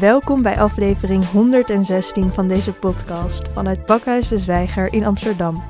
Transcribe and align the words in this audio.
Welkom 0.00 0.42
bij 0.42 0.58
aflevering 0.58 1.24
116 1.24 2.32
van 2.32 2.48
deze 2.48 2.72
podcast 2.72 3.48
vanuit 3.48 3.86
Bakhuis 3.86 4.28
de 4.28 4.38
Zwijger 4.38 4.92
in 4.92 5.04
Amsterdam. 5.04 5.62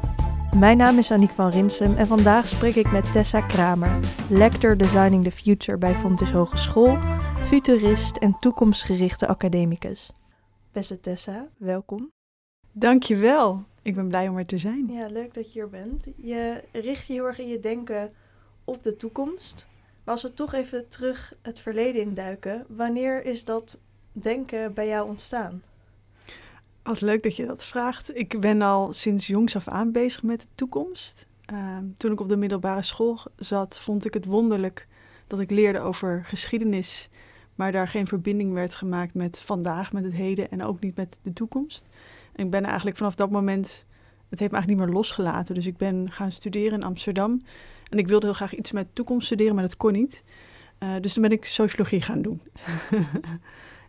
Mijn 0.58 0.76
naam 0.76 0.98
is 0.98 1.10
Aniek 1.10 1.30
van 1.30 1.48
Rinsum 1.48 1.96
en 1.96 2.06
vandaag 2.06 2.46
spreek 2.46 2.74
ik 2.74 2.92
met 2.92 3.12
Tessa 3.12 3.40
Kramer, 3.40 4.00
lector 4.30 4.76
Designing 4.76 5.24
the 5.24 5.30
Future 5.30 5.78
bij 5.78 5.94
Fontys 5.94 6.30
Hogeschool, 6.30 6.98
futurist 7.42 8.16
en 8.16 8.36
toekomstgerichte 8.40 9.26
academicus. 9.26 10.12
Beste 10.72 11.00
Tessa, 11.00 11.48
welkom. 11.56 12.10
Dankjewel. 12.72 13.64
Ik 13.82 13.94
ben 13.94 14.08
blij 14.08 14.28
om 14.28 14.38
er 14.38 14.46
te 14.46 14.58
zijn. 14.58 14.86
Ja, 14.88 15.06
leuk 15.06 15.34
dat 15.34 15.52
je 15.52 15.52
hier 15.52 15.68
bent. 15.68 16.08
Je 16.16 16.62
richt 16.72 17.06
je 17.06 17.12
heel 17.12 17.26
erg 17.26 17.38
in 17.38 17.48
je 17.48 17.60
denken 17.60 18.12
op 18.64 18.82
de 18.82 18.96
toekomst. 18.96 19.66
Maar 20.04 20.14
als 20.14 20.22
we 20.22 20.34
toch 20.34 20.52
even 20.52 20.88
terug 20.88 21.34
het 21.42 21.60
verleden 21.60 22.02
induiken, 22.02 22.66
wanneer 22.68 23.24
is 23.24 23.44
dat 23.44 23.78
denken 24.14 24.74
bij 24.74 24.88
jou 24.88 25.08
ontstaan? 25.08 25.62
Wat 26.82 27.00
leuk 27.00 27.22
dat 27.22 27.36
je 27.36 27.46
dat 27.46 27.64
vraagt. 27.64 28.16
Ik 28.16 28.40
ben 28.40 28.62
al 28.62 28.92
sinds 28.92 29.26
jongs 29.26 29.56
af 29.56 29.68
aan 29.68 29.92
bezig 29.92 30.22
met 30.22 30.40
de 30.40 30.46
toekomst. 30.54 31.26
Ehm, 31.44 31.84
toen 31.96 32.12
ik 32.12 32.20
op 32.20 32.28
de 32.28 32.36
middelbare 32.36 32.82
school 32.82 33.18
zat, 33.36 33.80
vond 33.80 34.04
ik 34.04 34.14
het 34.14 34.24
wonderlijk 34.24 34.86
dat 35.26 35.40
ik 35.40 35.50
leerde 35.50 35.80
over 35.80 36.22
geschiedenis, 36.24 37.08
maar 37.54 37.72
daar 37.72 37.88
geen 37.88 38.06
verbinding 38.06 38.52
werd 38.52 38.74
gemaakt 38.74 39.14
met 39.14 39.40
vandaag, 39.40 39.92
met 39.92 40.04
het 40.04 40.12
heden 40.12 40.50
en 40.50 40.62
ook 40.62 40.80
niet 40.80 40.96
met 40.96 41.18
de 41.22 41.32
toekomst. 41.32 41.86
Ik 42.34 42.50
ben 42.50 42.64
eigenlijk 42.64 42.96
vanaf 42.96 43.14
dat 43.14 43.30
moment, 43.30 43.86
het 44.28 44.38
heeft 44.38 44.50
me 44.52 44.56
eigenlijk 44.56 44.66
niet 44.66 44.86
meer 44.86 44.96
losgelaten. 44.96 45.54
Dus 45.54 45.66
ik 45.66 45.76
ben 45.76 46.10
gaan 46.10 46.32
studeren 46.32 46.72
in 46.72 46.84
Amsterdam. 46.84 47.40
En 47.90 47.98
ik 47.98 48.08
wilde 48.08 48.26
heel 48.26 48.34
graag 48.34 48.54
iets 48.54 48.72
met 48.72 48.86
toekomst 48.92 49.26
studeren, 49.26 49.54
maar 49.54 49.64
dat 49.64 49.76
kon 49.76 49.92
niet. 49.92 50.24
Uh, 50.78 50.88
dus 51.00 51.12
toen 51.12 51.22
ben 51.22 51.32
ik 51.32 51.44
sociologie 51.44 52.02
gaan 52.02 52.22
doen. 52.22 52.40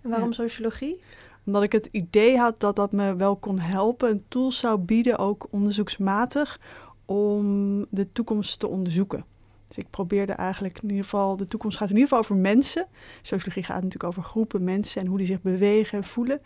en 0.06 0.12
waarom 0.12 0.34
sociologie? 0.34 1.02
Omdat 1.46 1.64
ik 1.64 1.72
het 1.72 1.90
idee 1.92 2.38
had 2.38 2.60
dat 2.60 2.76
dat 2.76 2.92
me 2.92 3.16
wel 3.16 3.36
kon 3.36 3.60
helpen, 3.60 4.10
een 4.10 4.24
tool 4.28 4.52
zou 4.52 4.80
bieden, 4.80 5.18
ook 5.18 5.48
onderzoeksmatig, 5.50 6.60
om 7.06 7.86
de 7.90 8.12
toekomst 8.12 8.60
te 8.60 8.68
onderzoeken. 8.68 9.26
Dus 9.68 9.78
ik 9.78 9.90
probeerde 9.90 10.34
eigenlijk 10.34 10.78
in 10.82 10.90
ieder 10.90 11.04
geval, 11.04 11.36
de 11.36 11.46
toekomst 11.46 11.78
gaat 11.78 11.90
in 11.90 11.96
ieder 11.96 12.10
geval 12.10 12.24
over 12.24 12.36
mensen. 12.36 12.88
Sociologie 13.22 13.64
gaat 13.64 13.76
natuurlijk 13.76 14.04
over 14.04 14.24
groepen 14.24 14.64
mensen 14.64 15.02
en 15.02 15.08
hoe 15.08 15.18
die 15.18 15.28
zich 15.28 15.42
bewegen 15.42 15.98
en 15.98 16.04
voelen. 16.04 16.42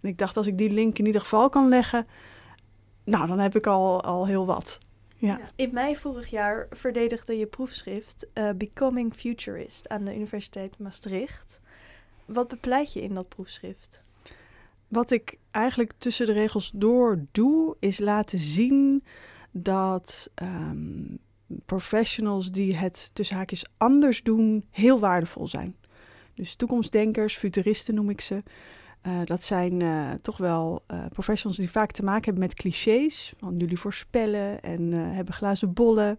En 0.00 0.08
ik 0.08 0.18
dacht, 0.18 0.36
als 0.36 0.46
ik 0.46 0.58
die 0.58 0.70
link 0.70 0.98
in 0.98 1.06
ieder 1.06 1.20
geval 1.20 1.48
kan 1.48 1.68
leggen, 1.68 2.06
nou, 3.04 3.26
dan 3.26 3.38
heb 3.38 3.56
ik 3.56 3.66
al, 3.66 4.02
al 4.02 4.26
heel 4.26 4.46
wat. 4.46 4.78
Ja. 5.16 5.40
In 5.56 5.70
mei 5.72 5.96
vorig 5.96 6.30
jaar 6.30 6.66
verdedigde 6.70 7.38
je 7.38 7.46
proefschrift 7.46 8.26
uh, 8.34 8.50
Becoming 8.56 9.14
Futurist 9.14 9.88
aan 9.88 10.04
de 10.04 10.14
Universiteit 10.14 10.78
Maastricht. 10.78 11.60
Wat 12.24 12.48
bepleit 12.48 12.92
je 12.92 13.02
in 13.02 13.14
dat 13.14 13.28
proefschrift? 13.28 14.02
Wat 14.88 15.10
ik 15.10 15.38
eigenlijk 15.50 15.92
tussen 15.98 16.26
de 16.26 16.32
regels 16.32 16.70
door 16.74 17.24
doe, 17.32 17.76
is 17.78 17.98
laten 17.98 18.38
zien 18.38 19.04
dat 19.50 20.30
um, 20.42 21.18
professionals 21.64 22.50
die 22.50 22.76
het 22.76 23.10
tussen 23.12 23.36
haakjes 23.36 23.64
anders 23.76 24.22
doen, 24.22 24.64
heel 24.70 24.98
waardevol 24.98 25.48
zijn. 25.48 25.76
Dus 26.34 26.54
toekomstdenkers, 26.54 27.36
futuristen 27.36 27.94
noem 27.94 28.10
ik 28.10 28.20
ze. 28.20 28.42
Uh, 29.06 29.12
dat 29.24 29.42
zijn 29.42 29.80
uh, 29.80 30.10
toch 30.10 30.36
wel 30.36 30.84
uh, 30.90 31.04
professionals 31.12 31.58
die 31.58 31.70
vaak 31.70 31.90
te 31.90 32.04
maken 32.04 32.24
hebben 32.24 32.42
met 32.42 32.54
clichés. 32.54 33.34
Want 33.38 33.60
jullie 33.60 33.78
voorspellen 33.78 34.62
en 34.62 34.92
hebben 34.92 35.34
glazen 35.34 35.72
bollen. 35.72 36.18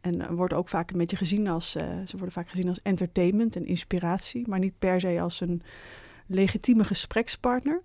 En 0.00 0.34
worden 0.34 0.58
ook 0.58 0.68
vaak 0.68 0.90
een 0.90 0.98
beetje 0.98 1.16
gezien 1.16 1.48
als, 1.48 1.70
ze 1.70 2.12
worden 2.12 2.32
vaak 2.32 2.48
gezien 2.48 2.68
als 2.68 2.82
entertainment 2.82 3.56
en 3.56 3.66
inspiratie. 3.66 4.48
Maar 4.48 4.58
niet 4.58 4.78
per 4.78 5.00
se 5.00 5.20
als 5.20 5.40
een 5.40 5.62
legitieme 6.26 6.84
gesprekspartner. 6.84 7.82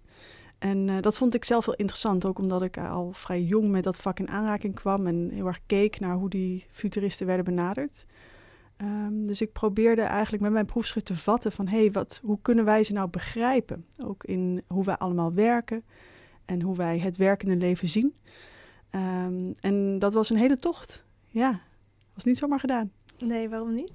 En 0.59 1.01
dat 1.01 1.17
vond 1.17 1.33
ik 1.33 1.45
zelf 1.45 1.65
heel 1.65 1.75
interessant, 1.75 2.25
ook 2.25 2.39
omdat 2.39 2.61
ik 2.61 2.77
al 2.77 3.11
vrij 3.11 3.41
jong 3.41 3.69
met 3.69 3.83
dat 3.83 3.97
vak 3.97 4.19
in 4.19 4.29
aanraking 4.29 4.75
kwam. 4.75 5.07
En 5.07 5.29
heel 5.33 5.47
erg 5.47 5.59
keek 5.65 5.99
naar 5.99 6.15
hoe 6.15 6.29
die 6.29 6.65
futuristen 6.69 7.25
werden 7.25 7.45
benaderd. 7.45 8.05
Um, 8.81 9.27
dus 9.27 9.41
ik 9.41 9.51
probeerde 9.51 10.01
eigenlijk 10.01 10.43
met 10.43 10.51
mijn 10.51 10.65
proefschrift 10.65 11.05
te 11.05 11.15
vatten 11.15 11.51
van 11.51 11.67
hé, 11.67 11.79
hey, 11.79 11.91
wat, 11.91 12.19
hoe 12.23 12.39
kunnen 12.41 12.65
wij 12.65 12.83
ze 12.83 12.93
nou 12.93 13.09
begrijpen? 13.09 13.85
Ook 14.03 14.23
in 14.23 14.63
hoe 14.67 14.83
wij 14.83 14.97
allemaal 14.97 15.33
werken 15.33 15.83
en 16.45 16.61
hoe 16.61 16.75
wij 16.75 16.99
het 16.99 17.17
werkende 17.17 17.55
leven 17.55 17.87
zien. 17.87 18.13
Um, 18.91 19.53
en 19.59 19.99
dat 19.99 20.13
was 20.13 20.29
een 20.29 20.37
hele 20.37 20.57
tocht. 20.57 21.05
Ja, 21.27 21.61
was 22.13 22.23
niet 22.23 22.37
zomaar 22.37 22.59
gedaan. 22.59 22.91
Nee, 23.17 23.49
waarom 23.49 23.73
niet? 23.73 23.91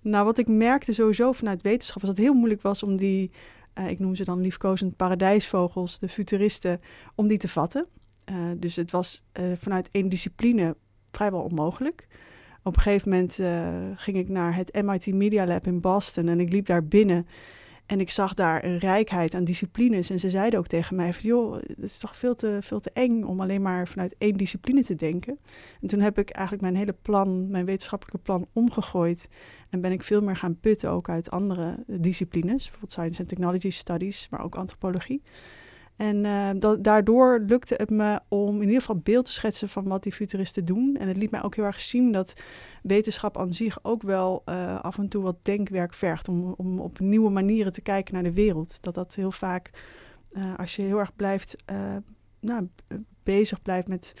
Nou, 0.00 0.24
wat 0.24 0.38
ik 0.38 0.48
merkte 0.48 0.92
sowieso 0.92 1.32
vanuit 1.32 1.62
wetenschap 1.62 2.00
was 2.00 2.10
dat 2.10 2.18
het 2.18 2.26
heel 2.26 2.38
moeilijk 2.38 2.62
was 2.62 2.82
om 2.82 2.96
die, 2.96 3.30
uh, 3.78 3.90
ik 3.90 3.98
noem 3.98 4.14
ze 4.14 4.24
dan 4.24 4.40
liefkozend 4.40 4.96
paradijsvogels, 4.96 5.98
de 5.98 6.08
futuristen, 6.08 6.80
om 7.14 7.26
die 7.26 7.38
te 7.38 7.48
vatten. 7.48 7.86
Uh, 8.30 8.50
dus 8.56 8.76
het 8.76 8.90
was 8.90 9.22
uh, 9.40 9.52
vanuit 9.58 9.88
één 9.90 10.08
discipline 10.08 10.76
vrijwel 11.10 11.42
onmogelijk 11.42 12.06
op 12.64 12.76
een 12.76 12.82
gegeven 12.82 13.10
moment 13.10 13.38
uh, 13.38 13.68
ging 13.94 14.16
ik 14.16 14.28
naar 14.28 14.56
het 14.56 14.82
MIT 14.82 15.06
Media 15.06 15.46
Lab 15.46 15.66
in 15.66 15.80
Boston 15.80 16.28
en 16.28 16.40
ik 16.40 16.52
liep 16.52 16.66
daar 16.66 16.84
binnen. 16.84 17.26
En 17.86 18.00
ik 18.00 18.10
zag 18.10 18.34
daar 18.34 18.64
een 18.64 18.78
rijkheid 18.78 19.34
aan 19.34 19.44
disciplines. 19.44 20.10
En 20.10 20.20
ze 20.20 20.30
zeiden 20.30 20.58
ook 20.58 20.66
tegen 20.66 20.96
mij 20.96 21.12
van, 21.12 21.22
joh, 21.22 21.54
het 21.54 21.78
is 21.78 21.98
toch 21.98 22.16
veel 22.16 22.34
te, 22.34 22.58
veel 22.60 22.80
te 22.80 22.90
eng 22.92 23.22
om 23.22 23.40
alleen 23.40 23.62
maar 23.62 23.88
vanuit 23.88 24.14
één 24.18 24.36
discipline 24.36 24.82
te 24.82 24.94
denken. 24.94 25.38
En 25.80 25.88
toen 25.88 26.00
heb 26.00 26.18
ik 26.18 26.30
eigenlijk 26.30 26.62
mijn 26.62 26.76
hele 26.76 26.94
plan, 27.02 27.50
mijn 27.50 27.64
wetenschappelijke 27.64 28.22
plan 28.22 28.46
omgegooid. 28.52 29.28
En 29.70 29.80
ben 29.80 29.92
ik 29.92 30.02
veel 30.02 30.22
meer 30.22 30.36
gaan 30.36 30.60
putten 30.60 30.90
ook 30.90 31.08
uit 31.08 31.30
andere 31.30 31.84
disciplines. 31.86 32.62
Bijvoorbeeld 32.62 32.92
Science 32.92 33.20
and 33.20 33.28
Technology 33.28 33.70
Studies, 33.70 34.26
maar 34.30 34.44
ook 34.44 34.54
antropologie. 34.54 35.22
En 35.96 36.58
dat, 36.58 36.84
daardoor 36.84 37.40
lukte 37.46 37.74
het 37.74 37.90
me 37.90 38.20
om 38.28 38.54
in 38.56 38.66
ieder 38.66 38.80
geval 38.80 39.00
beeld 39.02 39.24
te 39.24 39.32
schetsen 39.32 39.68
van 39.68 39.84
wat 39.84 40.02
die 40.02 40.12
futuristen 40.12 40.64
doen. 40.64 40.96
En 40.96 41.08
het 41.08 41.16
liet 41.16 41.30
mij 41.30 41.42
ook 41.42 41.54
heel 41.54 41.64
erg 41.64 41.80
zien 41.80 42.12
dat 42.12 42.34
wetenschap 42.82 43.38
aan 43.38 43.52
zich 43.52 43.78
ook 43.82 44.02
wel 44.02 44.42
uh, 44.48 44.80
af 44.80 44.98
en 44.98 45.08
toe 45.08 45.22
wat 45.22 45.44
denkwerk 45.44 45.94
vergt. 45.94 46.28
Om, 46.28 46.54
om 46.56 46.80
op 46.80 47.00
nieuwe 47.00 47.30
manieren 47.30 47.72
te 47.72 47.80
kijken 47.80 48.14
naar 48.14 48.22
de 48.22 48.32
wereld. 48.32 48.82
Dat 48.82 48.94
dat 48.94 49.14
heel 49.14 49.32
vaak, 49.32 49.70
uh, 50.30 50.54
als 50.56 50.76
je 50.76 50.82
heel 50.82 50.98
erg 50.98 51.16
blijft, 51.16 51.56
nou, 52.40 52.68
bezig 53.22 53.62
blijft 53.62 53.88
met, 53.88 54.14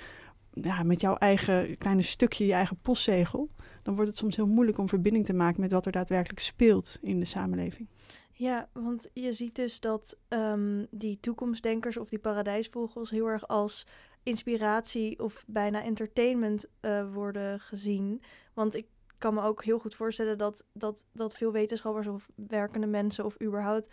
ja, 0.52 0.82
met 0.82 1.00
jouw 1.00 1.16
eigen 1.16 1.78
kleine 1.78 2.02
stukje, 2.02 2.46
je 2.46 2.52
eigen 2.52 2.78
postzegel. 2.82 3.50
Dan 3.82 3.94
wordt 3.94 4.10
het 4.10 4.18
soms 4.18 4.36
heel 4.36 4.46
moeilijk 4.46 4.78
om 4.78 4.88
verbinding 4.88 5.26
te 5.26 5.34
maken 5.34 5.60
met 5.60 5.72
wat 5.72 5.86
er 5.86 5.92
daadwerkelijk 5.92 6.40
speelt 6.40 6.98
in 7.02 7.18
de 7.18 7.24
samenleving. 7.24 7.88
Ja, 8.36 8.68
want 8.72 9.10
je 9.12 9.32
ziet 9.32 9.54
dus 9.54 9.80
dat 9.80 10.18
um, 10.28 10.86
die 10.90 11.20
toekomstdenkers 11.20 11.96
of 11.96 12.08
die 12.08 12.18
paradijsvogels 12.18 13.10
heel 13.10 13.26
erg 13.26 13.48
als 13.48 13.86
inspiratie 14.22 15.18
of 15.22 15.44
bijna 15.46 15.82
entertainment 15.82 16.66
uh, 16.80 17.12
worden 17.12 17.60
gezien. 17.60 18.22
Want 18.54 18.74
ik 18.74 18.86
kan 19.18 19.34
me 19.34 19.42
ook 19.42 19.64
heel 19.64 19.78
goed 19.78 19.94
voorstellen 19.94 20.38
dat, 20.38 20.66
dat, 20.72 21.06
dat 21.12 21.36
veel 21.36 21.52
wetenschappers 21.52 22.06
of 22.06 22.30
werkende 22.34 22.86
mensen 22.86 23.24
of 23.24 23.42
überhaupt 23.42 23.88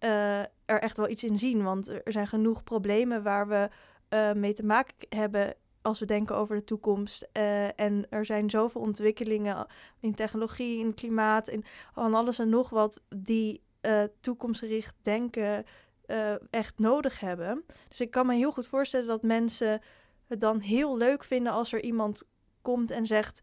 uh, 0.00 0.40
er 0.40 0.80
echt 0.80 0.96
wel 0.96 1.08
iets 1.08 1.24
in 1.24 1.38
zien. 1.38 1.62
Want 1.62 1.88
er 1.88 2.12
zijn 2.12 2.26
genoeg 2.26 2.64
problemen 2.64 3.22
waar 3.22 3.48
we 3.48 3.68
uh, 4.10 4.32
mee 4.32 4.52
te 4.52 4.64
maken 4.64 4.94
hebben 5.08 5.54
als 5.82 5.98
we 5.98 6.06
denken 6.06 6.36
over 6.36 6.56
de 6.56 6.64
toekomst. 6.64 7.28
En 7.76 8.06
er 8.10 8.24
zijn 8.24 8.50
zoveel 8.50 8.80
ontwikkelingen 8.80 9.66
in 10.00 10.14
technologie, 10.14 10.78
in 10.78 10.94
klimaat, 10.94 11.48
in 11.48 11.64
van 11.92 12.14
alles 12.14 12.38
en 12.38 12.48
nog 12.48 12.70
wat 12.70 13.00
die 13.16 13.62
uh, 13.82 14.02
toekomstgericht 14.20 14.94
denken 15.02 15.64
uh, 16.06 16.34
echt 16.50 16.78
nodig 16.78 17.20
hebben. 17.20 17.64
Dus 17.88 18.00
ik 18.00 18.10
kan 18.10 18.26
me 18.26 18.34
heel 18.34 18.52
goed 18.52 18.66
voorstellen 18.66 19.06
dat 19.06 19.22
mensen 19.22 19.80
het 20.26 20.40
dan 20.40 20.60
heel 20.60 20.96
leuk 20.96 21.24
vinden 21.24 21.52
als 21.52 21.72
er 21.72 21.82
iemand 21.82 22.22
komt 22.62 22.90
en 22.90 23.06
zegt: 23.06 23.42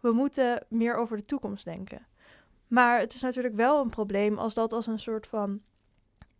We 0.00 0.12
moeten 0.12 0.66
meer 0.68 0.94
over 0.94 1.16
de 1.16 1.22
toekomst 1.22 1.64
denken. 1.64 2.06
Maar 2.66 2.98
het 2.98 3.14
is 3.14 3.20
natuurlijk 3.20 3.54
wel 3.54 3.80
een 3.80 3.90
probleem 3.90 4.38
als 4.38 4.54
dat 4.54 4.72
als 4.72 4.86
een 4.86 4.98
soort 4.98 5.26
van 5.26 5.62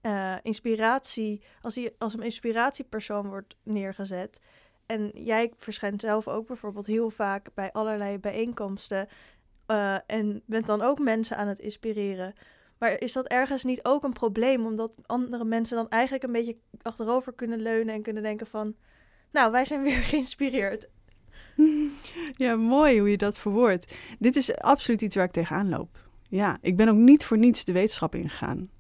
uh, 0.02 0.34
inspiratie, 0.42 1.42
als, 1.60 1.74
die, 1.74 1.94
als 1.98 2.14
een 2.14 2.22
inspiratiepersoon 2.22 3.28
wordt 3.28 3.56
neergezet. 3.62 4.40
En 4.86 5.10
jij 5.14 5.52
verschijnt 5.56 6.00
zelf 6.00 6.28
ook 6.28 6.46
bijvoorbeeld 6.46 6.86
heel 6.86 7.10
vaak 7.10 7.48
bij 7.54 7.72
allerlei 7.72 8.18
bijeenkomsten. 8.18 9.08
En 10.06 10.42
bent 10.46 10.66
dan 10.66 10.82
ook 10.82 10.98
mensen 10.98 11.36
aan 11.36 11.48
het 11.48 11.60
inspireren. 11.60 12.34
Maar 12.78 13.00
is 13.00 13.12
dat 13.12 13.26
ergens 13.26 13.64
niet 13.64 13.84
ook 13.84 14.04
een 14.04 14.12
probleem, 14.12 14.66
omdat 14.66 14.94
andere 15.06 15.44
mensen 15.44 15.76
dan 15.76 15.88
eigenlijk 15.88 16.24
een 16.24 16.32
beetje 16.32 16.56
achterover 16.82 17.32
kunnen 17.32 17.60
leunen 17.60 17.94
en 17.94 18.02
kunnen 18.02 18.22
denken 18.22 18.46
van, 18.46 18.74
nou, 19.32 19.50
wij 19.50 19.64
zijn 19.64 19.82
weer 19.82 20.02
geïnspireerd. 20.12 20.88
Ja, 22.32 22.56
mooi 22.56 22.98
hoe 22.98 23.10
je 23.10 23.16
dat 23.16 23.38
verwoordt. 23.38 23.94
Dit 24.18 24.36
is 24.36 24.56
absoluut 24.56 25.02
iets 25.02 25.16
waar 25.16 25.24
ik 25.24 25.32
tegenaan 25.32 25.68
loop. 25.68 25.98
Ja, 26.28 26.58
ik 26.60 26.76
ben 26.76 26.88
ook 26.88 26.96
niet 26.96 27.24
voor 27.24 27.38
niets 27.38 27.64
de 27.64 27.72
wetenschap 27.72 28.14
ingegaan 28.14 28.70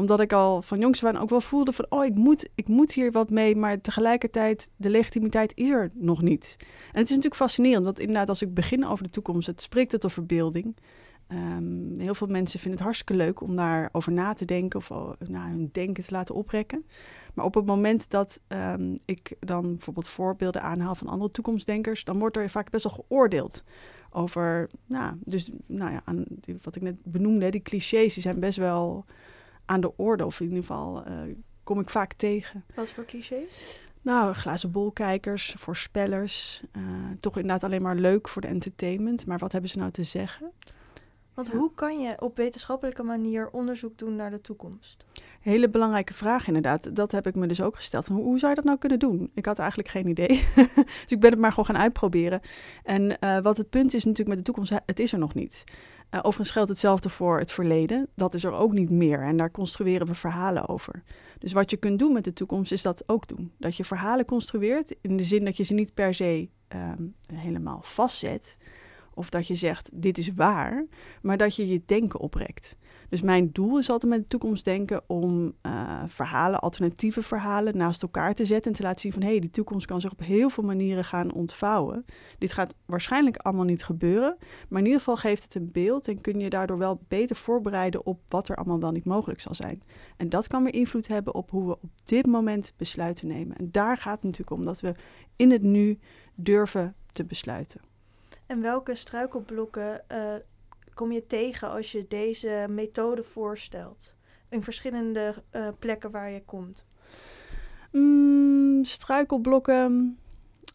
omdat 0.00 0.20
ik 0.20 0.32
al 0.32 0.62
van 0.62 0.78
jongs 0.78 1.04
aan 1.04 1.16
ook 1.16 1.30
wel 1.30 1.40
voelde 1.40 1.72
van, 1.72 1.86
oh, 1.88 2.04
ik 2.04 2.14
moet, 2.14 2.48
ik 2.54 2.68
moet 2.68 2.92
hier 2.92 3.12
wat 3.12 3.30
mee, 3.30 3.56
maar 3.56 3.80
tegelijkertijd, 3.80 4.70
de 4.76 4.90
legitimiteit 4.90 5.52
is 5.54 5.68
er 5.68 5.90
nog 5.94 6.22
niet. 6.22 6.56
En 6.60 6.98
het 6.98 7.02
is 7.02 7.08
natuurlijk 7.08 7.34
fascinerend, 7.34 7.84
want 7.84 7.98
inderdaad, 7.98 8.28
als 8.28 8.42
ik 8.42 8.54
begin 8.54 8.86
over 8.86 9.04
de 9.04 9.10
toekomst, 9.10 9.46
het 9.46 9.62
spreekt 9.62 9.92
het 9.92 10.04
over 10.04 10.16
verbeelding. 10.16 10.76
Ehm, 11.30 11.98
heel 11.98 12.14
veel 12.14 12.26
mensen 12.26 12.60
vinden 12.60 12.78
het 12.78 12.86
hartstikke 12.86 13.22
leuk 13.22 13.40
om 13.40 13.56
daarover 13.56 14.12
na 14.12 14.32
te 14.32 14.44
denken 14.44 14.78
of 14.78 14.88
nou, 15.28 15.50
hun 15.50 15.68
denken 15.72 16.04
te 16.04 16.12
laten 16.12 16.34
oprekken. 16.34 16.84
Maar 17.34 17.44
op 17.44 17.54
het 17.54 17.66
moment 17.66 18.10
dat 18.10 18.40
ehm, 18.46 18.96
ik 19.04 19.36
dan 19.40 19.62
bijvoorbeeld 19.62 20.08
voorbeelden 20.08 20.62
aanhaal 20.62 20.94
van 20.94 21.06
andere 21.06 21.30
toekomstdenkers, 21.30 22.04
dan 22.04 22.18
wordt 22.18 22.36
er 22.36 22.50
vaak 22.50 22.70
best 22.70 22.84
wel 22.84 23.04
geoordeeld 23.04 23.64
over, 24.10 24.70
nou, 24.86 25.16
dus, 25.24 25.50
nou 25.66 25.92
ja, 25.92 26.02
aan, 26.04 26.24
wat 26.62 26.76
ik 26.76 26.82
net 26.82 27.00
benoemde, 27.04 27.50
die 27.50 27.62
clichés, 27.62 28.14
die 28.14 28.22
zijn 28.22 28.40
best 28.40 28.58
wel 28.58 29.04
aan 29.64 29.80
de 29.80 29.96
orde. 29.96 30.26
Of 30.26 30.40
in 30.40 30.46
ieder 30.46 30.60
geval 30.60 31.08
uh, 31.08 31.34
kom 31.64 31.80
ik 31.80 31.90
vaak 31.90 32.12
tegen. 32.12 32.64
Wat 32.74 32.90
voor 32.90 33.04
clichés? 33.04 33.80
Nou, 34.02 34.34
glazen 34.34 34.70
bolkijkers, 34.70 35.54
voorspellers. 35.58 36.62
Uh, 36.76 36.82
toch 37.18 37.36
inderdaad 37.36 37.64
alleen 37.64 37.82
maar 37.82 37.96
leuk 37.96 38.28
voor 38.28 38.42
de 38.42 38.48
entertainment. 38.48 39.26
Maar 39.26 39.38
wat 39.38 39.52
hebben 39.52 39.70
ze 39.70 39.78
nou 39.78 39.90
te 39.90 40.02
zeggen? 40.02 40.52
Want 41.40 41.52
hoe 41.52 41.74
kan 41.74 42.00
je 42.00 42.20
op 42.20 42.36
wetenschappelijke 42.36 43.02
manier 43.02 43.50
onderzoek 43.50 43.98
doen 43.98 44.16
naar 44.16 44.30
de 44.30 44.40
toekomst? 44.40 45.04
Hele 45.40 45.68
belangrijke 45.68 46.14
vraag 46.14 46.46
inderdaad. 46.46 46.96
Dat 46.96 47.12
heb 47.12 47.26
ik 47.26 47.34
me 47.34 47.46
dus 47.46 47.62
ook 47.62 47.76
gesteld. 47.76 48.06
Hoe, 48.06 48.22
hoe 48.22 48.38
zou 48.38 48.50
je 48.50 48.56
dat 48.56 48.64
nou 48.64 48.78
kunnen 48.78 48.98
doen? 48.98 49.30
Ik 49.34 49.46
had 49.46 49.58
eigenlijk 49.58 49.88
geen 49.88 50.08
idee. 50.08 50.28
dus 50.74 51.04
ik 51.08 51.20
ben 51.20 51.30
het 51.30 51.38
maar 51.38 51.50
gewoon 51.50 51.64
gaan 51.64 51.78
uitproberen. 51.78 52.40
En 52.84 53.16
uh, 53.20 53.38
wat 53.38 53.56
het 53.56 53.70
punt 53.70 53.94
is 53.94 54.04
natuurlijk 54.04 54.28
met 54.28 54.38
de 54.38 54.44
toekomst, 54.44 54.72
het 54.86 54.98
is 54.98 55.12
er 55.12 55.18
nog 55.18 55.34
niet. 55.34 55.64
Uh, 56.10 56.20
overigens 56.22 56.50
geldt 56.50 56.68
hetzelfde 56.68 57.08
voor 57.08 57.38
het 57.38 57.52
verleden. 57.52 58.08
Dat 58.14 58.34
is 58.34 58.44
er 58.44 58.52
ook 58.52 58.72
niet 58.72 58.90
meer 58.90 59.22
en 59.22 59.36
daar 59.36 59.50
construeren 59.50 60.06
we 60.06 60.14
verhalen 60.14 60.68
over. 60.68 61.02
Dus 61.38 61.52
wat 61.52 61.70
je 61.70 61.76
kunt 61.76 61.98
doen 61.98 62.12
met 62.12 62.24
de 62.24 62.32
toekomst 62.32 62.72
is 62.72 62.82
dat 62.82 63.02
ook 63.06 63.28
doen. 63.28 63.52
Dat 63.58 63.76
je 63.76 63.84
verhalen 63.84 64.24
construeert 64.24 64.94
in 65.00 65.16
de 65.16 65.24
zin 65.24 65.44
dat 65.44 65.56
je 65.56 65.62
ze 65.62 65.74
niet 65.74 65.94
per 65.94 66.14
se 66.14 66.48
um, 66.68 67.14
helemaal 67.34 67.80
vastzet, 67.82 68.58
of 69.20 69.30
dat 69.30 69.46
je 69.46 69.54
zegt, 69.54 69.90
dit 69.94 70.18
is 70.18 70.34
waar, 70.34 70.86
maar 71.22 71.36
dat 71.36 71.56
je 71.56 71.68
je 71.68 71.82
denken 71.86 72.20
oprekt. 72.20 72.76
Dus 73.08 73.22
mijn 73.22 73.50
doel 73.52 73.78
is 73.78 73.90
altijd 73.90 74.12
met 74.12 74.20
de 74.20 74.26
toekomst 74.26 74.64
denken 74.64 75.02
om 75.06 75.54
uh, 75.62 76.02
verhalen, 76.06 76.60
alternatieve 76.60 77.22
verhalen 77.22 77.76
naast 77.76 78.02
elkaar 78.02 78.34
te 78.34 78.44
zetten 78.44 78.70
en 78.70 78.76
te 78.76 78.82
laten 78.82 79.00
zien 79.00 79.12
van 79.12 79.22
hé, 79.22 79.28
hey, 79.28 79.40
die 79.40 79.50
toekomst 79.50 79.86
kan 79.86 80.00
zich 80.00 80.12
op 80.12 80.20
heel 80.20 80.50
veel 80.50 80.64
manieren 80.64 81.04
gaan 81.04 81.32
ontvouwen. 81.32 82.04
Dit 82.38 82.52
gaat 82.52 82.74
waarschijnlijk 82.86 83.36
allemaal 83.36 83.64
niet 83.64 83.84
gebeuren, 83.84 84.36
maar 84.68 84.78
in 84.78 84.86
ieder 84.86 85.00
geval 85.00 85.16
geeft 85.16 85.42
het 85.42 85.54
een 85.54 85.70
beeld 85.72 86.08
en 86.08 86.20
kun 86.20 86.38
je 86.38 86.50
daardoor 86.50 86.78
wel 86.78 87.00
beter 87.08 87.36
voorbereiden 87.36 88.06
op 88.06 88.20
wat 88.28 88.48
er 88.48 88.56
allemaal 88.56 88.80
wel 88.80 88.92
niet 88.92 89.04
mogelijk 89.04 89.40
zal 89.40 89.54
zijn. 89.54 89.82
En 90.16 90.28
dat 90.28 90.48
kan 90.48 90.62
weer 90.62 90.74
invloed 90.74 91.08
hebben 91.08 91.34
op 91.34 91.50
hoe 91.50 91.66
we 91.66 91.72
op 91.72 91.90
dit 92.04 92.26
moment 92.26 92.72
besluiten 92.76 93.26
nemen. 93.26 93.56
En 93.56 93.68
daar 93.70 93.96
gaat 93.96 94.14
het 94.14 94.22
natuurlijk 94.22 94.56
om 94.56 94.64
dat 94.64 94.80
we 94.80 94.94
in 95.36 95.50
het 95.50 95.62
nu 95.62 95.98
durven 96.34 96.94
te 97.12 97.24
besluiten. 97.24 97.89
En 98.50 98.60
welke 98.60 98.94
struikelblokken 98.94 100.04
uh, 100.12 100.34
kom 100.94 101.12
je 101.12 101.26
tegen 101.26 101.70
als 101.70 101.92
je 101.92 102.06
deze 102.08 102.66
methode 102.68 103.22
voorstelt? 103.22 104.16
In 104.48 104.62
verschillende 104.62 105.34
uh, 105.52 105.68
plekken 105.78 106.10
waar 106.10 106.30
je 106.30 106.44
komt. 106.44 106.86
Mm, 107.92 108.84
struikelblokken. 108.84 110.18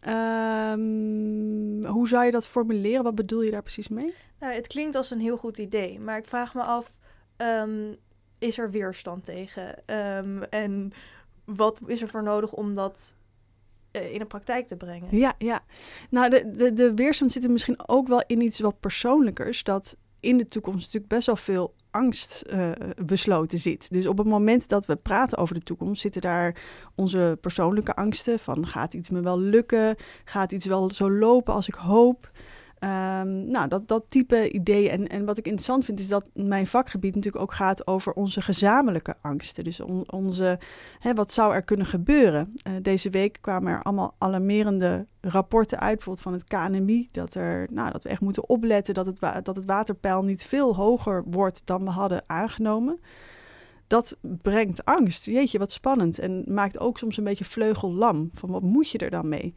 Um, 0.07 1.85
hoe 1.85 2.07
zou 2.07 2.25
je 2.25 2.31
dat 2.31 2.47
formuleren? 2.47 3.03
Wat 3.03 3.15
bedoel 3.15 3.41
je 3.41 3.51
daar 3.51 3.61
precies 3.61 3.87
mee? 3.87 4.13
Nou, 4.39 4.53
het 4.53 4.67
klinkt 4.67 4.95
als 4.95 5.11
een 5.11 5.19
heel 5.19 5.37
goed 5.37 5.57
idee, 5.57 5.99
maar 5.99 6.17
ik 6.17 6.25
vraag 6.25 6.53
me 6.53 6.61
af: 6.61 6.99
um, 7.37 7.95
is 8.37 8.57
er 8.57 8.71
weerstand 8.71 9.23
tegen? 9.23 9.95
Um, 9.95 10.43
en 10.43 10.91
wat 11.45 11.79
is 11.85 12.01
er 12.01 12.07
voor 12.07 12.23
nodig 12.23 12.53
om 12.53 12.73
dat 12.73 13.14
in 13.95 14.19
de 14.19 14.25
praktijk 14.25 14.67
te 14.67 14.75
brengen? 14.75 15.07
Ja, 15.17 15.33
ja. 15.37 15.63
Nou, 16.09 16.29
de, 16.29 16.51
de, 16.55 16.73
de 16.73 16.93
weerstand 16.93 17.31
zit 17.31 17.43
er 17.43 17.51
misschien 17.51 17.87
ook 17.87 18.07
wel 18.07 18.23
in 18.27 18.41
iets 18.41 18.59
wat 18.59 18.79
persoonlijkers. 18.79 19.63
Dat 19.63 19.97
in 20.19 20.37
de 20.37 20.45
toekomst 20.45 20.79
natuurlijk 20.79 21.07
best 21.07 21.25
wel 21.25 21.35
veel 21.35 21.73
angst 21.91 22.43
uh, 22.49 22.71
besloten 23.05 23.59
zit. 23.59 23.93
Dus 23.93 24.07
op 24.07 24.17
het 24.17 24.27
moment 24.27 24.67
dat 24.67 24.85
we 24.85 24.95
praten 24.95 25.37
over 25.37 25.55
de 25.55 25.61
toekomst, 25.61 26.01
zitten 26.01 26.21
daar 26.21 26.55
onze 26.95 27.37
persoonlijke 27.41 27.95
angsten 27.95 28.39
van 28.39 28.67
gaat 28.67 28.93
iets 28.93 29.09
me 29.09 29.21
wel 29.21 29.39
lukken? 29.39 29.95
Gaat 30.25 30.51
iets 30.51 30.65
wel 30.65 30.91
zo 30.91 31.11
lopen 31.11 31.53
als 31.53 31.67
ik 31.67 31.73
hoop? 31.73 32.31
Um, 32.79 33.47
nou, 33.47 33.67
dat, 33.67 33.87
dat 33.87 34.05
type 34.07 34.51
ideeën. 34.51 34.89
En, 34.89 35.07
en 35.07 35.25
wat 35.25 35.37
ik 35.37 35.45
interessant 35.45 35.85
vind, 35.85 35.99
is 35.99 36.07
dat 36.07 36.29
mijn 36.33 36.67
vakgebied 36.67 37.15
natuurlijk 37.15 37.43
ook 37.43 37.53
gaat 37.53 37.87
over 37.87 38.13
onze 38.13 38.41
gezamenlijke 38.41 39.15
angsten. 39.21 39.63
Dus 39.63 39.79
on, 39.79 40.11
onze, 40.11 40.59
hè, 40.99 41.13
wat 41.13 41.31
zou 41.31 41.53
er 41.53 41.63
kunnen 41.63 41.85
gebeuren? 41.85 42.53
Uh, 42.67 42.73
deze 42.81 43.09
week 43.09 43.37
kwamen 43.41 43.71
er 43.71 43.83
allemaal 43.83 44.15
alarmerende 44.17 45.07
rapporten 45.21 45.79
uit, 45.79 45.95
bijvoorbeeld 45.95 46.23
van 46.23 46.33
het 46.33 46.43
KNMI, 46.43 47.09
dat, 47.11 47.33
er, 47.33 47.67
nou, 47.71 47.91
dat 47.91 48.03
we 48.03 48.09
echt 48.09 48.21
moeten 48.21 48.49
opletten 48.49 48.93
dat 48.93 49.05
het, 49.05 49.19
dat 49.19 49.55
het 49.55 49.65
waterpeil 49.65 50.23
niet 50.23 50.45
veel 50.45 50.75
hoger 50.75 51.23
wordt 51.25 51.61
dan 51.65 51.83
we 51.83 51.89
hadden 51.89 52.23
aangenomen. 52.25 52.99
Dat 53.87 54.17
brengt 54.21 54.85
angst. 54.85 55.25
Jeetje, 55.25 55.59
wat 55.59 55.71
spannend. 55.71 56.19
En 56.19 56.43
maakt 56.47 56.79
ook 56.79 56.97
soms 56.97 57.17
een 57.17 57.23
beetje 57.23 57.45
vleugellam. 57.45 58.29
Van 58.33 58.49
wat 58.49 58.61
moet 58.61 58.89
je 58.89 58.97
er 58.97 59.09
dan 59.09 59.29
mee? 59.29 59.53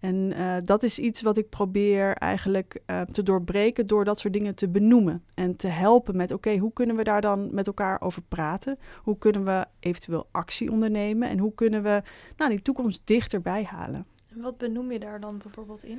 En 0.00 0.32
uh, 0.36 0.56
dat 0.64 0.82
is 0.82 0.98
iets 0.98 1.22
wat 1.22 1.36
ik 1.36 1.48
probeer 1.48 2.14
eigenlijk 2.14 2.80
uh, 2.86 3.00
te 3.00 3.22
doorbreken 3.22 3.86
door 3.86 4.04
dat 4.04 4.20
soort 4.20 4.32
dingen 4.32 4.54
te 4.54 4.68
benoemen. 4.68 5.24
En 5.34 5.56
te 5.56 5.68
helpen 5.68 6.16
met, 6.16 6.32
oké, 6.32 6.48
okay, 6.48 6.60
hoe 6.60 6.72
kunnen 6.72 6.96
we 6.96 7.02
daar 7.02 7.20
dan 7.20 7.54
met 7.54 7.66
elkaar 7.66 8.00
over 8.00 8.22
praten? 8.22 8.78
Hoe 9.02 9.18
kunnen 9.18 9.44
we 9.44 9.66
eventueel 9.80 10.28
actie 10.30 10.70
ondernemen? 10.70 11.28
En 11.28 11.38
hoe 11.38 11.54
kunnen 11.54 11.82
we 11.82 12.02
nou, 12.36 12.50
die 12.50 12.62
toekomst 12.62 13.02
dichterbij 13.04 13.64
halen? 13.64 14.06
En 14.28 14.40
wat 14.40 14.58
benoem 14.58 14.92
je 14.92 14.98
daar 14.98 15.20
dan 15.20 15.38
bijvoorbeeld 15.42 15.84
in? 15.84 15.98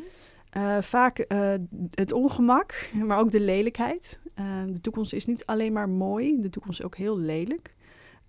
Uh, 0.58 0.78
vaak 0.82 1.26
het 1.92 2.12
ongemak, 2.12 2.90
maar 3.08 3.20
ook 3.20 3.32
de 3.32 3.40
lelijkheid. 3.40 4.20
de 4.66 4.82
toekomst 4.82 5.14
is 5.14 5.26
niet 5.26 5.46
alleen 5.46 5.74
maar 5.74 5.90
mooi, 5.90 6.42
de 6.42 6.50
toekomst 6.50 6.80
is 6.80 6.86
ook 6.86 6.96
heel 6.96 7.18
lelijk. 7.18 7.76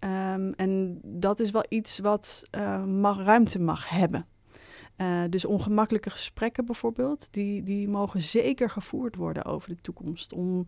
Um, 0.00 0.52
en 0.52 1.00
dat 1.02 1.40
is 1.40 1.50
wel 1.50 1.64
iets 1.68 1.98
wat 1.98 2.42
mag, 2.86 3.24
ruimte 3.24 3.60
mag 3.60 3.88
hebben. 3.88 4.26
Uh, 5.02 5.22
dus 5.30 5.44
ongemakkelijke 5.44 6.10
gesprekken 6.10 6.66
bijvoorbeeld, 6.66 7.28
die, 7.32 7.62
die 7.62 7.88
mogen 7.88 8.22
zeker 8.22 8.70
gevoerd 8.70 9.16
worden 9.16 9.44
over 9.44 9.68
de 9.68 9.80
toekomst. 9.80 10.32
Om 10.32 10.66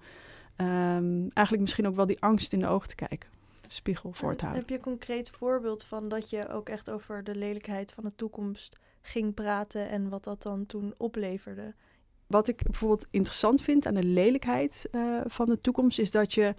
um, 0.57 1.29
eigenlijk 1.31 1.61
misschien 1.61 1.87
ook 1.87 1.97
wel 1.97 2.07
die 2.07 2.21
angst 2.21 2.53
in 2.53 2.59
de 2.59 2.67
ogen 2.67 2.89
te 2.89 2.95
kijken. 2.95 3.29
De 3.61 3.71
spiegel 3.71 4.13
voor 4.13 4.37
te 4.37 4.45
houden. 4.45 4.61
Heb 4.61 4.69
je 4.69 4.77
een 4.77 4.93
concreet 4.93 5.31
voorbeeld 5.31 5.85
van 5.85 6.09
dat 6.09 6.31
je 6.31 6.49
ook 6.49 6.69
echt 6.69 6.91
over 6.91 7.25
de 7.25 7.35
lelijkheid 7.35 7.93
van 7.93 8.05
de 8.05 8.15
toekomst 8.15 8.79
ging 9.01 9.35
praten 9.35 9.89
en 9.89 10.09
wat 10.09 10.25
dat 10.25 10.43
dan 10.43 10.67
toen 10.67 10.95
opleverde? 10.97 11.75
Wat 12.27 12.49
ik 12.49 12.63
bijvoorbeeld 12.63 13.07
interessant 13.11 13.63
vind 13.63 13.87
aan 13.87 13.95
de 13.95 14.05
lelijkheid 14.05 14.89
uh, 14.93 15.21
van 15.27 15.49
de 15.49 15.61
toekomst 15.61 15.99
is 15.99 16.11
dat 16.11 16.35
je 16.35 16.55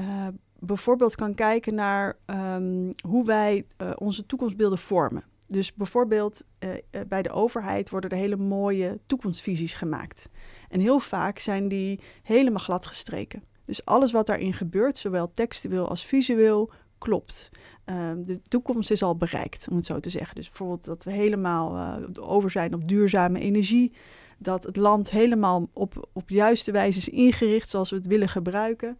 uh, 0.00 0.28
bijvoorbeeld 0.58 1.14
kan 1.14 1.34
kijken 1.34 1.74
naar 1.74 2.16
um, 2.26 2.92
hoe 3.08 3.24
wij 3.24 3.66
onze 3.94 4.26
toekomstbeelden 4.26 4.78
vormen. 4.78 5.24
Dus 5.48 5.74
bijvoorbeeld 5.74 6.44
uh, 6.58 6.70
bij 7.08 7.22
de 7.22 7.30
overheid 7.30 7.90
worden 7.90 8.10
er 8.10 8.16
hele 8.16 8.36
mooie 8.36 8.98
toekomstvisies 9.06 9.74
gemaakt. 9.74 10.28
En 10.68 10.80
heel 10.80 10.98
vaak 10.98 11.38
zijn 11.38 11.68
die 11.68 12.00
helemaal 12.22 12.62
glad 12.62 12.86
gestreken. 12.86 13.42
Dus 13.64 13.84
alles 13.84 14.12
wat 14.12 14.26
daarin 14.26 14.52
gebeurt, 14.52 14.98
zowel 14.98 15.32
textueel 15.32 15.88
als 15.88 16.04
visueel, 16.04 16.70
klopt. 16.98 17.50
Uh, 17.86 18.10
de 18.16 18.42
toekomst 18.42 18.90
is 18.90 19.02
al 19.02 19.16
bereikt, 19.16 19.68
om 19.70 19.76
het 19.76 19.86
zo 19.86 20.00
te 20.00 20.10
zeggen. 20.10 20.34
Dus 20.34 20.48
bijvoorbeeld 20.48 20.84
dat 20.84 21.04
we 21.04 21.12
helemaal 21.12 21.76
uh, 21.76 22.28
over 22.28 22.50
zijn 22.50 22.74
op 22.74 22.88
duurzame 22.88 23.40
energie. 23.40 23.92
Dat 24.38 24.62
het 24.64 24.76
land 24.76 25.10
helemaal 25.10 25.68
op, 25.72 26.08
op 26.12 26.28
juiste 26.28 26.72
wijze 26.72 26.98
is 26.98 27.08
ingericht 27.08 27.68
zoals 27.68 27.90
we 27.90 27.96
het 27.96 28.06
willen 28.06 28.28
gebruiken. 28.28 28.98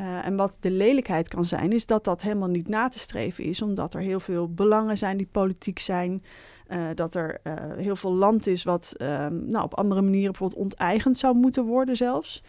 Uh, 0.00 0.26
en 0.26 0.36
wat 0.36 0.56
de 0.60 0.70
lelijkheid 0.70 1.28
kan 1.28 1.44
zijn, 1.44 1.72
is 1.72 1.86
dat 1.86 2.04
dat 2.04 2.22
helemaal 2.22 2.48
niet 2.48 2.68
na 2.68 2.88
te 2.88 2.98
streven 2.98 3.44
is, 3.44 3.62
omdat 3.62 3.94
er 3.94 4.00
heel 4.00 4.20
veel 4.20 4.48
belangen 4.48 4.98
zijn 4.98 5.16
die 5.16 5.28
politiek 5.32 5.78
zijn. 5.78 6.22
Uh, 6.68 6.86
dat 6.94 7.14
er 7.14 7.40
uh, 7.44 7.54
heel 7.76 7.96
veel 7.96 8.14
land 8.14 8.46
is 8.46 8.62
wat 8.62 8.94
ehm, 8.96 9.48
nou, 9.48 9.64
op 9.64 9.74
andere 9.74 10.02
manieren 10.02 10.30
bijvoorbeeld 10.30 10.60
onteigend 10.60 11.18
zou 11.18 11.36
moeten 11.36 11.64
worden 11.64 11.96
zelfs. 11.96 12.42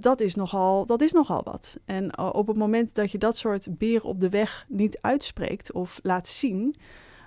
dat, 0.00 0.20
is 0.20 0.34
nogal, 0.34 0.86
dat 0.86 1.00
is 1.00 1.12
nogal 1.12 1.42
wat. 1.44 1.78
En 1.84 2.18
op 2.18 2.46
het 2.46 2.56
moment 2.56 2.94
dat 2.94 3.10
je 3.10 3.18
dat 3.18 3.36
soort 3.36 3.78
beren 3.78 4.08
op 4.08 4.20
de 4.20 4.28
weg 4.28 4.64
niet 4.68 4.98
uitspreekt 5.00 5.72
of 5.72 6.00
laat 6.02 6.28
zien, 6.28 6.74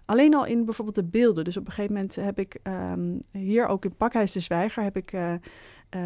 alleen 0.05 0.35
al 0.35 0.45
in 0.45 0.65
bijvoorbeeld 0.65 0.97
de 0.97 1.03
beelden. 1.03 1.43
Dus 1.43 1.57
op 1.57 1.65
een 1.65 1.71
gegeven 1.71 1.95
moment 1.95 2.15
heb 2.15 2.39
ik 2.39 2.59
um, 2.63 3.19
hier 3.31 3.67
ook 3.67 3.85
in 3.85 3.95
Pakhuis 3.95 4.31
de 4.31 4.39
Zwijger 4.39 4.83
heb 4.83 4.97
ik, 4.97 5.13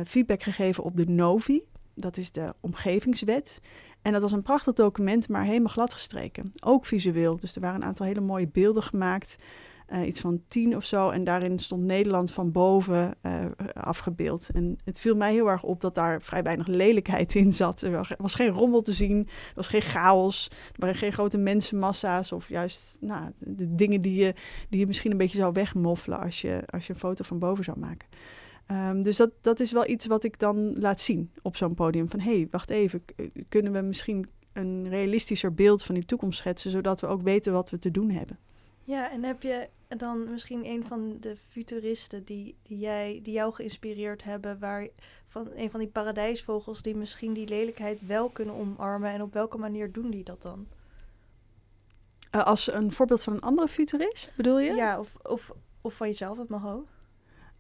feedback 0.06 0.44
gegeven 0.44 0.84
op 0.84 0.96
de 0.96 1.06
Novi. 1.06 1.62
Dat 1.96 2.18
is 2.18 2.32
de 2.32 2.54
omgevingswet. 2.60 3.62
En 4.02 4.12
dat 4.12 4.22
was 4.22 4.32
een 4.32 4.42
prachtig 4.42 4.74
document, 4.74 5.30
maar 5.30 5.44
helemaal 5.44 5.72
gladgestreken. 5.72 6.54
Ook 6.64 6.86
visueel. 6.86 7.38
Dus 7.38 7.56
er 7.56 7.62
waren 7.62 7.82
een 7.82 7.88
aantal 7.88 8.06
hele 8.06 8.22
mooie 8.22 8.48
beelden 8.48 8.84
gemaakt. 8.84 9.36
Uh, 9.90 10.08
iets 10.08 10.20
van 10.20 10.42
tien 10.48 10.76
of 10.76 10.86
zo. 10.86 11.10
En 11.10 11.24
daarin 11.24 11.60
stond 11.60 11.84
Nederland 11.84 12.32
van 12.32 12.52
boven 12.52 13.16
uh, 13.22 13.46
afgebeeld. 13.74 14.50
En 14.54 14.78
het 14.84 15.00
viel 15.00 15.16
mij 15.16 15.34
heel 15.34 15.50
erg 15.50 15.64
op 15.64 15.82
dat 15.82 15.96
daar 15.96 16.22
vrij 16.22 16.44
weinig 16.44 16.68
lelijkheid 16.68 17.36
in 17.36 17.54
zat. 17.54 17.82
Er 17.82 18.16
was 18.18 18.36
geen 18.36 18.50
rommel 18.50 18.82
te 18.82 18.94
zien. 18.94 19.20
Er 19.28 19.54
was 19.56 19.68
geen 19.68 19.82
chaos. 19.82 20.48
Er 20.52 20.80
waren 20.80 20.96
geen 20.96 21.14
grote 21.14 21.38
mensenmassa's. 21.38 22.32
Of 22.32 22.50
juist 22.50 22.98
nou, 23.00 23.32
de 23.40 23.76
dingen 23.76 24.02
die 24.02 24.16
je, 24.16 24.34
die 24.70 24.80
je 24.80 24.88
misschien 24.88 25.12
een 25.12 25.18
beetje 25.18 25.38
zou 25.38 25.54
wegmoffelen 25.54 26.20
als 26.20 26.42
je, 26.42 26.64
als 26.66 26.88
je 26.88 26.94
een 26.94 27.00
foto 27.00 27.24
van 27.24 27.40
boven 27.40 27.64
zou 27.64 27.80
maken. 27.80 28.08
Ehm, 28.66 29.02
dus 29.02 29.18
dat, 29.18 29.32
dat 29.42 29.60
is 29.60 29.72
wel 29.72 29.88
iets 29.88 30.06
wat 30.06 30.24
ik 30.24 30.40
dan 30.40 30.80
laat 30.80 31.02
zien 31.02 31.32
op 31.42 31.56
zo'n 31.56 31.74
podium. 31.74 32.10
Van 32.10 32.20
hé, 32.20 32.36
hey, 32.36 32.48
wacht 32.52 32.70
even, 32.70 33.06
kunnen 33.50 33.72
we 33.72 33.82
misschien 33.82 34.30
een 34.54 34.90
realistischer 34.90 35.54
beeld 35.54 35.84
van 35.84 35.96
die 35.96 36.06
toekomst 36.06 36.40
schetsen, 36.40 36.72
zodat 36.72 37.02
we 37.02 37.08
ook 37.08 37.22
weten 37.22 37.54
wat 37.54 37.70
we 37.70 37.78
te 37.78 37.92
doen 37.92 38.10
hebben. 38.10 38.40
Ja, 38.84 39.12
en 39.12 39.24
heb 39.24 39.42
je 39.42 39.70
dan 39.88 40.32
misschien 40.32 40.66
een 40.66 40.86
van 40.86 41.18
de 41.20 41.36
futuristen 41.38 42.24
die, 42.24 42.56
die, 42.64 42.78
jij, 42.78 43.20
die 43.24 43.34
jou 43.34 43.54
geïnspireerd 43.54 44.24
hebben, 44.24 44.60
waar 44.60 44.88
van 45.26 45.50
een 45.56 45.70
van 45.70 45.80
die 45.80 45.90
paradijsvogels 45.90 46.82
die 46.82 46.96
misschien 46.96 47.34
die 47.34 47.48
lelijkheid 47.48 48.06
wel 48.06 48.30
kunnen 48.30 48.56
omarmen 48.56 49.12
en 49.12 49.22
op 49.22 49.34
welke 49.34 49.58
manier 49.58 49.92
doen 49.92 50.10
die 50.10 50.24
dat 50.24 50.42
dan? 50.42 50.68
Uh, 52.32 52.44
als 52.46 52.74
een 52.74 52.92
voorbeeld 52.92 53.24
van 53.24 53.34
een 53.34 53.42
andere 53.42 53.68
futurist, 53.68 54.36
bedoel 54.36 54.60
je? 54.60 54.74
Ja, 54.74 55.00
of, 55.00 55.16
of, 55.24 55.52
of 55.82 55.94
van 55.94 56.08
jezelf, 56.08 56.38
het 56.38 56.50
mag 56.50 56.68
ook. 56.68 56.88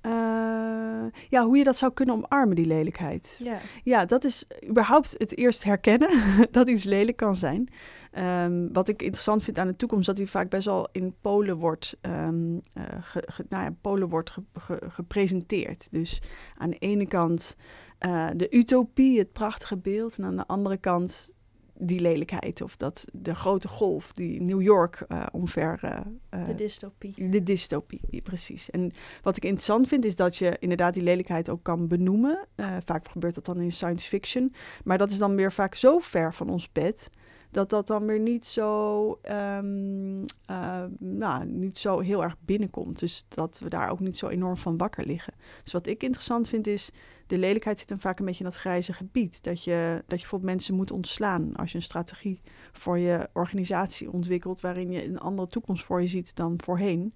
Uh, 0.05 1.05
ja, 1.29 1.45
hoe 1.45 1.57
je 1.57 1.63
dat 1.63 1.77
zou 1.77 1.93
kunnen 1.93 2.15
omarmen, 2.15 2.55
die 2.55 2.65
lelijkheid. 2.65 3.39
Ja, 3.43 3.57
ja 3.83 4.05
dat 4.05 4.23
is 4.23 4.47
überhaupt 4.69 5.15
het 5.17 5.37
eerst 5.37 5.63
herkennen 5.63 6.09
dat 6.51 6.69
iets 6.69 6.83
lelijk 6.83 7.17
kan 7.17 7.35
zijn. 7.35 7.69
Um, 8.17 8.73
wat 8.73 8.87
ik 8.87 9.01
interessant 9.01 9.43
vind 9.43 9.57
aan 9.57 9.67
de 9.67 9.75
toekomst, 9.75 10.05
dat 10.05 10.15
die 10.15 10.29
vaak 10.29 10.49
best 10.49 10.65
wel 10.65 10.87
in 10.91 11.15
polen 11.21 11.57
wordt, 11.57 11.97
um, 12.01 12.53
uh, 12.53 12.83
ge, 13.01 13.23
ge, 13.25 13.45
nou 13.49 13.63
ja, 13.63 13.75
polen 13.81 14.09
wordt 14.09 14.31
ge, 14.53 14.81
gepresenteerd. 14.89 15.87
Dus 15.91 16.21
aan 16.57 16.69
de 16.69 16.77
ene 16.77 17.07
kant 17.07 17.55
uh, 17.99 18.27
de 18.35 18.47
utopie, 18.49 19.19
het 19.19 19.31
prachtige 19.31 19.77
beeld, 19.77 20.17
en 20.17 20.23
aan 20.23 20.35
de 20.35 20.47
andere 20.47 20.77
kant 20.77 21.31
die 21.77 21.99
lelijkheid 21.99 22.61
of 22.61 22.75
dat 22.75 23.07
de 23.11 23.35
grote 23.35 23.67
golf 23.67 24.11
die 24.11 24.41
New 24.41 24.61
York 24.61 25.05
uh, 25.07 25.25
omver. 25.31 25.79
Uh, 25.83 26.45
de 26.45 26.55
dystopie. 26.55 27.29
De 27.29 27.43
dystopie, 27.43 28.21
precies. 28.23 28.69
En 28.69 28.91
wat 29.21 29.35
ik 29.37 29.43
interessant 29.43 29.87
vind 29.87 30.05
is 30.05 30.15
dat 30.15 30.37
je 30.37 30.57
inderdaad 30.59 30.93
die 30.93 31.03
lelijkheid 31.03 31.49
ook 31.49 31.63
kan 31.63 31.87
benoemen. 31.87 32.47
Uh, 32.55 32.77
vaak 32.85 33.07
gebeurt 33.07 33.35
dat 33.35 33.45
dan 33.45 33.61
in 33.61 33.71
science 33.71 34.07
fiction, 34.07 34.53
maar 34.83 34.97
dat 34.97 35.11
is 35.11 35.17
dan 35.17 35.35
weer 35.35 35.51
vaak 35.51 35.75
zo 35.75 35.99
ver 35.99 36.33
van 36.33 36.49
ons 36.49 36.71
bed 36.71 37.09
dat 37.55 37.69
dat 37.69 37.87
dan 37.87 38.05
weer 38.05 38.19
niet 38.19 38.45
zo, 38.45 39.07
um, 39.29 40.19
uh, 40.51 40.83
nou, 40.97 41.45
niet 41.45 41.77
zo 41.77 41.99
heel 41.99 42.23
erg 42.23 42.35
binnenkomt. 42.39 42.99
Dus 42.99 43.25
dat 43.27 43.59
we 43.59 43.69
daar 43.69 43.89
ook 43.89 43.99
niet 43.99 44.17
zo 44.17 44.27
enorm 44.27 44.57
van 44.57 44.77
wakker 44.77 45.05
liggen. 45.05 45.33
Dus 45.63 45.73
wat 45.73 45.87
ik 45.87 46.03
interessant 46.03 46.47
vind 46.47 46.67
is, 46.67 46.91
de 47.27 47.37
lelijkheid 47.37 47.79
zit 47.79 47.87
dan 47.87 47.99
vaak 47.99 48.19
een 48.19 48.25
beetje 48.25 48.43
in 48.43 48.49
dat 48.49 48.59
grijze 48.59 48.93
gebied. 48.93 49.43
Dat 49.43 49.63
je, 49.63 49.93
dat 49.95 50.03
je 50.05 50.21
bijvoorbeeld 50.21 50.51
mensen 50.51 50.75
moet 50.75 50.91
ontslaan 50.91 51.55
als 51.55 51.71
je 51.71 51.75
een 51.75 51.83
strategie 51.83 52.41
voor 52.71 52.99
je 52.99 53.29
organisatie 53.33 54.11
ontwikkelt, 54.11 54.59
waarin 54.59 54.91
je 54.91 55.05
een 55.05 55.19
andere 55.19 55.47
toekomst 55.47 55.83
voor 55.83 56.01
je 56.01 56.07
ziet 56.07 56.35
dan 56.35 56.53
voorheen. 56.63 57.13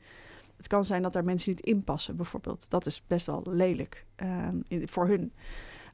Het 0.58 0.68
kan 0.68 0.86
zijn 0.86 1.02
dat 1.02 1.14
daar 1.14 1.24
mensen 1.24 1.50
niet 1.50 1.62
inpassen, 1.62 2.16
bijvoorbeeld. 2.16 2.70
Dat 2.70 2.86
is 2.86 3.04
best 3.08 3.26
wel 3.26 3.44
lelijk 3.46 4.06
um, 4.24 4.64
in, 4.68 4.88
voor 4.88 5.08
hun. 5.08 5.34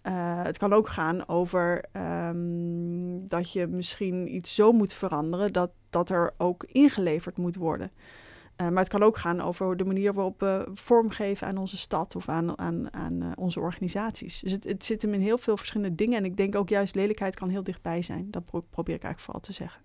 Uh, 0.08 0.44
het 0.44 0.58
kan 0.58 0.74
ook 0.74 0.90
gaan 0.90 1.28
over 1.28 1.86
um, 2.28 3.28
dat 3.28 3.52
je 3.52 3.68
misschien 3.68 4.36
iets 4.36 4.56
zo 4.56 4.72
moet 4.72 4.94
veranderen 4.94 5.54
dat, 5.54 5.72
dat 5.90 6.10
er 6.10 6.34
ook 6.38 6.64
ingeleverd 6.64 7.38
moet 7.38 7.56
worden. 7.56 7.92
Uh, 8.62 8.70
maar 8.70 8.84
het 8.84 8.92
kan 8.92 9.04
ook 9.04 9.18
gaan 9.18 9.42
over 9.42 9.78
de 9.78 9.86
manier 9.86 10.14
waarop 10.14 10.40
we 10.40 10.68
vormgeven 10.74 11.48
aan 11.48 11.58
onze 11.58 11.78
stad 11.78 12.16
of 12.16 12.30
aan, 12.30 12.60
aan, 12.60 12.94
aan 12.94 13.24
uh, 13.24 13.32
onze 13.36 13.60
organisaties. 13.60 14.40
Dus 14.40 14.52
het, 14.52 14.84
zit 14.84 15.02
hem 15.02 15.14
in 15.14 15.22
heel 15.22 15.38
veel 15.38 15.58
verschillende 15.58 15.96
dingen. 15.96 16.18
En 16.18 16.26
ik 16.26 16.38
denk 16.38 16.56
ook 16.56 16.70
juist 16.70 16.96
lelijkheid 16.96 17.36
kan 17.36 17.50
heel 17.50 17.64
dichtbij 17.64 18.02
zijn. 18.02 18.32
Dat 18.32 18.46
pro 18.46 18.62
probeer 18.70 18.96
ik 18.96 19.04
eigenlijk 19.04 19.20
vooral 19.20 19.42
te 19.42 19.54
zeggen. 19.54 19.82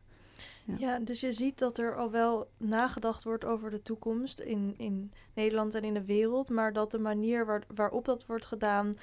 Ja. 0.64 0.74
ja. 0.78 0.98
dus 0.98 1.20
je 1.20 1.32
ziet 1.32 1.58
dat 1.58 1.78
er 1.78 1.96
al 1.96 2.10
wel 2.10 2.50
nagedacht 2.56 3.24
wordt 3.24 3.44
over 3.44 3.70
de 3.70 3.82
toekomst 3.82 4.40
in, 4.40 4.74
in 4.76 5.12
Nederland 5.34 5.74
en 5.74 5.82
in 5.82 5.94
de 5.94 6.04
wereld. 6.04 6.48
Maar 6.48 6.72
dat 6.72 6.90
de 6.90 6.98
manier 6.98 7.46
waar, 7.46 7.62
waarop 7.74 8.04
dat 8.04 8.26
wordt 8.26 8.46
gedaan, 8.46 8.96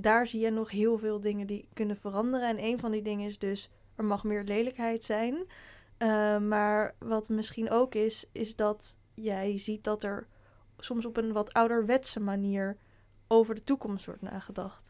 daar 0.00 0.26
zie 0.26 0.40
je 0.40 0.50
nog 0.50 0.70
heel 0.70 0.98
veel 0.98 1.20
dingen 1.20 1.46
die 1.46 1.68
kunnen 1.72 1.96
veranderen. 1.96 2.48
En 2.48 2.64
een 2.64 2.78
van 2.78 2.90
die 2.90 3.02
dingen 3.02 3.26
is 3.26 3.38
dus, 3.38 3.70
er 3.94 4.04
mag 4.04 4.24
meer 4.24 4.44
lelijkheid 4.44 5.04
zijn. 5.04 5.34
Uh, 5.98 6.38
maar 6.38 6.94
wat 6.98 7.28
misschien 7.28 7.70
ook 7.70 7.94
is, 7.94 8.24
is 8.32 8.56
dat 8.56 8.96
jij 9.14 9.58
ziet 9.58 9.84
dat 9.84 10.02
er 10.02 10.26
soms 10.78 11.06
op 11.06 11.16
een 11.16 11.32
wat 11.32 11.52
ouderwetse 11.52 12.20
manier 12.20 12.76
over 13.26 13.54
de 13.54 13.64
toekomst 13.64 14.06
wordt 14.06 14.22
nagedacht. 14.22 14.88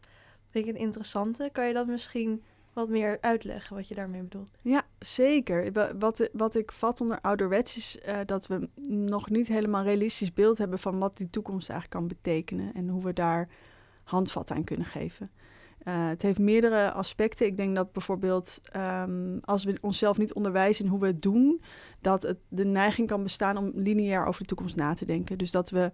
Vind 0.51 0.67
ik 0.67 0.75
een 0.75 0.81
interessante. 0.81 1.49
Kan 1.53 1.67
je 1.67 1.73
dat 1.73 1.87
misschien 1.87 2.43
wat 2.73 2.89
meer 2.89 3.19
uitleggen 3.21 3.77
wat 3.77 3.89
je 3.89 3.95
daarmee 3.95 4.23
bedoelt? 4.23 4.51
Ja, 4.63 4.87
zeker. 4.99 5.73
Wat, 5.99 6.29
wat 6.33 6.55
ik 6.55 6.73
vat 6.73 7.01
onder 7.01 7.21
ouderwets 7.21 7.77
is 7.77 7.99
uh, 8.07 8.21
dat 8.27 8.47
we 8.47 8.69
nog 8.89 9.31
niet 9.31 9.49
helemaal 9.49 9.83
realistisch 9.83 10.33
beeld 10.33 10.59
hebben 10.59 10.79
van 10.79 10.99
wat 10.99 11.17
die 11.17 11.31
toekomst 11.31 11.71
eigenlijk 11.71 12.01
kan 12.01 12.09
betekenen 12.09 12.75
en 12.75 12.89
hoe 12.89 13.03
we 13.03 13.13
daar 13.13 13.49
handvat 14.09 14.51
aan 14.51 14.65
kunnen 14.65 14.87
geven. 14.87 15.31
Uh, 15.85 16.09
het 16.09 16.23
heeft 16.23 16.39
meerdere 16.39 16.93
aspecten. 16.93 17.47
Ik 17.47 17.57
denk 17.57 17.75
dat 17.75 17.93
bijvoorbeeld 17.93 18.61
um, 18.77 19.39
als 19.41 19.65
we 19.65 19.79
onszelf 19.81 20.19
niet 20.19 20.33
onderwijzen 20.33 20.85
in 20.85 20.91
hoe 20.91 21.01
we 21.01 21.07
het 21.07 21.23
doen, 21.23 21.63
dat 22.01 22.23
het 22.23 22.39
de 22.49 22.65
neiging 22.65 23.09
kan 23.09 23.23
bestaan 23.23 23.57
om 23.57 23.73
lineair 23.75 24.27
over 24.27 24.41
de 24.41 24.47
toekomst 24.47 24.77
na 24.77 24.95
te 24.95 25.05
denken. 25.05 25.39
Dus 25.39 25.51
dat 25.51 25.71
we 25.71 25.93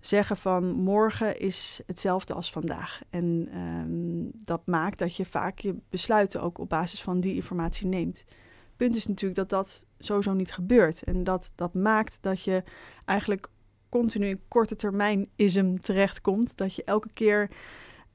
zeggen 0.00 0.36
van 0.36 0.72
morgen 0.72 1.38
is 1.38 1.80
hetzelfde 1.86 2.34
als 2.34 2.52
vandaag. 2.52 3.00
En 3.10 3.48
um, 3.58 4.30
dat 4.32 4.66
maakt 4.66 4.98
dat 4.98 5.16
je 5.16 5.24
vaak 5.24 5.58
je 5.58 5.76
besluiten 5.88 6.42
ook 6.42 6.58
op 6.58 6.68
basis 6.68 7.02
van 7.02 7.20
die 7.20 7.34
informatie 7.34 7.86
neemt. 7.86 8.18
Het 8.18 8.76
punt 8.76 8.96
is 8.96 9.06
natuurlijk 9.06 9.38
dat 9.38 9.48
dat 9.48 9.86
sowieso 9.98 10.32
niet 10.32 10.52
gebeurt. 10.52 11.02
En 11.02 11.24
dat, 11.24 11.52
dat 11.54 11.74
maakt 11.74 12.18
dat 12.20 12.42
je 12.42 12.62
eigenlijk 13.04 13.48
continu 13.98 14.26
in 14.28 14.40
korte 14.48 14.76
termijn 14.76 15.28
ism 15.36 15.76
terechtkomt. 15.76 16.56
Dat 16.56 16.74
je 16.74 16.84
elke 16.84 17.08
keer 17.12 17.50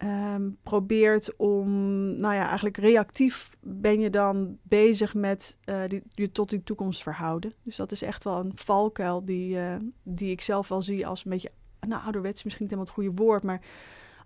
um, 0.04 0.58
probeert 0.64 1.36
om, 1.36 1.70
nou 2.16 2.34
ja, 2.36 2.46
eigenlijk 2.48 2.78
reactief 2.78 3.56
ben 3.62 4.00
je 4.00 4.10
dan 4.10 4.58
bezig 4.64 5.14
met 5.14 5.58
uh, 5.66 5.82
die, 5.88 6.04
je 6.10 6.32
tot 6.32 6.50
die 6.50 6.64
toekomst 6.64 7.04
verhouden. 7.04 7.54
Dus 7.64 7.76
dat 7.76 7.92
is 7.92 8.02
echt 8.02 8.24
wel 8.24 8.40
een 8.40 8.52
valkuil 8.56 9.26
die, 9.26 9.56
uh, 9.56 9.76
die 10.04 10.32
ik 10.32 10.42
zelf 10.42 10.68
wel 10.68 10.82
zie 10.82 11.08
als 11.08 11.26
een 11.26 11.32
beetje, 11.32 11.52
nou 11.88 12.04
ouderwets 12.04 12.44
misschien 12.44 12.66
niet 12.66 12.74
helemaal 12.76 12.94
het 12.96 13.04
goede 13.04 13.24
woord, 13.24 13.44
maar 13.44 13.62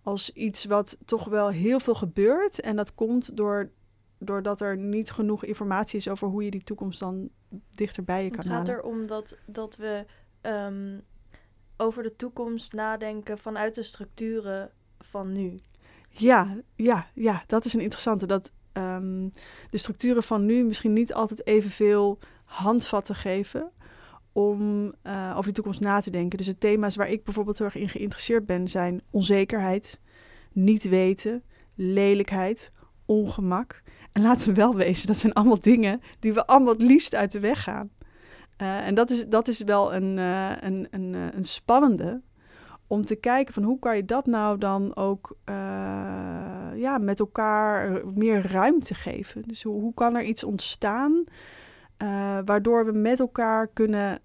als 0.02 0.34
iets 0.34 0.66
wat 0.66 0.98
toch 1.06 1.26
wel 1.26 1.50
heel 1.50 1.80
veel 1.80 1.96
gebeurt. 1.96 2.60
En 2.60 2.76
dat 2.76 2.96
komt 2.96 3.38
door, 3.38 3.72
doordat 4.18 4.62
er 4.62 4.78
niet 4.78 5.12
genoeg 5.12 5.46
informatie 5.46 5.98
is 5.98 6.10
over 6.10 6.28
hoe 6.28 6.44
je 6.44 6.52
die 6.52 6.64
toekomst 6.64 7.00
dan 7.00 7.30
dichterbij 7.72 8.24
je 8.24 8.30
kan 8.30 8.46
halen. 8.46 8.60
Het 8.60 8.70
gaat 8.70 8.78
erom 8.78 9.08
dat, 9.08 9.38
dat 9.46 9.76
we 9.76 10.06
um, 10.42 11.02
over 11.78 12.04
de 12.04 12.16
toekomst 12.16 12.74
nadenken 12.74 13.38
vanuit 13.38 13.76
de 13.76 13.84
structuren 13.84 14.72
van 15.00 15.34
nu. 15.34 15.56
Ja, 16.10 16.58
ja, 16.76 17.08
ja, 17.14 17.44
dat 17.48 17.66
is 17.66 17.74
een 17.74 17.82
interessante. 17.82 18.26
Dat 18.26 18.52
um, 18.74 19.32
de 19.70 19.78
structuren 19.78 20.24
van 20.24 20.46
nu 20.46 20.64
misschien 20.64 20.94
niet 20.94 21.14
altijd 21.14 21.48
evenveel 21.48 22.20
handvatten 22.46 23.16
geven 23.16 23.72
om 24.32 24.94
uh, 25.04 25.34
over 25.36 25.50
de 25.50 25.56
toekomst 25.56 25.80
na 25.80 26.00
te 26.00 26.10
denken. 26.10 26.38
Dus 26.38 26.48
de 26.48 26.58
thema's 26.58 26.96
waar 26.96 27.10
ik 27.10 27.24
bijvoorbeeld 27.24 27.58
heel 27.58 27.68
erg 27.68 27.76
in 27.76 27.90
geïnteresseerd 27.90 28.46
ben 28.46 28.68
zijn 28.68 29.02
onzekerheid, 29.10 30.00
niet 30.52 30.84
weten, 30.84 31.44
lelijkheid, 31.76 32.72
ongemak. 33.06 33.82
En 34.12 34.22
laten 34.22 34.48
we 34.48 34.54
wel 34.54 34.76
wezen, 34.86 35.08
dat 35.08 35.18
zijn 35.18 35.34
allemaal 35.34 35.60
dingen 35.60 36.02
die 36.20 36.34
we 36.34 36.46
allemaal 36.46 36.74
het 36.74 36.82
liefst 36.82 37.16
uit 37.16 37.32
de 37.32 37.40
weg 37.40 37.64
gaan. 37.64 37.92
Uh, 38.62 38.88
en 38.88 38.96
dat 38.96 39.10
is, 39.10 39.28
dat 39.28 39.48
is 39.48 39.62
wel 39.62 39.94
een, 39.94 40.18
uh, 40.18 40.52
een, 40.60 40.88
een, 40.92 41.14
een 41.14 41.44
spannende, 41.44 42.22
om 42.88 43.06
te 43.06 43.16
kijken 43.16 43.54
van 43.54 43.64
hoe 43.64 43.80
kan 43.80 43.96
je 43.96 44.06
dat 44.06 44.26
nou 44.26 44.58
dan 44.58 44.96
ook 44.96 45.38
ja, 46.76 46.98
met 46.98 47.20
elkaar 47.20 48.02
meer 48.14 48.52
ruimte 48.52 48.94
geven. 48.94 49.44
Dus 49.48 49.64
hoe, 49.64 49.82
hoe 49.82 49.94
kan 49.94 50.16
er 50.16 50.24
iets 50.24 50.44
ontstaan 50.44 51.24
waardoor 52.46 52.86
we 52.86 52.92
met 52.92 53.20
elkaar 53.20 53.68
kunnen 53.68 54.20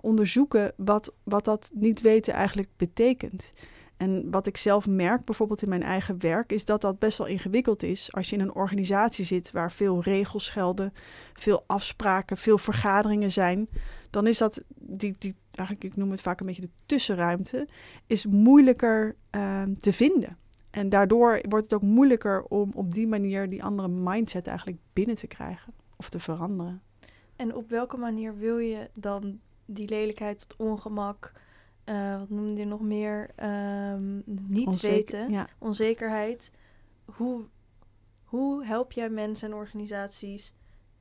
onderzoeken 0.00 0.72
wat, 0.76 1.12
wat 1.22 1.44
dat 1.44 1.70
niet 1.74 2.00
weten 2.00 2.34
eigenlijk 2.34 2.68
betekent. 2.76 3.52
En 3.96 4.30
wat 4.30 4.46
ik 4.46 4.56
zelf 4.56 4.86
merk, 4.86 5.24
bijvoorbeeld 5.24 5.62
in 5.62 5.68
mijn 5.68 5.82
eigen 5.82 6.20
werk, 6.20 6.52
is 6.52 6.64
dat 6.64 6.80
dat 6.80 6.98
best 6.98 7.18
wel 7.18 7.26
ingewikkeld 7.26 7.82
is 7.82 8.12
als 8.12 8.30
je 8.30 8.36
in 8.36 8.42
een 8.42 8.54
organisatie 8.54 9.24
zit 9.24 9.50
waar 9.50 9.72
veel 9.72 10.02
regels 10.02 10.50
gelden, 10.50 10.92
veel 11.32 11.64
afspraken, 11.66 12.36
veel 12.36 12.58
vergaderingen 12.58 13.30
zijn. 13.30 13.68
Dan 14.10 14.26
is 14.26 14.38
dat, 14.38 14.62
die, 14.74 15.14
die, 15.18 15.34
eigenlijk, 15.50 15.84
ik 15.84 15.96
noem 15.96 16.10
het 16.10 16.20
vaak 16.20 16.40
een 16.40 16.46
beetje 16.46 16.62
de 16.62 16.70
tussenruimte, 16.86 17.68
is 18.06 18.26
moeilijker 18.26 19.16
uh, 19.36 19.62
te 19.62 19.92
vinden. 19.92 20.38
En 20.70 20.88
daardoor 20.88 21.40
wordt 21.48 21.64
het 21.64 21.74
ook 21.74 21.88
moeilijker 21.88 22.42
om 22.42 22.70
op 22.74 22.90
die 22.92 23.06
manier 23.06 23.48
die 23.48 23.64
andere 23.64 23.88
mindset 23.88 24.46
eigenlijk 24.46 24.78
binnen 24.92 25.16
te 25.16 25.26
krijgen 25.26 25.72
of 25.96 26.08
te 26.08 26.20
veranderen. 26.20 26.82
En 27.36 27.54
op 27.54 27.70
welke 27.70 27.96
manier 27.96 28.38
wil 28.38 28.58
je 28.58 28.90
dan 28.94 29.40
die 29.66 29.88
lelijkheid, 29.88 30.40
het 30.42 30.56
ongemak, 30.56 31.32
uh, 31.86 32.18
wat 32.18 32.28
noemde 32.28 32.56
je 32.56 32.64
nog 32.64 32.80
meer? 32.80 33.30
Um, 33.92 34.22
niet 34.26 34.66
Onzeker, 34.66 34.96
weten, 34.96 35.30
ja. 35.30 35.48
onzekerheid. 35.58 36.50
Hoe, 37.04 37.44
hoe 38.24 38.64
help 38.64 38.92
jij 38.92 39.10
mensen 39.10 39.48
en 39.50 39.56
organisaties 39.56 40.52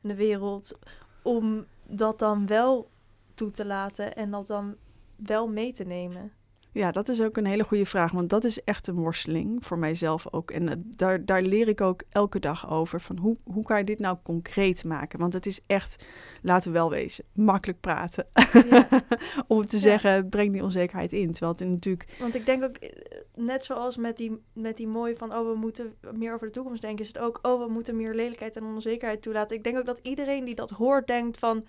in 0.01 0.10
de 0.10 0.15
wereld 0.15 0.80
om 1.24 1.65
dat 1.88 2.20
dan 2.20 2.48
wel 2.48 2.89
toe 3.34 3.51
te 3.51 3.65
laten 3.65 4.15
en 4.15 4.32
dat 4.32 4.48
dan 4.48 4.75
wel 5.15 5.48
mee 5.48 5.72
te 5.72 5.84
nemen? 5.84 6.32
Ja, 6.75 6.91
dat 6.91 7.10
is 7.10 7.22
ook 7.22 7.38
een 7.38 7.46
hele 7.46 7.63
goede 7.63 7.86
vraag, 7.86 8.12
want 8.12 8.29
dat 8.29 8.44
is 8.44 8.63
echt 8.63 8.88
een 8.88 8.96
worsteling 8.96 9.65
voor 9.65 9.79
mijzelf 9.79 10.34
ook. 10.34 10.51
En 10.51 10.70
eh, 10.70 10.75
daar, 10.79 11.25
daar 11.25 11.41
leer 11.41 11.67
ik 11.67 11.82
ook 11.82 12.01
elke 12.10 12.39
dag 12.39 12.72
over, 12.72 13.01
van 13.01 13.17
hoe, 13.17 13.38
hoe 13.44 13.63
kan 13.63 13.77
je 13.77 13.84
dit 13.84 14.00
nou 14.00 14.17
concreet 14.24 14.84
maken? 14.84 15.20
Want 15.20 15.34
het 15.34 15.46
is 15.46 15.60
echt, 15.67 16.05
laten 16.41 16.72
we 16.72 16.77
wel 16.77 16.89
wezen, 16.89 17.25
makkelijk 17.34 17.79
praten. 17.79 18.27
Ja. 18.70 18.88
Om 19.48 19.65
te 19.65 19.77
zeggen, 19.77 20.29
breng 20.29 20.51
die 20.51 20.63
onzekerheid 20.63 21.13
in. 21.13 21.32
Terwijl 21.32 21.51
het 21.51 21.67
natuurlijk... 21.67 22.15
Want 22.20 22.36
ik 22.36 22.46
denk 22.46 22.63
ook, 22.63 22.75
eh, 22.75 22.89
net 23.36 23.65
zoals 23.65 23.98
met 23.98 24.17
die, 24.17 24.41
met 24.53 24.77
die 24.77 24.88
mooi 24.88 25.15
van, 25.15 25.34
oh, 25.34 25.51
we 25.51 25.58
moeten 25.58 25.94
meer 26.13 26.34
over 26.34 26.48
de 26.48 26.53
toekomst 26.53 26.82
denken, 26.82 27.01
is 27.01 27.08
het 27.08 27.20
ook, 27.20 27.39
oh, 27.41 27.65
we 27.65 27.72
moeten 27.72 27.96
meer 27.96 28.13
lelijkheid 28.13 28.55
en 28.55 28.63
onzekerheid 28.63 29.22
toelaten. 29.22 29.58
Ik 29.58 29.63
denk 29.63 29.77
ook 29.77 29.86
dat 29.86 30.00
iedereen 30.01 30.46
die 30.46 30.55
dat 30.55 30.70
hoort, 30.70 31.08
denkt 31.08 31.39
van 31.39 31.65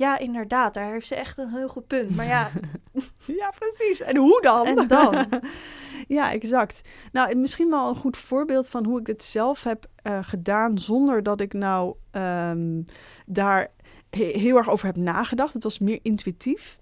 ja, 0.00 0.18
inderdaad, 0.18 0.74
daar 0.74 0.92
heeft 0.92 1.06
ze 1.06 1.14
echt 1.14 1.38
een 1.38 1.48
heel 1.48 1.68
goed 1.68 1.86
punt. 1.86 2.16
Maar 2.16 2.26
ja. 2.26 2.48
ja, 3.40 3.52
precies. 3.58 4.00
En 4.00 4.16
hoe 4.16 4.42
dan? 4.42 4.66
En 4.66 4.86
dan? 4.86 5.26
ja, 6.18 6.32
exact. 6.32 6.82
Nou, 7.12 7.36
misschien 7.36 7.70
wel 7.70 7.88
een 7.88 7.94
goed 7.94 8.16
voorbeeld 8.16 8.68
van 8.68 8.84
hoe 8.84 8.98
ik 8.98 9.04
dit 9.04 9.22
zelf 9.22 9.62
heb 9.62 9.86
uh, 10.02 10.18
gedaan 10.22 10.78
zonder 10.78 11.22
dat 11.22 11.40
ik 11.40 11.52
nou 11.52 11.94
um, 12.12 12.84
daar 13.26 13.70
heel 14.10 14.56
erg 14.56 14.70
over 14.70 14.86
heb 14.86 14.96
nagedacht. 14.96 15.54
Het 15.54 15.62
was 15.62 15.78
meer 15.78 15.98
intuïtief. 16.02 16.78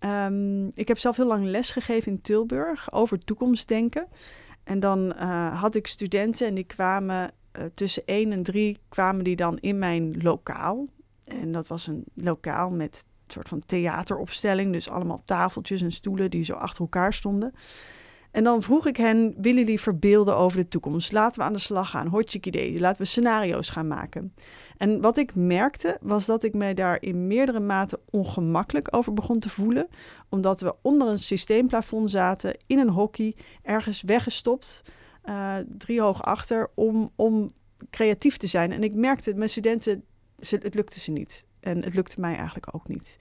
Um, 0.00 0.70
ik 0.74 0.88
heb 0.88 0.98
zelf 0.98 1.16
heel 1.16 1.26
lang 1.26 1.44
les 1.44 1.70
gegeven 1.70 2.12
in 2.12 2.20
Tilburg 2.20 2.92
over 2.92 3.24
toekomstdenken. 3.24 4.06
En 4.64 4.80
dan 4.80 5.14
uh, 5.16 5.60
had 5.60 5.74
ik 5.74 5.86
studenten 5.86 6.46
en 6.46 6.54
die 6.54 6.64
kwamen 6.64 7.30
uh, 7.58 7.64
tussen 7.74 8.02
1 8.06 8.32
en 8.32 8.42
3 8.42 8.78
kwamen 8.88 9.24
die 9.24 9.36
dan 9.36 9.58
in 9.58 9.78
mijn 9.78 10.22
lokaal. 10.22 10.88
En 11.24 11.52
dat 11.52 11.66
was 11.66 11.86
een 11.86 12.04
lokaal 12.14 12.70
met 12.70 13.04
een 13.26 13.32
soort 13.32 13.48
van 13.48 13.62
theateropstelling. 13.66 14.72
Dus 14.72 14.88
allemaal 14.88 15.22
tafeltjes 15.24 15.82
en 15.82 15.92
stoelen 15.92 16.30
die 16.30 16.44
zo 16.44 16.52
achter 16.52 16.80
elkaar 16.80 17.12
stonden. 17.12 17.52
En 18.32 18.44
dan 18.44 18.62
vroeg 18.62 18.86
ik 18.86 18.96
hen, 18.96 19.34
willen 19.36 19.60
jullie 19.60 19.80
verbeelden 19.80 20.36
over 20.36 20.58
de 20.58 20.68
toekomst? 20.68 21.12
Laten 21.12 21.40
we 21.40 21.46
aan 21.46 21.52
de 21.52 21.58
slag 21.58 21.90
gaan. 21.90 22.06
Hotje 22.06 22.38
idee. 22.42 22.80
Laten 22.80 23.02
we 23.02 23.08
scenario's 23.08 23.68
gaan 23.70 23.86
maken. 23.86 24.34
En 24.76 25.00
wat 25.00 25.16
ik 25.16 25.34
merkte, 25.34 25.98
was 26.00 26.26
dat 26.26 26.44
ik 26.44 26.54
mij 26.54 26.74
daar 26.74 27.02
in 27.02 27.26
meerdere 27.26 27.60
maten 27.60 27.98
ongemakkelijk 28.10 28.88
over 28.90 29.14
begon 29.14 29.38
te 29.38 29.48
voelen. 29.48 29.88
Omdat 30.28 30.60
we 30.60 30.74
onder 30.82 31.08
een 31.08 31.18
systeemplafond 31.18 32.10
zaten, 32.10 32.56
in 32.66 32.78
een 32.78 32.88
hockey, 32.88 33.36
ergens 33.62 34.02
weggestopt, 34.02 34.82
uh, 35.24 35.54
drie 35.78 36.00
hoog 36.00 36.22
achter, 36.22 36.70
om, 36.74 37.10
om 37.16 37.50
creatief 37.90 38.36
te 38.36 38.46
zijn. 38.46 38.72
En 38.72 38.82
ik 38.82 38.94
merkte, 38.94 39.34
mijn 39.34 39.50
studenten 39.50 40.04
het 40.50 40.74
lukte 40.74 41.00
ze 41.00 41.10
niet. 41.10 41.46
En 41.60 41.84
het 41.84 41.94
lukte 41.94 42.20
mij 42.20 42.34
eigenlijk 42.34 42.74
ook 42.74 42.88
niet. 42.88 43.18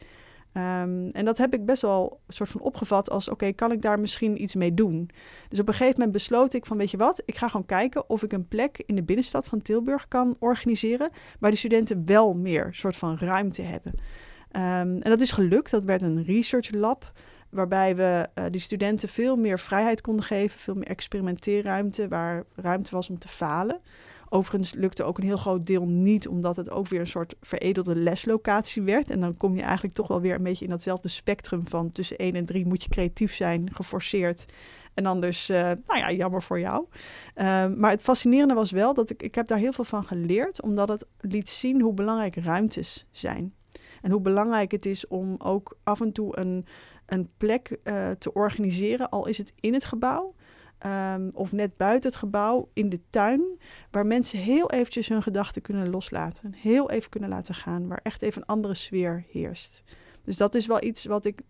Um, 0.54 1.10
en 1.10 1.26
dat 1.26 1.38
heb 1.38 1.54
ik 1.54 1.66
best 1.66 1.82
wel 1.82 2.20
een 2.28 2.34
soort 2.34 2.50
van 2.50 2.62
opgevat 2.62 3.10
als: 3.10 3.30
oké, 3.30 3.52
kan 3.52 3.72
ik 3.72 3.82
daar 3.82 4.00
misschien 4.00 4.42
iets 4.42 4.56
mee 4.56 4.74
doen? 4.74 5.10
Dus 5.50 5.60
op 5.60 5.68
een 5.68 5.74
gegeven 5.74 5.96
moment 5.96 6.12
besloot 6.12 6.54
ik 6.54 6.66
van: 6.66 6.78
weet 6.78 6.92
je 6.92 6.98
wat, 6.98 7.22
ik 7.26 7.38
ga 7.38 7.48
gewoon 7.48 7.66
kijken 7.66 8.10
of 8.10 8.24
ik 8.24 8.32
een 8.32 8.48
plek 8.48 8.84
in 8.86 8.96
de 8.96 9.04
binnenstad 9.04 9.46
van 9.46 9.62
Tilburg 9.62 10.08
kan 10.08 10.36
organiseren. 10.40 11.10
waar 11.40 11.52
de 11.52 11.58
studenten 11.58 12.06
wel 12.06 12.34
meer 12.34 12.70
soort 12.72 12.96
van 12.96 13.18
ruimte 13.18 13.62
hebben. 13.62 13.94
Um, 13.94 15.02
en 15.02 15.10
dat 15.10 15.20
is 15.20 15.32
gelukt. 15.32 15.72
Dat 15.72 15.84
werd 15.84 16.02
een 16.02 16.24
research 16.24 16.72
lab. 16.72 17.12
Waarbij 17.50 17.96
we 17.96 18.30
uh, 18.36 18.46
die 18.50 18.62
studenten 18.62 19.10
veel 19.10 19.36
meer 19.36 19.60
vrijheid 19.60 20.02
konden 20.02 20.26
geven, 20.26 20.60
veel 20.60 20.76
meer 20.76 20.88
experimenteerruimte, 20.88 22.08
waar 22.08 22.44
ruimte 22.56 22.96
was 22.96 23.10
om 23.10 23.20
te 23.20 23.28
falen. 23.28 23.80
Overigens 24.34 24.74
lukte 24.74 25.04
ook 25.04 25.18
een 25.18 25.24
heel 25.24 25.38
groot 25.38 25.66
deel 25.66 25.86
niet, 25.86 26.28
omdat 26.28 26.56
het 26.56 26.70
ook 26.70 26.88
weer 26.88 27.00
een 27.00 27.08
soort 27.08 27.36
veredelde 27.42 27.96
leslocatie 27.96 28.82
werd. 28.82 29.10
En 29.10 29.20
dan 29.20 29.38
kom 29.38 29.56
je 29.56 29.62
eigenlijk 29.62 29.94
toch 29.94 30.08
wel 30.08 30.22
weer 30.22 30.36
een 30.36 30.44
beetje 30.44 30.66
in 30.66 30.72
datzelfde 30.72 31.08
spectrum 31.08 31.68
van 31.68 31.90
tussen 31.90 32.18
1 32.18 32.36
en 32.36 32.46
3 32.46 32.66
moet 32.66 32.84
je 32.84 32.90
creatief 32.90 33.36
zijn, 33.36 33.74
geforceerd. 33.74 34.46
En 34.94 35.06
anders, 35.06 35.50
uh, 35.50 35.58
nou 35.58 36.00
ja, 36.00 36.12
jammer 36.12 36.42
voor 36.44 36.60
jou. 36.60 36.86
Uh, 37.36 37.68
maar 37.68 37.90
het 37.90 38.02
fascinerende 38.02 38.54
was 38.54 38.72
wel 38.72 38.94
dat 38.94 39.10
ik, 39.10 39.24
ik 39.24 39.36
heb 39.36 39.48
daar 39.48 39.58
heel 39.58 39.74
veel 39.74 39.84
van 39.84 40.06
geleerd, 40.06 40.62
omdat 40.62 40.90
het 40.90 41.06
liet 41.20 41.50
zien 41.50 41.82
hoe 41.82 41.94
belangrijk 41.94 42.36
ruimtes 42.36 43.08
zijn. 43.12 43.54
En 44.02 44.12
hoe 44.12 44.22
belangrijk 44.22 44.72
het 44.72 44.86
is 44.86 45.08
om 45.08 45.36
ook 45.38 45.78
af 45.84 46.02
en 46.02 46.12
toe 46.12 46.38
een, 46.40 46.66
een 47.06 47.30
plek 47.38 47.78
uh, 47.84 48.10
te 48.10 48.34
organiseren, 48.34 49.10
al 49.10 49.28
is 49.28 49.38
het 49.38 49.54
in 49.60 49.74
het 49.74 49.86
gebouw. 49.86 50.36
Um, 50.86 51.30
of 51.34 51.52
net 51.52 51.78
buiten 51.78 52.10
het 52.10 52.20
gebouw 52.20 52.70
in 52.74 52.90
de 52.90 53.00
tuin, 53.10 53.42
waar 53.92 54.06
mensen 54.06 54.40
heel 54.40 54.72
eventjes 54.72 55.08
hun 55.08 55.22
gedachten 55.22 55.62
kunnen 55.62 55.90
loslaten. 55.90 56.54
Heel 56.54 56.90
even 56.90 57.10
kunnen 57.10 57.30
laten 57.30 57.56
gaan, 57.56 57.88
waar 57.88 58.00
echt 58.04 58.22
even 58.22 58.42
een 58.42 58.48
andere 58.48 58.74
sfeer 58.74 59.26
heerst. 59.30 59.84
Dus 60.24 60.38
dat 60.38 60.56
is 60.56 60.66
wel 60.66 60.84
iets 60.84 61.06
wat 61.06 61.26
ik 61.26 61.42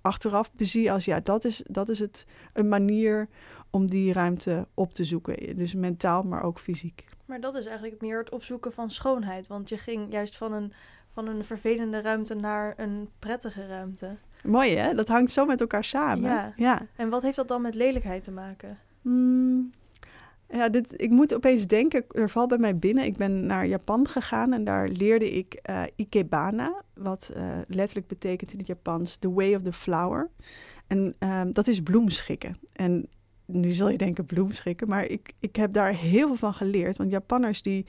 achteraf 0.00 0.52
bezie 0.52 0.92
als 0.92 1.04
ja, 1.04 1.20
dat 1.20 1.44
is, 1.44 1.62
dat 1.66 1.88
is 1.88 1.98
het, 1.98 2.26
een 2.52 2.68
manier 2.68 3.28
om 3.70 3.86
die 3.86 4.12
ruimte 4.12 4.66
op 4.74 4.94
te 4.94 5.04
zoeken. 5.04 5.56
Dus 5.56 5.74
mentaal, 5.74 6.22
maar 6.22 6.42
ook 6.42 6.58
fysiek. 6.58 7.04
Maar 7.24 7.40
dat 7.40 7.54
is 7.54 7.66
eigenlijk 7.66 8.00
meer 8.00 8.18
het 8.18 8.30
opzoeken 8.30 8.72
van 8.72 8.90
schoonheid. 8.90 9.46
Want 9.46 9.68
je 9.68 9.78
ging 9.78 10.12
juist 10.12 10.36
van 10.36 10.52
een, 10.52 10.72
van 11.12 11.26
een 11.26 11.44
vervelende 11.44 12.00
ruimte 12.00 12.34
naar 12.34 12.74
een 12.76 13.08
prettige 13.18 13.66
ruimte. 13.66 14.16
Mooi 14.46 14.76
hè? 14.76 14.94
Dat 14.94 15.08
hangt 15.08 15.32
zo 15.32 15.44
met 15.44 15.60
elkaar 15.60 15.84
samen. 15.84 16.30
Ja. 16.30 16.52
ja. 16.56 16.80
En 16.96 17.08
wat 17.08 17.22
heeft 17.22 17.36
dat 17.36 17.48
dan 17.48 17.62
met 17.62 17.74
lelijkheid 17.74 18.24
te 18.24 18.30
maken? 18.30 18.78
Mm, 19.02 19.70
ja, 20.48 20.68
dit, 20.68 21.02
ik 21.02 21.10
moet 21.10 21.34
opeens 21.34 21.66
denken, 21.66 22.04
er 22.08 22.30
valt 22.30 22.48
bij 22.48 22.58
mij 22.58 22.78
binnen. 22.78 23.04
Ik 23.04 23.16
ben 23.16 23.46
naar 23.46 23.66
Japan 23.66 24.08
gegaan 24.08 24.52
en 24.52 24.64
daar 24.64 24.88
leerde 24.88 25.30
ik 25.30 25.60
uh, 25.70 25.82
Ikebana, 25.96 26.82
wat 26.94 27.32
uh, 27.36 27.58
letterlijk 27.68 28.08
betekent 28.08 28.52
in 28.52 28.58
het 28.58 28.66
Japans 28.66 29.16
The 29.16 29.32
Way 29.32 29.54
of 29.54 29.62
the 29.62 29.72
Flower. 29.72 30.30
En 30.86 31.14
um, 31.18 31.52
dat 31.52 31.66
is 31.66 31.80
bloemschikken. 31.80 32.56
En 32.72 33.08
nu 33.44 33.70
zul 33.70 33.88
je 33.88 33.98
denken 33.98 34.26
bloemschikken, 34.26 34.88
maar 34.88 35.06
ik, 35.06 35.32
ik 35.40 35.56
heb 35.56 35.72
daar 35.72 35.94
heel 35.94 36.26
veel 36.26 36.36
van 36.36 36.54
geleerd. 36.54 36.96
Want 36.96 37.10
Japanners 37.10 37.62
die 37.62 37.86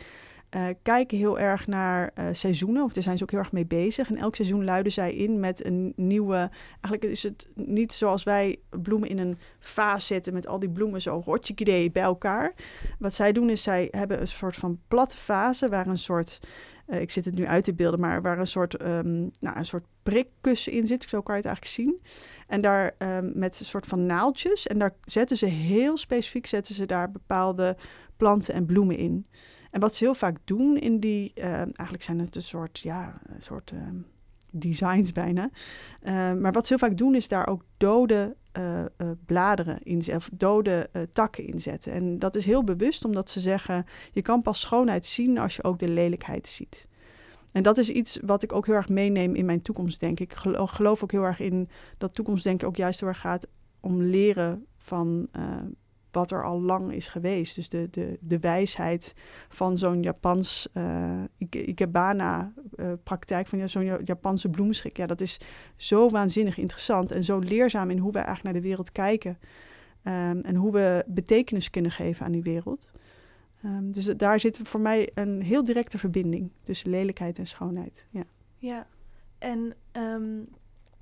uh, 0.58 0.68
kijken 0.82 1.18
heel 1.18 1.40
erg 1.40 1.68
naar 1.68 2.12
uh, 2.20 2.26
seizoenen, 2.32 2.84
of 2.84 2.94
daar 2.94 3.04
zijn 3.04 3.18
ze 3.18 3.24
ook 3.24 3.32
heel 3.32 3.40
erg 3.40 3.52
mee 3.52 3.66
bezig. 3.66 4.10
En 4.10 4.18
elk 4.18 4.36
seizoen 4.36 4.64
luiden 4.64 4.92
zij 4.92 5.14
in 5.14 5.40
met 5.40 5.66
een 5.66 5.94
nieuwe. 5.96 6.50
Eigenlijk 6.82 7.04
is 7.04 7.24
het 7.24 7.48
niet 7.54 7.94
zoals 7.94 8.24
wij 8.24 8.60
bloemen 8.82 9.10
in 9.10 9.18
een 9.18 9.38
vaas 9.60 10.08
zetten 10.08 10.34
met 10.34 10.48
al 10.48 10.60
die 10.60 10.70
bloemen 10.70 11.02
zo 11.02 11.24
idee 11.56 11.92
bij 11.92 12.04
elkaar. 12.04 12.54
Wat 13.00 13.14
zij 13.14 13.32
doen 13.32 13.50
is 13.50 13.64
zij 13.64 13.88
hebben 13.92 14.22
een 14.22 14.28
soort 14.28 14.56
van 14.56 14.80
platte 14.88 15.18
fase 15.18 15.70
waar 15.70 15.88
een 15.88 15.98
soort. 15.98 16.40
Uh, 16.88 17.02
ik 17.02 17.12
zit 17.12 17.26
het 17.26 17.36
nu 17.36 17.46
uit 17.46 17.64
te 17.64 17.74
beelden, 17.74 18.00
maar 18.00 18.22
waar 18.22 18.40
een 18.40 18.48
soort, 18.48 18.82
um, 18.82 19.32
nou, 19.40 19.58
een 19.58 19.66
soort 19.66 19.86
prikkussen 20.04 20.72
in 20.72 20.88
zit. 20.88 21.04
Zo 21.04 21.22
kan 21.22 21.36
je 21.36 21.42
het 21.42 21.50
eigenlijk 21.50 21.76
zien. 21.76 22.02
En 22.48 22.62
daar 22.62 22.96
um, 22.98 23.32
met 23.36 23.60
een 23.60 23.66
soort 23.66 23.86
van 23.86 24.06
naaldjes. 24.06 24.68
En 24.68 24.80
daar 24.80 24.96
zetten 25.04 25.38
ze 25.38 25.46
heel 25.46 25.98
specifiek 25.98 26.46
zetten 26.46 26.76
ze 26.76 26.86
daar 26.86 27.12
bepaalde 27.12 27.78
planten 28.18 28.54
en 28.54 28.66
bloemen 28.66 28.98
in. 28.98 29.28
En 29.72 29.80
wat 29.80 29.96
ze 29.96 30.04
heel 30.04 30.16
vaak 30.16 30.38
doen 30.44 30.78
in 30.78 31.00
die, 31.00 31.32
uh, 31.36 31.46
eigenlijk 31.54 32.04
zijn 32.04 32.20
het 32.20 32.36
een 32.36 32.42
soort, 32.42 32.80
ja, 32.80 33.22
een 33.26 33.42
soort 33.42 33.72
uh, 33.72 33.80
designs 34.52 35.12
bijna. 35.12 35.50
Uh, 36.04 36.34
maar 36.34 36.52
wat 36.52 36.68
ze 36.68 36.76
heel 36.78 36.88
vaak 36.88 36.98
doen 36.98 37.16
is 37.16 37.28
daar 37.28 37.48
ook 37.48 37.64
dode 37.78 38.36
bladeren 39.26 39.84
in, 39.84 40.04
of 40.16 40.30
dode 40.34 40.90
takken 41.12 41.48
inzetten. 41.48 41.92
En 41.92 42.20
dat 42.20 42.36
is 42.36 42.46
heel 42.46 42.64
bewust 42.64 43.06
omdat 43.06 43.30
ze 43.30 43.40
zeggen, 43.40 43.86
je 44.12 44.22
kan 44.22 44.42
pas 44.42 44.60
schoonheid 44.60 45.06
zien 45.06 45.38
als 45.38 45.56
je 45.56 45.64
ook 45.64 45.80
de 45.80 45.88
lelijkheid 45.88 46.48
ziet. 46.48 46.88
En 47.52 47.64
dat 47.64 47.78
is 47.78 47.90
iets 47.90 48.20
wat 48.26 48.44
ik 48.44 48.54
ook 48.54 48.66
heel 48.66 48.76
erg 48.76 48.90
meeneem 48.90 49.36
in 49.36 49.46
mijn 49.46 49.62
toekomstdenken. 49.62 50.26
Ik 50.26 50.34
geloof 50.54 51.04
ook 51.04 51.12
heel 51.12 51.24
erg 51.24 51.40
in 51.40 51.70
dat 51.98 52.14
toekomstdenken 52.14 52.68
ook 52.68 52.76
juist 52.76 53.00
heel 53.00 53.10
erg 53.10 53.20
gaat 53.20 53.48
om 53.80 54.02
leren 54.02 54.66
van 54.78 55.28
wat 56.18 56.32
er 56.32 56.44
al 56.44 56.62
lang 56.62 56.92
is 56.92 57.08
geweest. 57.08 57.56
Dus 57.56 57.70
de, 57.70 57.88
de, 57.90 58.18
de 58.22 58.40
wijsheid 58.40 59.14
van 59.50 59.78
zo'n 59.78 60.04
Japans 60.04 60.68
uh, 60.74 61.24
Ikebana-praktijk, 61.50 63.46
uh, 63.46 63.50
van 63.50 63.60
ja, 63.60 63.68
zo'n 63.68 64.06
Japanse 64.06 64.50
bloemschik. 64.50 64.98
Ja, 64.98 65.06
dat 65.06 65.22
is 65.22 65.40
zo 65.76 66.10
waanzinnig 66.10 66.58
interessant 66.58 67.12
en 67.12 67.24
zo 67.24 67.40
leerzaam 67.40 67.90
in 67.90 67.98
hoe 67.98 68.12
wij 68.12 68.24
eigenlijk 68.24 68.54
naar 68.54 68.62
de 68.64 68.68
wereld 68.68 68.92
kijken. 68.92 69.38
Um, 70.04 70.42
en 70.42 70.56
hoe 70.56 70.72
we 70.72 71.04
betekenis 71.08 71.70
kunnen 71.70 71.92
geven 71.92 72.26
aan 72.26 72.32
die 72.32 72.44
wereld. 72.44 72.92
Um, 73.66 73.92
dus 73.92 74.06
daar 74.06 74.40
zit 74.40 74.60
voor 74.64 74.80
mij 74.80 75.12
een 75.14 75.42
heel 75.42 75.64
directe 75.64 75.98
verbinding 75.98 76.52
tussen 76.64 76.90
lelijkheid 76.90 77.40
en 77.40 77.48
schoonheid. 77.48 78.08
Ja, 78.10 78.24
ja. 78.58 78.88
en 79.38 79.74
um, 79.92 80.48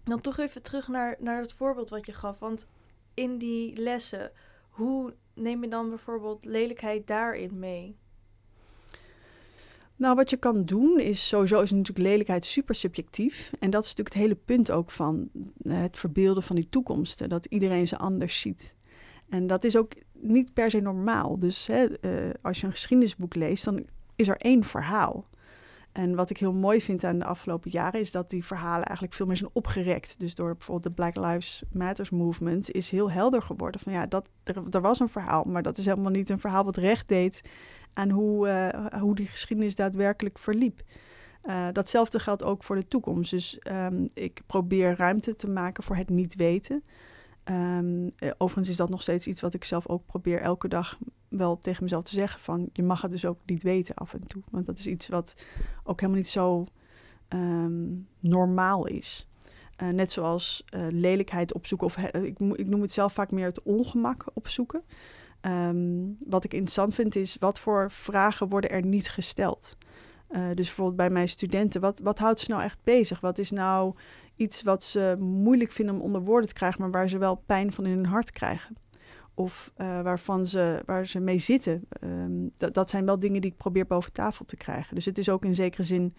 dan 0.03 0.21
toch 0.21 0.37
even 0.37 0.61
terug 0.61 0.87
naar, 0.87 1.15
naar 1.19 1.41
het 1.41 1.53
voorbeeld 1.53 1.89
wat 1.89 2.05
je 2.05 2.13
gaf. 2.13 2.39
Want 2.39 2.67
in 3.13 3.37
die 3.37 3.81
lessen, 3.81 4.31
hoe 4.75 5.13
neem 5.33 5.63
je 5.63 5.69
dan 5.69 5.89
bijvoorbeeld 5.89 6.45
lelijkheid 6.45 7.07
daarin 7.07 7.59
mee? 7.59 7.97
Nou, 9.95 10.15
wat 10.15 10.29
je 10.29 10.37
kan 10.37 10.65
doen 10.65 10.99
is 10.99 11.27
sowieso 11.27 11.61
is 11.61 11.71
natuurlijk 11.71 12.07
lelijkheid 12.07 12.45
super 12.45 12.75
subjectief. 12.75 13.51
En 13.59 13.69
dat 13.69 13.83
is 13.83 13.89
natuurlijk 13.89 14.15
het 14.15 14.23
hele 14.23 14.39
punt 14.45 14.71
ook 14.71 14.91
van 14.91 15.29
eh, 15.61 15.81
het 15.81 15.97
verbeelden 15.97 16.43
van 16.43 16.55
die 16.55 16.69
toekomsten. 16.69 17.29
Dat 17.29 17.45
iedereen 17.45 17.87
ze 17.87 17.97
anders 17.97 18.39
ziet. 18.39 18.75
En 19.29 19.47
dat 19.47 19.63
is 19.63 19.77
ook 19.77 19.93
niet 20.13 20.53
per 20.53 20.69
se 20.69 20.79
normaal. 20.79 21.39
Dus 21.39 21.67
hè, 21.67 21.87
uh, 22.01 22.33
als 22.41 22.59
je 22.59 22.65
een 22.65 22.71
geschiedenisboek 22.71 23.35
leest, 23.35 23.65
dan 23.65 23.85
is 24.15 24.27
er 24.27 24.37
één 24.37 24.63
verhaal. 24.63 25.27
En 25.95 26.15
wat 26.15 26.29
ik 26.29 26.37
heel 26.37 26.53
mooi 26.53 26.81
vind 26.81 27.03
aan 27.03 27.19
de 27.19 27.25
afgelopen 27.25 27.71
jaren 27.71 27.99
is 27.99 28.11
dat 28.11 28.29
die 28.29 28.45
verhalen 28.45 28.85
eigenlijk 28.85 29.13
veel 29.13 29.25
meer 29.25 29.37
zijn 29.37 29.49
opgerekt. 29.53 30.19
Dus 30.19 30.35
door 30.35 30.55
bijvoorbeeld 30.55 30.83
de 30.83 31.01
Black 31.01 31.15
Lives 31.15 31.63
Matters 31.71 32.09
movement 32.09 32.71
is 32.71 32.89
heel 32.89 33.11
helder 33.11 33.41
geworden 33.41 33.81
van 33.81 33.93
ja, 33.93 34.05
dat, 34.05 34.29
er, 34.43 34.81
was 34.81 34.99
een 34.99 35.09
verhaal, 35.09 35.43
maar 35.43 35.61
dat 35.61 35.77
is 35.77 35.85
helemaal 35.85 36.11
niet 36.11 36.29
een 36.29 36.39
verhaal 36.39 36.63
wat 36.63 36.77
recht 36.77 37.07
deed 37.07 37.41
aan 37.93 38.09
hoe, 38.09 38.47
uh, 38.47 38.99
hoe 39.01 39.15
die 39.15 39.27
geschiedenis 39.27 39.75
daadwerkelijk 39.75 40.37
verliep. 40.37 40.81
Uh, 41.43 41.67
datzelfde 41.71 42.19
geldt 42.19 42.43
ook 42.43 42.63
voor 42.63 42.75
de 42.75 42.87
toekomst. 42.87 43.31
Dus 43.31 43.59
um, 43.71 44.09
ik 44.13 44.41
probeer 44.45 44.95
ruimte 44.97 45.35
te 45.35 45.49
maken 45.49 45.83
voor 45.83 45.95
het 45.95 46.09
niet 46.09 46.35
weten. 46.35 46.83
Um, 47.45 48.11
overigens 48.37 48.69
is 48.69 48.77
dat 48.77 48.89
nog 48.89 49.01
steeds 49.01 49.27
iets 49.27 49.41
wat 49.41 49.53
ik 49.53 49.63
zelf 49.63 49.87
ook 49.87 50.05
probeer 50.05 50.41
elke 50.41 50.67
dag 50.67 50.97
wel 51.37 51.59
tegen 51.59 51.83
mezelf 51.83 52.03
te 52.03 52.13
zeggen 52.13 52.39
van 52.39 52.69
je 52.73 52.83
mag 52.83 53.01
het 53.01 53.11
dus 53.11 53.25
ook 53.25 53.39
niet 53.45 53.63
weten 53.63 53.95
af 53.95 54.13
en 54.13 54.27
toe. 54.27 54.41
Want 54.51 54.65
dat 54.65 54.77
is 54.77 54.87
iets 54.87 55.07
wat 55.07 55.35
ook 55.83 55.99
helemaal 55.99 56.21
niet 56.21 56.29
zo 56.29 56.65
um, 57.29 58.07
normaal 58.19 58.87
is. 58.87 59.29
Uh, 59.83 59.89
net 59.89 60.11
zoals 60.11 60.63
uh, 60.69 60.87
lelijkheid 60.89 61.53
opzoeken, 61.53 61.87
of 61.87 61.97
ik, 61.97 62.39
ik, 62.39 62.67
noem 62.67 62.81
het 62.81 62.91
zelf 62.91 63.13
vaak 63.13 63.31
meer 63.31 63.45
het 63.45 63.63
ongemak 63.63 64.25
opzoeken. 64.33 64.83
Um, 65.41 66.17
wat 66.25 66.43
ik 66.43 66.53
interessant 66.53 66.93
vind 66.93 67.15
is, 67.15 67.37
wat 67.39 67.59
voor 67.59 67.91
vragen 67.91 68.49
worden 68.49 68.69
er 68.69 68.85
niet 68.85 69.09
gesteld? 69.09 69.77
Dus 70.29 70.65
bijvoorbeeld 70.65 70.97
bij 70.97 71.09
mijn 71.09 71.27
studenten, 71.27 71.81
wat, 71.81 71.99
wat 71.99 72.19
houdt 72.19 72.39
ze 72.39 72.51
nou 72.51 72.63
echt 72.63 72.79
bezig? 72.83 73.19
Wat 73.19 73.37
is 73.37 73.51
nou 73.51 73.95
iets 74.35 74.63
wat 74.63 74.83
ze 74.83 75.15
moeilijk 75.19 75.71
vinden 75.71 75.95
om 75.95 76.01
onder 76.01 76.21
woorden 76.21 76.47
te 76.47 76.53
krijgen, 76.53 76.81
maar 76.81 76.91
waar 76.91 77.09
ze 77.09 77.17
wel 77.17 77.35
pijn 77.45 77.71
van 77.71 77.85
in 77.85 77.91
hun 77.91 78.05
hart 78.05 78.31
krijgen? 78.31 78.75
Of 79.35 79.71
uh, 79.77 80.01
waarvan 80.01 80.45
ze, 80.45 80.81
waar 80.85 81.07
ze 81.07 81.19
mee 81.19 81.37
zitten. 81.37 81.87
Um, 82.03 82.51
dat, 82.57 82.73
dat 82.73 82.89
zijn 82.89 83.05
wel 83.05 83.19
dingen 83.19 83.41
die 83.41 83.51
ik 83.51 83.57
probeer 83.57 83.85
boven 83.85 84.11
tafel 84.11 84.45
te 84.45 84.57
krijgen. 84.57 84.95
Dus 84.95 85.05
het 85.05 85.17
is 85.17 85.29
ook 85.29 85.45
in 85.45 85.55
zekere 85.55 85.83
zin 85.83 86.15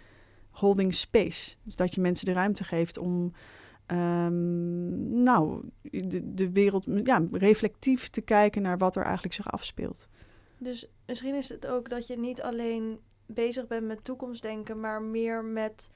holding 0.51 0.95
space. 0.95 1.57
Dus 1.63 1.77
dat 1.77 1.95
je 1.95 2.01
mensen 2.01 2.27
de 2.27 2.33
ruimte 2.33 2.65
geeft 2.65 2.99
om 2.99 3.33
um, 3.87 5.23
nou, 5.23 5.63
de, 5.83 6.35
de 6.35 6.53
wereld 6.53 6.85
ja, 7.05 7.27
reflectief 7.33 8.09
te 8.09 8.21
kijken 8.21 8.63
naar 8.63 8.79
wat 8.79 8.97
er 8.97 9.03
eigenlijk 9.03 9.35
zich 9.35 9.53
afspeelt. 9.53 10.09
Dus 10.59 10.89
misschien 11.07 11.35
is 11.35 11.49
het 11.49 11.67
ook 11.67 11.89
dat 11.89 12.07
je 12.07 12.19
niet 12.19 12.43
alleen 12.43 12.99
bezig 13.27 13.67
bent 13.67 13.87
met 13.87 14.05
toekomstdenken, 14.05 14.81
maar 14.81 15.03
meer 15.03 15.45
met 15.45 15.91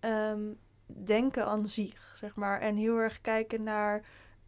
um, 0.00 0.56
denken 0.86 1.46
aan 1.46 1.66
zich, 1.66 2.14
zeg 2.16 2.36
maar. 2.36 2.60
En 2.60 2.76
heel 2.76 2.96
erg 2.96 3.20
kijken 3.20 3.62
naar 3.62 4.02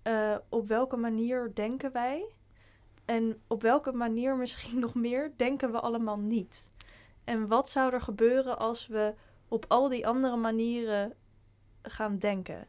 uh, 0.06 0.36
op 0.48 0.68
welke 0.68 0.96
manier 0.96 1.50
denken 1.54 1.92
wij. 1.92 2.24
En 3.04 3.40
op 3.46 3.62
welke 3.62 3.92
manier 3.92 4.36
misschien 4.46 4.78
nog 4.78 4.94
meer 4.94 5.32
denken 5.36 5.72
we 5.72 5.80
allemaal 5.80 6.18
niet. 6.18 6.70
En 7.24 7.48
wat 7.48 7.70
zou 7.70 7.92
er 7.92 8.00
gebeuren 8.00 8.58
als 8.58 8.86
we 8.86 9.14
op 9.48 9.64
al 9.68 9.88
die 9.88 10.06
andere 10.06 10.36
manieren 10.36 11.14
gaan 11.82 12.18
denken? 12.18 12.66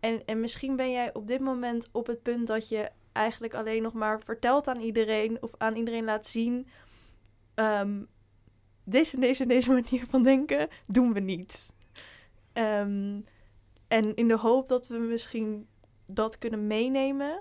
En, 0.00 0.24
en 0.24 0.40
misschien 0.40 0.76
ben 0.76 0.90
jij 0.90 1.14
op 1.14 1.26
dit 1.26 1.40
moment 1.40 1.88
op 1.92 2.06
het 2.06 2.22
punt 2.22 2.46
dat 2.46 2.68
je 2.68 2.90
eigenlijk 3.12 3.54
alleen 3.54 3.82
nog 3.82 3.92
maar 3.92 4.20
vertelt 4.20 4.68
aan 4.68 4.80
iedereen 4.80 5.42
of 5.42 5.50
aan 5.58 5.76
iedereen 5.76 6.04
laat 6.04 6.26
zien. 6.26 6.66
Um, 7.54 8.08
deze, 8.84 9.20
deze, 9.20 9.46
deze 9.46 9.72
manier 9.72 10.06
van 10.08 10.22
denken 10.22 10.68
doen 10.86 11.12
we 11.12 11.20
niet. 11.20 11.74
Um, 12.52 13.24
en 13.88 14.14
in 14.14 14.28
de 14.28 14.36
hoop 14.36 14.68
dat 14.68 14.86
we 14.88 14.98
misschien 14.98 15.66
dat 16.06 16.38
kunnen 16.38 16.66
meenemen 16.66 17.40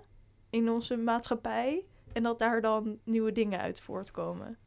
in 0.50 0.70
onze 0.70 0.98
maatschappij. 0.98 1.86
En 2.14 2.24
dat 2.24 2.40
daar 2.40 2.62
dan 2.62 3.00
nieuwe 3.04 3.32
dingen 3.32 3.60
uit 3.60 3.82
voortkomen. 3.82 4.58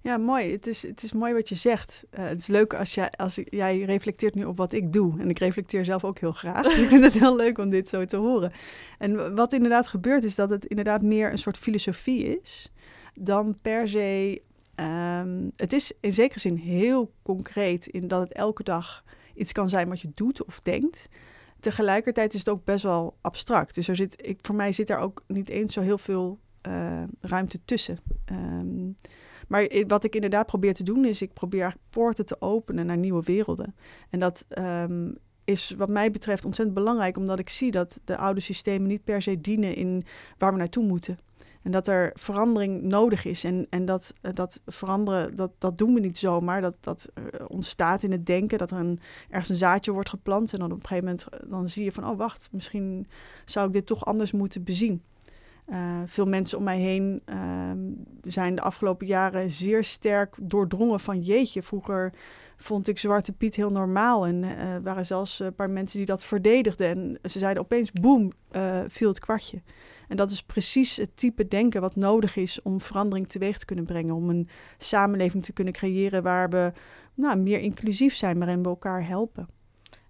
Ja, 0.00 0.16
mooi. 0.16 0.52
Het 0.52 0.66
is, 0.66 0.82
het 0.82 1.02
is 1.02 1.12
mooi 1.12 1.32
wat 1.32 1.48
je 1.48 1.54
zegt. 1.54 2.06
Uh, 2.10 2.26
het 2.26 2.38
is 2.38 2.46
leuk 2.46 2.74
als, 2.74 2.94
jij, 2.94 3.10
als 3.10 3.40
jij 3.44 3.78
reflecteert 3.78 4.34
nu 4.34 4.44
op 4.44 4.56
wat 4.56 4.72
ik 4.72 4.92
doe. 4.92 5.20
En 5.20 5.30
ik 5.30 5.38
reflecteer 5.38 5.84
zelf 5.84 6.04
ook 6.04 6.18
heel 6.18 6.32
graag. 6.32 6.66
ik 6.82 6.88
vind 6.88 7.04
het 7.04 7.12
heel 7.12 7.36
leuk 7.36 7.58
om 7.58 7.70
dit 7.70 7.88
zo 7.88 8.04
te 8.04 8.16
horen. 8.16 8.52
En 8.98 9.34
wat 9.34 9.52
inderdaad 9.52 9.86
gebeurt 9.86 10.24
is 10.24 10.34
dat 10.34 10.50
het 10.50 10.64
inderdaad 10.64 11.02
meer 11.02 11.30
een 11.30 11.38
soort 11.38 11.58
filosofie 11.58 12.40
is. 12.40 12.72
Dan 13.14 13.58
per 13.62 13.88
se... 13.88 14.42
Um, 14.80 15.52
het 15.56 15.72
is 15.72 15.92
in 16.00 16.12
zekere 16.12 16.40
zin 16.40 16.56
heel 16.56 17.12
concreet 17.22 17.86
in 17.86 18.08
dat 18.08 18.20
het 18.20 18.32
elke 18.32 18.62
dag 18.62 19.04
iets 19.34 19.52
kan 19.52 19.68
zijn 19.68 19.88
wat 19.88 20.00
je 20.00 20.10
doet 20.14 20.44
of 20.44 20.60
denkt 20.60 21.08
tegelijkertijd 21.64 22.34
is 22.34 22.38
het 22.38 22.48
ook 22.48 22.64
best 22.64 22.82
wel 22.82 23.16
abstract. 23.20 23.74
Dus 23.74 23.88
er 23.88 23.96
zit, 23.96 24.26
ik, 24.26 24.38
voor 24.42 24.54
mij 24.54 24.72
zit 24.72 24.90
er 24.90 24.98
ook 24.98 25.22
niet 25.26 25.48
eens 25.48 25.72
zo 25.74 25.80
heel 25.80 25.98
veel 25.98 26.38
uh, 26.66 27.02
ruimte 27.20 27.58
tussen. 27.64 27.98
Um, 28.32 28.96
maar 29.48 29.84
wat 29.86 30.04
ik 30.04 30.14
inderdaad 30.14 30.46
probeer 30.46 30.74
te 30.74 30.82
doen, 30.82 31.04
is 31.04 31.22
ik 31.22 31.32
probeer 31.32 31.74
poorten 31.90 32.26
te 32.26 32.40
openen 32.40 32.86
naar 32.86 32.96
nieuwe 32.96 33.22
werelden. 33.24 33.74
En 34.10 34.18
dat 34.20 34.46
um, 34.58 35.16
is 35.44 35.74
wat 35.76 35.88
mij 35.88 36.10
betreft 36.10 36.44
ontzettend 36.44 36.76
belangrijk, 36.76 37.16
omdat 37.16 37.38
ik 37.38 37.48
zie 37.48 37.70
dat 37.70 38.00
de 38.04 38.16
oude 38.16 38.40
systemen 38.40 38.88
niet 38.88 39.04
per 39.04 39.22
se 39.22 39.40
dienen 39.40 39.74
in 39.74 40.04
waar 40.38 40.52
we 40.52 40.58
naartoe 40.58 40.84
moeten. 40.84 41.18
En 41.64 41.70
dat 41.70 41.86
er 41.86 42.10
verandering 42.14 42.82
nodig 42.82 43.24
is. 43.24 43.44
En, 43.44 43.66
en 43.70 43.84
dat, 43.84 44.14
eh, 44.20 44.32
dat 44.32 44.62
veranderen, 44.66 45.34
dat, 45.34 45.50
dat 45.58 45.78
doen 45.78 45.94
we 45.94 46.00
niet 46.00 46.18
zomaar. 46.18 46.60
Dat, 46.60 46.76
dat 46.80 47.08
uh, 47.14 47.24
ontstaat 47.48 48.02
in 48.02 48.12
het 48.12 48.26
denken, 48.26 48.58
dat 48.58 48.70
er 48.70 48.78
een, 48.78 49.00
ergens 49.28 49.48
een 49.48 49.56
zaadje 49.56 49.92
wordt 49.92 50.08
geplant. 50.08 50.52
En 50.52 50.58
dan 50.58 50.72
op 50.72 50.80
een 50.80 50.86
gegeven 50.86 51.04
moment 51.04 51.28
eh, 51.28 51.50
dan 51.50 51.68
zie 51.68 51.84
je 51.84 51.92
van, 51.92 52.08
oh 52.08 52.18
wacht, 52.18 52.48
misschien 52.52 53.06
zou 53.44 53.66
ik 53.66 53.72
dit 53.72 53.86
toch 53.86 54.04
anders 54.04 54.32
moeten 54.32 54.64
bezien. 54.64 55.02
Veel 56.06 56.26
mensen 56.26 56.58
om 56.58 56.64
mij 56.64 56.78
heen 56.78 57.22
uh, 57.26 57.36
zijn 58.22 58.54
de 58.54 58.60
afgelopen 58.60 59.06
jaren 59.06 59.50
zeer 59.50 59.84
sterk 59.84 60.36
doordrongen 60.40 61.00
van 61.00 61.20
jeetje, 61.20 61.62
vroeger 61.62 62.12
vond 62.56 62.88
ik 62.88 62.98
Zwarte 62.98 63.32
Piet 63.32 63.54
heel 63.54 63.70
normaal. 63.70 64.26
En 64.26 64.42
er 64.42 64.82
waren 64.82 65.06
zelfs 65.06 65.40
een 65.40 65.54
paar 65.54 65.70
mensen 65.70 65.98
die 65.98 66.06
dat 66.06 66.24
verdedigden. 66.24 66.88
En 66.88 67.30
ze 67.30 67.38
zeiden 67.38 67.62
opeens, 67.62 67.92
boem, 67.92 68.32
viel 68.88 69.08
het 69.08 69.20
kwartje. 69.20 69.62
En 70.14 70.20
dat 70.20 70.30
is 70.30 70.42
precies 70.42 70.96
het 70.96 71.16
type 71.16 71.48
denken 71.48 71.80
wat 71.80 71.96
nodig 71.96 72.36
is 72.36 72.62
om 72.62 72.80
verandering 72.80 73.28
teweeg 73.28 73.58
te 73.58 73.64
kunnen 73.64 73.84
brengen. 73.84 74.14
Om 74.14 74.28
een 74.30 74.48
samenleving 74.78 75.44
te 75.44 75.52
kunnen 75.52 75.72
creëren 75.72 76.22
waar 76.22 76.50
we 76.50 76.72
nou, 77.14 77.38
meer 77.38 77.60
inclusief 77.60 78.14
zijn, 78.14 78.38
waarin 78.38 78.62
we 78.62 78.68
elkaar 78.68 79.06
helpen. 79.06 79.48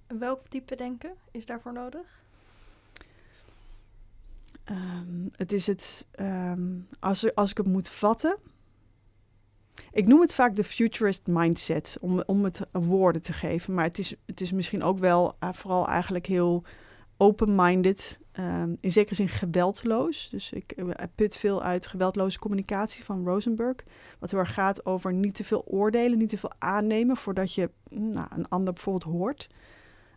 En 0.06 0.18
welk 0.18 0.48
type 0.48 0.76
denken 0.76 1.14
is 1.30 1.46
daarvoor 1.46 1.72
nodig? 1.72 2.22
Um, 4.70 5.30
het 5.36 5.52
is 5.52 5.66
het, 5.66 6.06
um, 6.20 6.88
als, 7.00 7.34
als 7.34 7.50
ik 7.50 7.56
het 7.56 7.66
moet 7.66 7.88
vatten. 7.88 8.36
Ik 9.92 10.06
noem 10.06 10.20
het 10.20 10.34
vaak 10.34 10.54
de 10.54 10.64
futurist 10.64 11.26
mindset, 11.26 11.96
om, 12.00 12.22
om 12.26 12.44
het 12.44 12.60
woorden 12.72 13.22
te 13.22 13.32
geven. 13.32 13.74
Maar 13.74 13.84
het 13.84 13.98
is, 13.98 14.14
het 14.26 14.40
is 14.40 14.52
misschien 14.52 14.82
ook 14.82 14.98
wel 14.98 15.36
uh, 15.40 15.52
vooral 15.52 15.88
eigenlijk 15.88 16.26
heel 16.26 16.64
open-minded, 17.16 18.18
um, 18.38 18.76
in 18.80 18.90
zekere 18.90 19.14
zin 19.14 19.28
geweldloos. 19.28 20.28
Dus 20.28 20.52
ik 20.52 20.72
uh, 20.76 20.90
put 21.14 21.36
veel 21.36 21.62
uit 21.62 21.86
geweldloze 21.86 22.38
communicatie 22.38 23.04
van 23.04 23.24
Rosenberg. 23.24 23.76
Wat 24.18 24.30
heel 24.30 24.46
gaat 24.46 24.86
over 24.86 25.12
niet 25.12 25.34
te 25.34 25.44
veel 25.44 25.64
oordelen, 25.66 26.18
niet 26.18 26.28
te 26.28 26.38
veel 26.38 26.52
aannemen 26.58 27.16
voordat 27.16 27.54
je 27.54 27.70
nou, 27.90 28.26
een 28.30 28.48
ander 28.48 28.72
bijvoorbeeld 28.72 29.12
hoort. 29.12 29.48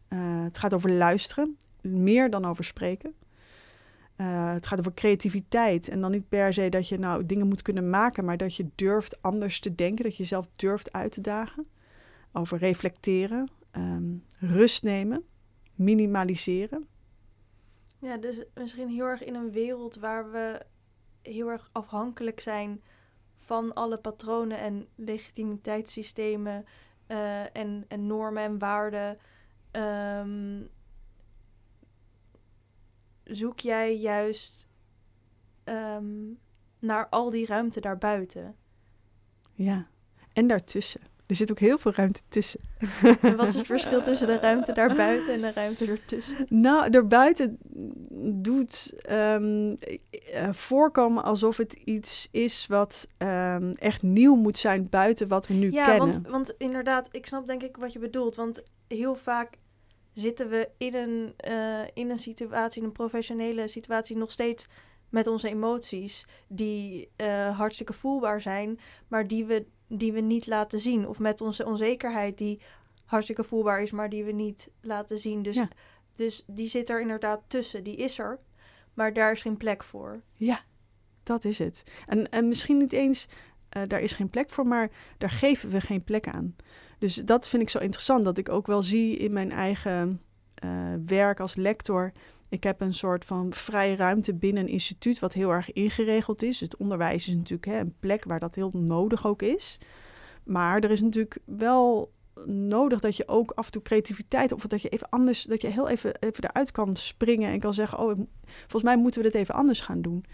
Uh, 0.10 0.44
het 0.44 0.58
gaat 0.58 0.74
over 0.74 0.92
luisteren, 0.92 1.58
meer 1.82 2.30
dan 2.30 2.46
over 2.46 2.64
spreken. 2.64 3.14
Uh, 4.18 4.54
het 4.54 4.68
gaat 4.68 4.80
over 4.80 4.94
creativiteit. 4.94 5.90
En 5.90 6.02
dan 6.02 6.12
niet 6.12 6.30
per 6.30 6.54
se 6.54 6.70
dat 6.70 6.88
je 6.88 7.00
nou 7.00 7.26
dingen 7.26 7.48
moet 7.48 7.62
kunnen 7.62 7.90
maken, 7.90 8.26
maar 8.26 8.38
dat 8.38 8.56
je 8.56 8.70
durft 8.76 9.22
anders 9.22 9.60
te 9.60 9.76
denken, 9.76 10.04
dat 10.04 10.16
je 10.16 10.22
jezelf 10.22 10.48
durft 10.56 10.94
uit 10.94 11.12
te 11.12 11.22
dagen. 11.22 11.68
Over 12.32 12.58
reflecteren, 12.58 13.50
um, 13.72 14.24
rust 14.40 14.84
nemen 14.84 15.24
minimaliseren. 15.76 16.88
Ja, 18.00 18.18
dus 18.18 18.44
misschien 18.54 18.90
heel 18.90 19.06
erg 19.06 19.24
in 19.24 19.36
een 19.36 19.52
wereld 19.52 19.96
waar 19.96 20.32
we 20.32 20.66
heel 21.22 21.50
erg 21.50 21.70
afhankelijk 21.72 22.40
zijn 22.40 22.82
van 23.38 23.74
alle 23.74 23.98
patronen 23.98 24.60
en 24.60 24.88
legitimiteitssystemen 24.96 26.66
uh, 27.08 27.56
en, 27.56 27.86
en, 27.88 28.08
normen 28.08 28.44
en 28.44 28.58
waarden. 28.58 29.18
Um, 29.72 30.70
zoek 33.24 33.60
jij 33.60 33.98
juist 33.98 34.68
um, 35.66 36.40
naar 36.80 37.10
al 37.10 37.30
die 37.30 37.46
ruimte 37.46 37.80
daarbuiten? 37.80 38.56
Ja, 39.54 39.88
en 40.34 40.48
daartussen. 40.48 41.02
Er 41.28 41.36
zit 41.36 41.52
ook 41.52 41.60
heel 41.60 41.78
veel 41.78 41.94
ruimte 41.96 42.22
tussen. 42.28 42.60
En 43.22 43.38
wat 43.38 43.48
is 43.48 43.54
het 43.54 43.66
verschil 43.66 44.02
tussen 44.02 44.28
de 44.28 44.40
ruimte 44.40 44.74
daarbuiten 44.74 45.34
en 45.34 45.42
de 45.42 45.52
ruimte 45.52 45.86
ertussen? 45.86 46.46
Nou, 46.50 46.90
daarbuiten 46.90 47.58
doet 48.42 48.94
um, 49.10 49.76
voorkomen 50.52 51.24
alsof 51.24 51.58
het 51.58 51.74
iets 51.74 52.28
is 52.32 52.66
wat 52.68 53.08
um, 53.18 53.72
echt 53.72 54.04
nieuw 54.04 54.36
moet 54.36 54.58
zijn 54.58 54.90
buiten 54.90 55.28
wat 55.28 55.48
we 55.48 55.54
nu 55.54 55.72
ja, 55.72 55.86
kennen. 55.86 56.12
Want, 56.12 56.28
want 56.28 56.54
inderdaad, 56.58 57.10
ik 57.12 57.26
snap 57.26 57.46
denk 57.46 57.64
ik 57.64 57.78
wat 57.78 57.94
je 57.94 58.00
bedoelt. 58.00 58.36
Want 58.36 58.64
heel 58.88 59.16
vaak 59.16 59.58
zitten 60.14 60.50
we 60.50 60.70
in 60.78 60.96
een, 60.96 61.34
uh, 61.50 61.80
in 61.94 62.10
een 62.10 62.18
situatie, 62.18 62.82
in 62.82 62.88
een 62.88 62.94
professionele 62.94 63.68
situatie, 63.68 64.18
nog 64.18 64.32
steeds 64.32 64.68
met 65.10 65.28
onze 65.28 65.50
emoties, 65.50 66.26
die 66.48 67.10
uh, 67.18 67.58
hartstikke 67.58 67.94
voelbaar 67.94 68.42
zijn, 68.42 68.80
maar 69.08 69.28
die 69.28 69.46
we 69.46 69.66
die 69.88 70.12
we 70.14 70.20
niet 70.20 70.48
laten 70.48 70.80
zien. 70.80 71.08
Of 71.08 71.20
met 71.20 71.42
onze 71.42 71.66
onzekerheid 71.66 72.38
die 72.38 72.62
hartstikke 73.06 73.44
voelbaar 73.44 73.82
is, 73.82 73.92
maar 73.92 74.10
die 74.10 74.24
we 74.24 74.32
niet 74.32 74.70
laten 74.82 75.18
zien. 75.18 75.44
Dus, 75.44 75.56
Ja. 75.56 75.68
dus 76.16 76.44
die 76.48 76.68
zit 76.68 76.90
er 76.90 77.02
inderdaad 77.02 77.42
tussen. 77.48 77.84
Die 77.84 77.96
is 77.96 78.20
er, 78.20 78.38
maar 78.94 79.14
daar 79.14 79.32
is 79.32 79.42
geen 79.42 79.58
plek 79.58 79.84
voor. 79.84 80.22
Ja, 80.34 80.62
dat 81.24 81.46
is 81.46 81.60
het. 81.60 81.84
En, 82.08 82.30
en 82.30 82.48
misschien 82.48 82.78
niet 82.78 82.94
eens, 82.94 83.28
eh, 83.70 83.82
daar 83.88 84.02
is 84.02 84.14
geen 84.14 84.30
plek 84.30 84.50
voor, 84.50 84.68
maar 84.68 84.90
daar 85.18 85.30
geven 85.30 85.70
we 85.70 85.82
geen 85.82 86.04
plek 86.04 86.28
aan. 86.28 86.56
Dus 87.00 87.16
dat 87.16 87.48
vind 87.48 87.62
ik 87.62 87.70
zo 87.70 87.80
interessant, 87.80 88.24
dat 88.24 88.38
ik 88.38 88.50
ook 88.50 88.68
wel 88.68 88.82
zie 88.82 89.18
in 89.18 89.34
mijn 89.34 89.52
eigen 89.52 90.22
eh, 90.54 90.94
werk 91.06 91.40
als 91.40 91.56
lector. 91.56 92.12
Ik 92.50 92.64
heb 92.64 92.82
een 92.82 92.94
soort 92.94 93.26
van 93.26 93.54
vrije 93.54 93.96
ruimte 93.96 94.34
binnen 94.34 94.64
een 94.64 94.70
instituut 94.70 95.20
wat 95.20 95.34
heel 95.34 95.52
erg 95.52 95.74
ingeregeld 95.74 96.44
is. 96.44 96.60
Het 96.60 96.78
onderwijs 96.78 97.28
is 97.28 97.36
natuurlijk 97.36 97.66
hè, 97.66 97.80
een 97.80 97.96
plek 98.00 98.24
waar 98.24 98.40
dat 98.40 98.56
heel 98.56 98.72
nodig 98.74 99.28
ook 99.28 99.42
is. 99.42 99.78
Maar 100.44 100.80
er 100.84 100.92
is 100.92 101.02
natuurlijk 101.02 101.40
wel 101.46 102.12
nodig 102.46 103.00
dat 103.00 103.16
je 103.16 103.28
ook 103.28 103.52
af 103.52 103.66
en 103.66 103.72
toe 103.72 103.82
creativiteit 103.82 104.52
of 104.52 104.62
dat 104.62 104.82
je 104.82 104.90
even 104.90 105.10
anders, 105.10 105.44
dat 105.44 105.62
je 105.62 105.68
heel 105.68 105.90
even, 105.90 106.16
even 106.20 106.44
eruit 106.44 106.72
kan 106.72 106.96
springen 106.96 107.52
en 107.52 107.60
kan 107.60 107.74
zeggen: 107.74 108.00
Oh, 108.00 108.16
volgens 108.60 108.84
mij 108.84 108.98
moeten 108.98 109.22
we 109.22 109.30
dit 109.30 109.42
even 109.42 109.56
anders 109.56 109.80
gaan 109.80 110.02
doen. 110.02 110.26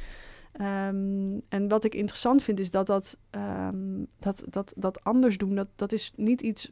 Ehm, 0.52 1.39
en 1.49 1.67
wat 1.67 1.84
ik 1.84 1.95
interessant 1.95 2.43
vind 2.43 2.60
is 2.60 2.71
dat 2.71 2.86
dat, 2.86 3.17
ehm, 3.30 4.04
dat, 4.19 4.43
dat, 4.49 4.73
dat 4.76 5.04
anders 5.04 5.38
doen, 5.38 5.56
dat, 5.56 5.67
dat 5.76 5.91
is 5.91 6.13
niet 6.15 6.41
iets 6.41 6.71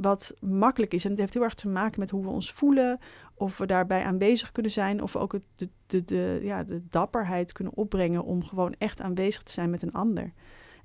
wat 0.00 0.34
makkelijk 0.40 0.94
is. 0.94 1.04
En 1.04 1.10
het 1.10 1.18
heeft 1.18 1.34
heel 1.34 1.42
erg 1.42 1.54
te 1.54 1.68
maken 1.68 2.00
met 2.00 2.10
hoe 2.10 2.22
we 2.22 2.28
ons 2.28 2.52
voelen, 2.52 2.98
of 3.34 3.58
we 3.58 3.66
daarbij 3.66 4.04
aanwezig 4.04 4.52
kunnen 4.52 4.72
zijn, 4.72 5.02
of 5.02 5.12
we 5.12 5.18
ook 5.18 5.32
het, 5.32 5.46
de, 5.54 5.68
de, 5.86 6.04
de, 6.04 6.40
ja, 6.42 6.64
de 6.64 6.82
dapperheid 6.88 7.52
kunnen 7.52 7.74
opbrengen 7.74 8.24
om 8.24 8.44
gewoon 8.44 8.74
echt 8.78 9.00
aanwezig 9.00 9.42
te 9.42 9.52
zijn 9.52 9.70
met 9.70 9.82
een 9.82 9.92
ander. 9.92 10.32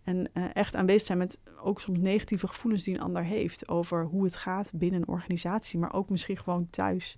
En 0.03 0.29
eh, 0.33 0.45
echt 0.53 0.75
aanwezig 0.75 1.05
zijn 1.05 1.17
met 1.17 1.39
ook 1.61 1.81
soms 1.81 1.99
negatieve 1.99 2.47
gevoelens 2.47 2.83
die 2.83 2.95
een 2.95 3.01
ander 3.01 3.23
heeft 3.23 3.67
over 3.67 4.05
hoe 4.05 4.23
het 4.23 4.35
gaat 4.35 4.71
binnen 4.73 5.01
een 5.01 5.07
organisatie, 5.07 5.79
maar 5.79 5.93
ook 5.93 6.09
misschien 6.09 6.37
gewoon 6.37 6.69
thuis. 6.69 7.17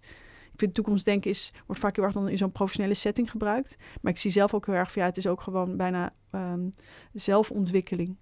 Ik 0.54 0.62
vind 0.62 0.74
toekomstdenken 0.74 1.30
is, 1.30 1.54
wordt 1.66 1.82
vaak 1.82 1.96
heel 1.96 2.06
erg 2.06 2.14
dan 2.14 2.30
in 2.30 2.38
zo'n 2.38 2.52
professionele 2.52 2.94
setting 2.94 3.32
gebruikt. 3.32 3.78
Maar 4.02 4.12
ik 4.12 4.18
zie 4.18 4.32
zelf 4.32 4.54
ook 4.54 4.66
heel 4.66 4.76
erg 4.76 4.92
van 4.92 5.02
ja, 5.02 5.08
het 5.08 5.18
is 5.18 5.28
ook 5.28 5.42
gewoon 5.42 5.78
bijna 5.78 6.14
ehm, 6.32 6.70
zelfontwikkeling. 7.14 8.18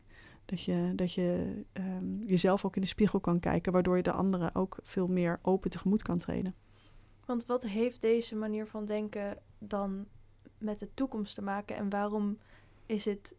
Dat 0.53 0.63
je, 0.63 0.91
dat 0.95 1.13
je 1.13 1.61
ehm, 1.71 2.21
jezelf 2.21 2.65
ook 2.65 2.75
in 2.75 2.81
de 2.81 2.87
spiegel 2.87 3.19
kan 3.19 3.39
kijken, 3.39 3.71
waardoor 3.71 3.97
je 3.97 4.03
de 4.03 4.11
anderen 4.11 4.55
ook 4.55 4.77
veel 4.83 5.07
meer 5.07 5.39
open 5.41 5.69
tegemoet 5.69 6.01
kan 6.01 6.17
treden. 6.17 6.55
Want 7.25 7.45
wat 7.45 7.63
heeft 7.63 8.01
deze 8.01 8.35
manier 8.35 8.67
van 8.67 8.85
denken 8.85 9.37
dan 9.57 10.05
met 10.57 10.79
de 10.79 10.89
toekomst 10.93 11.35
te 11.35 11.41
maken? 11.41 11.75
En 11.75 11.89
waarom 11.89 12.37
is 12.85 13.05
het 13.05 13.35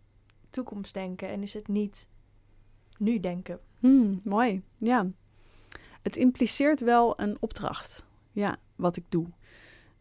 toekomstdenken 0.51 1.29
en 1.29 1.43
is 1.43 1.55
het 1.55 1.69
niet 1.69 2.09
nu 2.99 3.21
denken? 3.21 3.61
Hmm, 3.79 4.21
mooi, 4.25 4.63
ja. 4.79 5.07
Het 6.03 6.17
impliceert 6.17 6.81
wel 6.81 7.21
een 7.21 7.37
opdracht, 7.41 8.07
ja, 8.33 8.57
wat 8.77 8.97
ik 8.97 9.05
doe. 9.09 9.27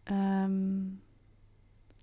Ehm, 0.03 0.85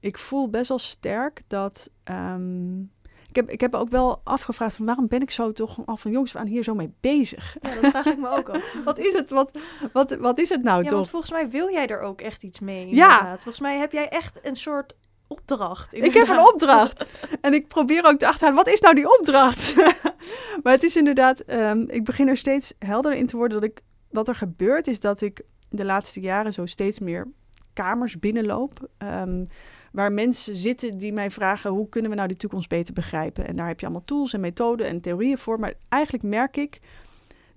ik 0.01 0.19
voel 0.19 0.51
best 0.51 0.69
wel 0.69 0.79
sterk 0.79 1.43
dat. 1.47 1.91
ehm, 2.03 2.83
ik, 3.31 3.37
heb, 3.37 3.51
ik 3.51 3.61
heb 3.61 3.75
ook 3.75 3.89
wel 3.91 4.21
afgevraagd 4.25 4.77
van 4.77 4.87
waarom 4.87 5.09
ben 5.09 5.21
ik 5.23 5.31
zo 5.31 5.53
toch 5.53 5.79
al 5.87 5.97
van 5.97 6.11
jongs 6.11 6.37
aan 6.37 6.47
hier 6.47 6.63
zo 6.63 6.75
mee 6.75 6.95
bezig? 7.01 7.57
Ja, 7.61 7.81
dat 7.81 7.91
vraag 7.91 8.07
ik 8.07 8.19
me 8.19 8.29
ook 8.29 8.49
af. 8.49 8.77
Wat 8.85 8.99
is 8.99 9.13
het? 9.13 9.31
Wat, 9.31 9.59
wat, 9.93 10.17
wat 10.17 10.39
is 10.39 10.49
het 10.49 10.63
nou 10.63 10.79
Ja, 10.83 10.89
toch? 10.89 10.93
want 10.99 11.11
volgens 11.11 11.33
mij 11.33 11.49
wil 11.51 11.71
jij 11.71 11.87
er 11.87 12.01
ook 12.01 12.21
echt 12.21 12.43
iets 12.43 12.61
mee. 12.61 12.95
Ja. 12.95 13.11
inderdaad. 13.19 13.43
Volgens 13.43 13.61
mij 13.61 13.79
heb 13.79 13.93
jij 13.93 14.09
echt 14.09 14.47
een 14.47 14.57
soort 14.57 14.97
opdracht. 15.27 15.95
Ik 15.95 16.15
heb 16.15 16.29
een 16.29 16.47
opdracht. 16.53 17.05
En 17.41 17.55
ik 17.55 17.69
probeer 17.69 18.05
ook 18.05 18.19
te 18.19 18.27
achterhalen, 18.27 18.65
wat 18.65 18.73
is 18.75 18.81
nou 18.81 18.95
die 18.95 19.19
opdracht? 19.19 19.75
maar 20.63 20.73
het 20.73 20.83
is 20.83 20.97
inderdaad, 20.97 21.41
ehm, 21.41 21.85
ik 21.87 22.05
begin 22.05 22.29
er 22.29 22.37
steeds 22.37 22.75
helderder 22.79 23.21
in 23.21 23.27
te 23.27 23.37
worden 23.37 23.61
dat 23.61 23.71
ik, 23.71 23.81
wat 24.11 24.29
er 24.29 24.35
gebeurt 24.35 24.87
is 24.87 25.01
dat 25.01 25.21
ik 25.21 25.43
de 25.69 25.85
laatste 25.85 26.21
jaren 26.21 26.53
zo 26.53 26.67
steeds 26.67 26.99
meer 26.99 27.29
kamers 27.73 28.19
binnenloop. 28.19 28.89
ehm, 28.99 29.45
waar 29.91 30.13
mensen 30.13 30.57
zitten 30.57 30.99
die 30.99 31.13
mij 31.13 31.31
vragen, 31.31 31.71
hoe 31.71 31.89
kunnen 31.89 32.11
we 32.11 32.17
nou 32.17 32.29
die 32.29 32.37
toekomst 32.37 32.69
beter 32.69 32.95
begrijpen? 32.95 33.47
En 33.47 33.57
daar 33.57 33.67
heb 33.67 33.81
je 33.81 33.87
allemaal 33.87 34.05
tools 34.05 34.33
en 34.33 34.41
methoden 34.41 34.87
en 34.87 35.01
theorieën 35.01 35.39
voor. 35.39 35.59
Maar 35.59 35.75
eigenlijk 35.89 36.25
merk 36.25 36.57
ik, 36.57 36.81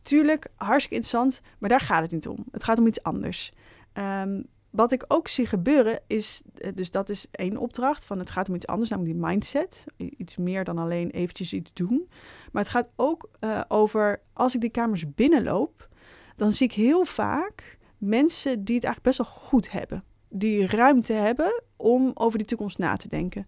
tuurlijk, 0.02 0.48
hartstikke 0.56 0.96
interessant, 0.96 1.41
maar 1.58 1.69
daar 1.69 1.80
gaat 1.80 2.02
het 2.02 2.12
niet 2.12 2.28
om. 2.28 2.46
Het 2.52 2.63
gaat 2.63 2.80
om 2.80 2.88
iets 2.88 3.04
anders. 3.04 3.54
Ehm, 3.93 4.41
wat 4.69 4.91
ik 4.91 5.06
ook 5.08 5.28
zie 5.28 5.46
gebeuren 5.46 6.00
is, 6.08 6.41
eh, 6.56 6.72
dus 6.76 6.91
dat 6.91 7.10
is 7.10 7.28
één 7.32 7.58
opdracht 7.58 8.06
van 8.06 8.19
het 8.19 8.30
gaat 8.30 8.50
om 8.50 8.56
iets 8.56 8.67
anders, 8.67 8.89
namelijk 8.89 9.13
die 9.13 9.26
mindset. 9.26 9.86
Iets 9.98 10.38
meer 10.38 10.63
dan 10.63 10.78
alleen 10.78 11.10
eventjes 11.10 11.54
iets 11.54 11.74
doen. 11.74 12.10
Maar 12.52 12.63
het 12.63 12.72
gaat 12.72 12.89
ook 12.96 13.30
eh, 13.39 13.62
over, 13.67 14.22
als 14.34 14.56
ik 14.56 14.62
die 14.62 14.69
kamers 14.69 15.13
binnenloop, 15.13 15.89
dan 16.36 16.52
zie 16.52 16.67
ik 16.67 16.74
heel 16.74 17.06
vaak 17.06 17.78
mensen 17.98 18.63
die 18.63 18.76
het 18.76 18.84
eigenlijk 18.84 19.04
best 19.04 19.17
wel 19.17 19.41
goed 19.41 19.72
hebben. 19.72 20.04
Die 20.36 20.67
ruimte 20.67 21.13
hebben 21.13 21.63
om 21.76 22.12
over 22.13 22.38
die 22.38 22.48
toekomst 22.48 22.78
na 22.78 22.96
te 22.96 23.08
denken. 23.08 23.48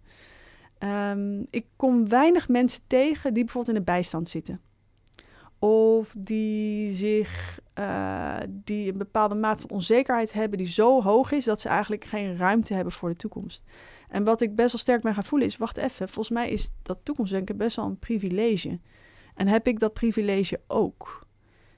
Ehm, 0.78 1.44
ik 1.50 1.66
kom 1.76 2.10
weinig 2.10 2.48
mensen 2.48 2.82
tegen 2.88 3.34
die 3.34 3.44
bijvoorbeeld 3.44 3.78
in 3.78 3.84
de 3.84 3.92
bijstand 3.92 4.30
zitten. 4.30 4.62
Of 5.60 6.16
die 6.18 6.94
zich 6.94 7.60
eh, 7.74 8.38
die 8.50 8.92
een 8.92 8.98
bepaalde 8.98 9.36
mate 9.36 9.62
van 9.62 9.70
onzekerheid 9.70 10.34
hebben 10.34 10.58
die 10.58 10.68
zo 10.68 11.02
hoog 11.02 11.32
is 11.32 11.46
dat 11.46 11.62
ze 11.62 11.70
eigenlijk 11.70 12.06
geen 12.06 12.38
ruimte 12.38 12.74
hebben 12.74 12.94
voor 12.94 13.10
de 13.10 13.16
toekomst. 13.16 13.64
En 14.10 14.24
wat 14.24 14.42
ik 14.42 14.56
best 14.56 14.72
wel 14.72 14.82
sterk 14.82 15.02
ben 15.02 15.14
gaan 15.14 15.26
voelen 15.26 15.48
is, 15.48 15.58
wacht 15.58 15.78
even, 15.78 16.10
volgens 16.10 16.36
mij 16.36 16.50
is 16.50 16.72
dat 16.82 17.00
toekomstdenken 17.04 17.58
best 17.58 17.76
wel 17.76 17.86
een 17.86 18.00
privilege. 18.00 18.80
En 19.34 19.48
heb 19.48 19.68
ik 19.68 19.80
dat 19.80 19.94
privilege 19.94 20.62
ook? 20.68 21.26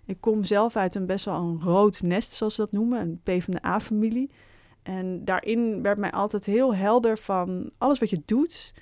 Ik 0.06 0.22
kom 0.22 0.44
zelf 0.44 0.76
uit 0.76 0.96
een 0.96 1.06
best 1.06 1.26
wel 1.26 1.36
een 1.36 1.62
rood 1.62 2.02
nest, 2.02 2.32
zoals 2.32 2.56
ze 2.56 2.62
dat 2.62 2.72
noemen, 2.72 3.00
een 3.00 3.20
PvdA-familie. 3.24 4.30
En 4.88 5.26
daarin 5.26 5.82
werd 5.82 5.98
mij 5.98 6.12
altijd 6.12 6.46
heel 6.46 6.76
helder 6.76 7.18
van 7.18 7.70
alles 7.78 8.00
wat 8.00 8.10
je 8.10 8.22
doet, 8.26 8.74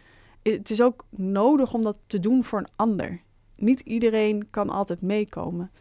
het 0.42 0.70
is 0.70 0.82
ook 0.82 1.06
nodig 1.10 1.74
om 1.74 1.82
dat 1.82 1.98
te 2.08 2.20
doen 2.20 2.44
voor 2.44 2.60
een 2.60 2.72
ander. 2.76 3.22
Niet 3.56 3.80
iedereen 3.80 4.48
kan 4.50 4.70
altijd 4.70 5.02
meekomen. 5.02 5.72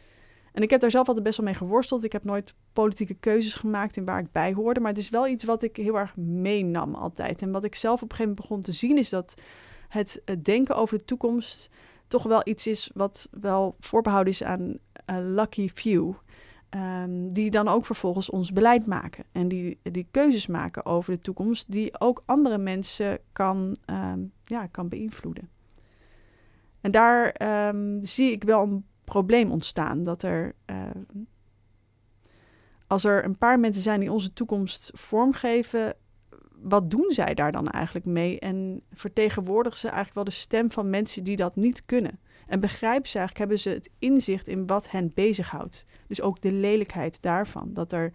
En 0.52 0.62
ik 0.62 0.70
heb 0.70 0.80
daar 0.80 0.90
zelf 0.90 1.06
altijd 1.08 1.24
best 1.24 1.36
wel 1.36 1.46
mee 1.46 1.54
geworsteld. 1.54 2.04
Ik 2.04 2.12
heb 2.12 2.24
nooit 2.24 2.54
politieke 2.72 3.14
keuzes 3.14 3.54
gemaakt 3.54 3.96
in 3.96 4.04
waar 4.04 4.18
ik 4.18 4.32
bij 4.32 4.52
hoorde. 4.52 4.80
Maar 4.80 4.90
het 4.90 4.98
is 4.98 5.10
wel 5.10 5.28
iets 5.28 5.44
wat 5.44 5.62
ik 5.62 5.76
heel 5.76 5.98
erg 5.98 6.16
meenam 6.16 6.94
altijd. 6.94 7.42
En 7.42 7.52
wat 7.52 7.64
ik 7.64 7.74
zelf 7.74 8.02
op 8.02 8.10
een 8.10 8.16
gegeven 8.16 8.28
moment 8.28 8.48
begon 8.48 8.60
te 8.60 8.72
zien 8.72 8.98
is 8.98 9.08
dat 9.08 9.34
het, 9.88 10.22
denken 10.42 10.76
over 10.76 10.98
de 10.98 11.04
toekomst 11.04 11.70
toch 12.06 12.22
wel 12.22 12.40
iets 12.44 12.66
is 12.66 12.90
wat 12.94 13.28
wel 13.30 13.74
voorbehouden 13.78 14.32
is 14.32 14.42
aan 14.42 14.78
een 15.04 15.34
lucky 15.34 15.68
few. 15.68 16.12
Ehm, 16.74 17.28
die 17.28 17.50
dan 17.50 17.68
ook 17.68 17.86
vervolgens 17.86 18.30
ons 18.30 18.52
beleid 18.52 18.86
maken. 18.86 19.24
En 19.32 19.48
die, 19.48 19.78
die 19.82 20.06
keuzes 20.10 20.46
maken 20.46 20.86
over 20.86 21.12
de 21.12 21.20
toekomst, 21.20 21.72
die 21.72 22.00
ook 22.00 22.22
andere 22.26 22.58
mensen 22.58 23.18
kan, 23.32 23.76
ehm, 23.84 24.20
ja, 24.44 24.66
kan 24.66 24.88
beïnvloeden. 24.88 25.48
En 26.80 26.90
daar 26.90 27.28
ehm, 27.30 28.02
zie 28.02 28.32
ik 28.32 28.44
wel 28.44 28.62
een 28.62 28.84
probleem 29.04 29.50
ontstaan. 29.50 30.02
Dat 30.02 30.22
er, 30.22 30.54
als 32.86 33.04
er 33.04 33.24
een 33.24 33.38
paar 33.38 33.60
mensen 33.60 33.82
zijn 33.82 34.00
die 34.00 34.12
onze 34.12 34.32
toekomst 34.32 34.90
vormgeven, 34.94 35.94
wat 36.50 36.90
doen 36.90 37.10
zij 37.10 37.34
daar 37.34 37.52
dan 37.52 37.68
eigenlijk 37.68 38.06
mee? 38.06 38.38
En 38.38 38.82
vertegenwoordigen 38.92 39.78
ze 39.78 39.86
eigenlijk 39.86 40.14
wel 40.14 40.24
de 40.24 40.30
stem 40.30 40.70
van 40.70 40.90
mensen 40.90 41.24
die 41.24 41.36
dat 41.36 41.56
niet 41.56 41.84
kunnen? 41.86 42.18
En 42.46 42.60
begrijpen 42.60 43.08
ze 43.08 43.18
eigenlijk, 43.18 43.38
hebben 43.38 43.58
ze 43.58 43.68
het 43.68 43.90
inzicht 43.98 44.48
in 44.48 44.66
wat 44.66 44.90
hen 44.90 45.12
bezighoudt? 45.14 45.84
Dus 46.06 46.20
ook 46.20 46.40
de 46.40 46.52
lelijkheid 46.52 47.22
daarvan. 47.22 47.72
Dat 47.72 47.92
er 47.92 48.12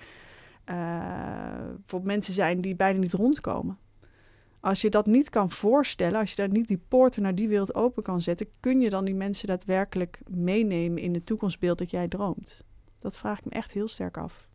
eh, 0.63 0.75
bijvoorbeeld 1.55 2.03
mensen 2.03 2.33
zijn 2.33 2.61
die 2.61 2.75
bijna 2.75 2.99
niet 2.99 3.13
rondkomen. 3.13 3.77
Als 4.59 4.81
je 4.81 4.89
dat 4.89 5.05
niet 5.05 5.29
kan 5.29 5.51
voorstellen, 5.51 6.19
als 6.19 6.29
je 6.29 6.35
daar 6.35 6.49
niet 6.49 6.67
die 6.67 6.81
poorten 6.87 7.21
naar 7.21 7.35
die 7.35 7.47
wereld 7.47 7.75
open 7.75 8.03
kan 8.03 8.21
zetten, 8.21 8.47
kun 8.59 8.81
je 8.81 8.89
dan 8.89 9.05
die 9.05 9.15
mensen 9.15 9.47
daadwerkelijk 9.47 10.19
meenemen 10.29 11.01
in 11.01 11.13
het 11.13 11.25
toekomstbeeld 11.25 11.77
dat 11.77 11.91
jij 11.91 12.07
droomt? 12.07 12.63
Dat 12.97 13.17
vraag 13.17 13.39
ik 13.39 13.45
me 13.45 13.51
echt 13.51 13.71
heel 13.71 13.87
sterk 13.87 14.17
af. 14.17 14.47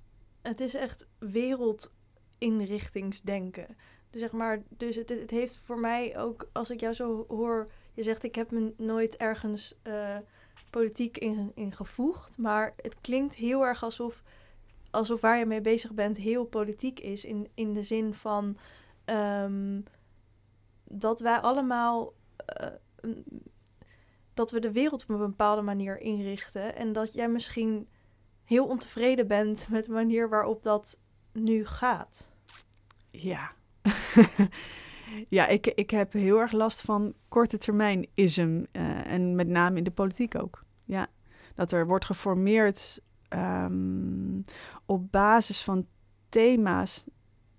Het 0.42 0.60
is 0.60 0.74
echt 0.74 1.08
wereldinrichtingsdenken. 1.18 3.66
Dus 4.10 4.20
zeg 4.20 4.32
maar, 4.32 4.62
dus 4.68 4.96
het, 4.96 5.08
het 5.08 5.30
heeft 5.30 5.60
voor 5.64 5.80
mij 5.80 6.18
ook, 6.18 6.48
als 6.52 6.70
ik 6.70 6.80
jou 6.80 6.94
zo 6.94 7.24
hoor, 7.28 7.68
je 7.94 8.02
zegt 8.02 8.22
ik 8.22 8.34
heb 8.34 8.50
me 8.50 8.74
nooit 8.76 9.16
ergens 9.16 9.74
eh, 9.82 10.16
politiek 10.70 11.18
in, 11.18 11.52
in 11.54 11.72
gevoegd, 11.72 12.38
maar 12.38 12.72
het 12.76 13.00
klinkt 13.00 13.34
heel 13.34 13.66
erg 13.66 13.82
alsof, 13.82 14.22
alsof 14.90 15.20
waar 15.20 15.38
je 15.38 15.46
mee 15.46 15.60
bezig 15.60 15.92
bent 15.92 16.16
heel 16.16 16.44
politiek 16.44 17.00
is, 17.00 17.24
in, 17.24 17.48
in 17.54 17.72
de 17.72 17.82
zin 17.82 18.14
van 18.14 18.56
ehm, 19.04 19.80
dat 20.84 21.20
wij 21.20 21.38
allemaal, 21.38 22.12
eh, 22.36 22.66
dat 24.34 24.50
we 24.50 24.60
de 24.60 24.72
wereld 24.72 25.02
op 25.02 25.08
een 25.08 25.18
bepaalde 25.18 25.62
manier 25.62 26.00
inrichten 26.00 26.76
en 26.76 26.92
dat 26.92 27.12
jij 27.12 27.28
misschien 27.28 27.88
heel 28.44 28.66
ontevreden 28.66 29.26
bent 29.26 29.66
met 29.70 29.84
de 29.84 29.92
manier 29.92 30.28
waarop 30.28 30.62
dat 30.62 31.00
nu 31.32 31.66
gaat. 31.66 32.32
Ja. 33.10 33.52
Ja, 35.28 35.46
ik, 35.46 35.66
ik 35.66 35.90
heb 35.90 36.12
heel 36.12 36.40
erg 36.40 36.52
last 36.52 36.80
van 36.80 37.14
korte 37.28 37.58
termijn 37.58 38.06
ism. 38.14 38.62
eh, 38.72 39.12
en 39.12 39.34
met 39.34 39.48
name 39.48 39.78
in 39.78 39.84
de 39.84 39.90
politiek 39.90 40.34
ook. 40.42 40.64
Ja, 40.84 41.06
dat 41.54 41.72
er 41.72 41.86
wordt 41.86 42.04
geformeerd 42.04 43.00
ehm, 43.28 44.40
op 44.86 45.12
basis 45.12 45.62
van 45.62 45.86
thema's. 46.28 47.04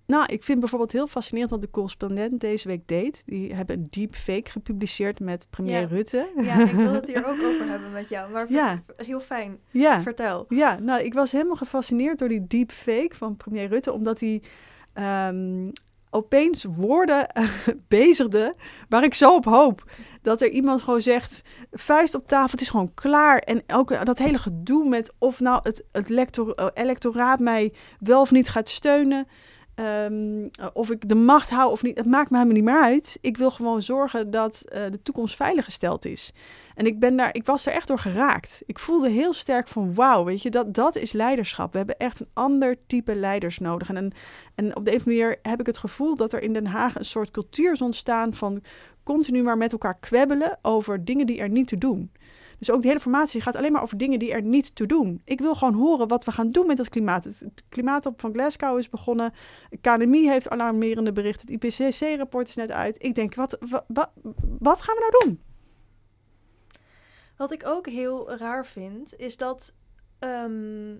Nou, 0.08 0.26
ik 0.26 0.44
vind 0.44 0.60
bijvoorbeeld 0.60 0.92
heel 0.92 1.08
fascinerend 1.08 1.52
wat 1.52 1.62
de 1.62 1.70
correspondent 1.70 2.40
deze 2.40 2.68
week 2.68 2.88
deed. 2.88 3.24
Die 3.26 3.54
hebben 3.54 3.76
een 3.80 3.88
deepfake 3.90 4.52
gepubliceerd 4.52 5.20
met 5.20 5.48
premier 5.50 5.80
Ja. 5.82 5.88
Rutte. 5.88 6.32
Ja, 6.36 6.60
ik 6.64 6.72
wil 6.72 6.94
het 6.94 7.08
hier 7.08 7.26
ook 7.28 7.42
over 7.44 7.68
hebben 7.68 7.92
met 7.92 8.10
jou. 8.10 8.32
Maar 8.32 8.52
Ja. 8.52 8.84
heel 8.98 9.20
fijn. 9.20 9.60
ja. 9.72 10.02
Vertel. 10.02 10.46
Ja, 10.50 10.80
nou, 10.80 11.04
ik 11.04 11.14
was 11.14 11.32
helemaal 11.32 11.56
gefascineerd 11.56 12.20
door 12.20 12.30
die 12.30 12.48
deepfake 12.48 13.16
van 13.16 13.38
premier 13.38 13.68
Rutte, 13.68 13.92
omdat 13.92 14.20
hij 14.20 14.42
ehm, 14.94 15.68
opeens 16.16 16.64
woorden 16.64 17.28
bezigde 17.88 18.56
waar 18.90 19.04
ik 19.04 19.14
zo 19.14 19.36
op 19.36 19.46
hoop. 19.46 19.84
Dat 20.22 20.42
er 20.42 20.50
iemand 20.50 20.82
gewoon 20.82 21.02
zegt, 21.02 21.42
vuist 21.72 22.16
op 22.16 22.28
tafel, 22.28 22.52
het 22.52 22.62
is 22.62 22.70
gewoon 22.70 22.94
klaar. 22.94 23.38
En 23.38 23.64
ook 23.68 24.06
dat 24.06 24.18
hele 24.18 24.38
gedoe 24.38 24.90
met 24.90 25.14
of 25.20 25.40
nou 25.40 25.60
het, 25.64 25.84
het 25.92 26.10
eh, 26.10 26.68
electoraat 26.74 27.40
mij 27.40 27.74
wel 28.00 28.22
of 28.22 28.32
niet 28.32 28.50
gaat 28.50 28.70
steunen. 28.70 29.28
Ehm, 29.76 30.48
of 30.74 30.90
ik 30.92 31.08
de 31.08 31.16
macht 31.16 31.50
hou 31.50 31.72
of 31.72 31.84
niet, 31.84 31.98
het 31.98 32.06
maakt 32.06 32.30
me 32.30 32.38
helemaal 32.38 32.58
niet 32.58 32.66
meer 32.66 32.82
uit. 32.82 33.18
Ik 33.22 33.38
wil 33.38 33.52
gewoon 33.52 33.82
zorgen 33.82 34.32
dat 34.32 34.62
eh, 34.68 34.82
de 34.92 35.02
toekomst 35.02 35.36
veiliggesteld 35.36 36.06
is. 36.06 36.32
En 36.76 36.86
ik, 36.86 37.00
ben 37.00 37.16
daar, 37.16 37.36
ik 37.36 37.46
was 37.46 37.66
er 37.66 37.74
echt 37.74 37.88
door 37.88 38.00
geraakt. 38.00 38.64
Ik 38.66 38.80
voelde 38.80 39.10
heel 39.10 39.34
sterk 39.34 39.68
van 39.68 39.94
wauw, 39.94 40.24
weet 40.24 40.42
je, 40.42 40.50
dat, 40.50 40.74
dat 40.74 40.96
is 40.96 41.12
leiderschap. 41.12 41.72
We 41.72 41.78
hebben 41.78 41.98
echt 41.98 42.20
een 42.20 42.30
ander 42.34 42.78
type 42.88 43.16
leiders 43.16 43.60
nodig. 43.60 43.90
En, 43.90 44.76
op 44.76 44.86
de 44.86 44.94
een 44.94 45.02
manier 45.06 45.38
heb 45.42 45.60
ik 45.60 45.66
het 45.66 45.78
gevoel 45.78 46.16
dat 46.16 46.34
er 46.34 46.42
in 46.42 46.54
Den 46.54 46.66
Haag 46.66 46.96
een 46.96 47.06
soort 47.06 47.32
cultuur 47.32 47.72
is 47.72 47.82
ontstaan 47.82 48.34
van 48.34 48.62
continu 49.04 49.44
maar 49.44 49.58
met 49.58 49.72
elkaar 49.72 50.00
kwebbelen 50.00 50.60
over 50.62 51.06
dingen 51.06 51.26
die 51.26 51.40
er 51.40 51.50
niet 51.50 51.68
toe 51.68 51.78
doen. 51.78 52.12
Dus 52.60 52.72
ook 52.72 52.82
de 52.82 52.88
hele 52.88 53.00
formatie 53.00 53.42
gaat 53.42 53.56
alleen 53.56 53.72
maar 53.72 53.82
over 53.82 53.98
dingen 53.98 54.20
die 54.20 54.32
er 54.32 54.42
niet 54.42 54.76
toe 54.76 54.88
doen. 54.88 55.22
Ik 55.26 55.40
wil 55.40 55.56
gewoon 55.56 55.74
horen 55.74 56.08
wat 56.08 56.24
we 56.24 56.32
gaan 56.32 56.52
doen 56.52 56.68
met 56.68 56.78
dat 56.78 56.90
klimaat. 56.90 57.24
Het 57.24 57.64
klimaatop 57.70 58.22
van 58.22 58.34
Glasgow 58.34 58.78
is 58.78 58.90
begonnen. 58.90 59.34
KNMI 59.82 60.30
heeft 60.30 60.50
alarmerende 60.50 61.12
berichten. 61.12 61.54
Het 61.54 61.64
IPCC-rapport 61.64 62.48
is 62.48 62.56
net 62.56 62.72
uit. 62.72 63.04
Ik 63.04 63.16
denk, 63.16 63.36
wat, 63.36 63.58
wat, 63.88 64.12
wat 64.60 64.82
gaan 64.82 64.96
we 64.96 65.10
nou 65.10 65.24
doen? 65.24 65.40
Wat 67.38 67.52
ik 67.52 67.66
ook 67.66 67.88
heel 67.88 68.32
raar 68.32 68.66
vind, 68.66 69.16
is 69.16 69.38
dat 69.38 69.76
ehm, 70.20 70.96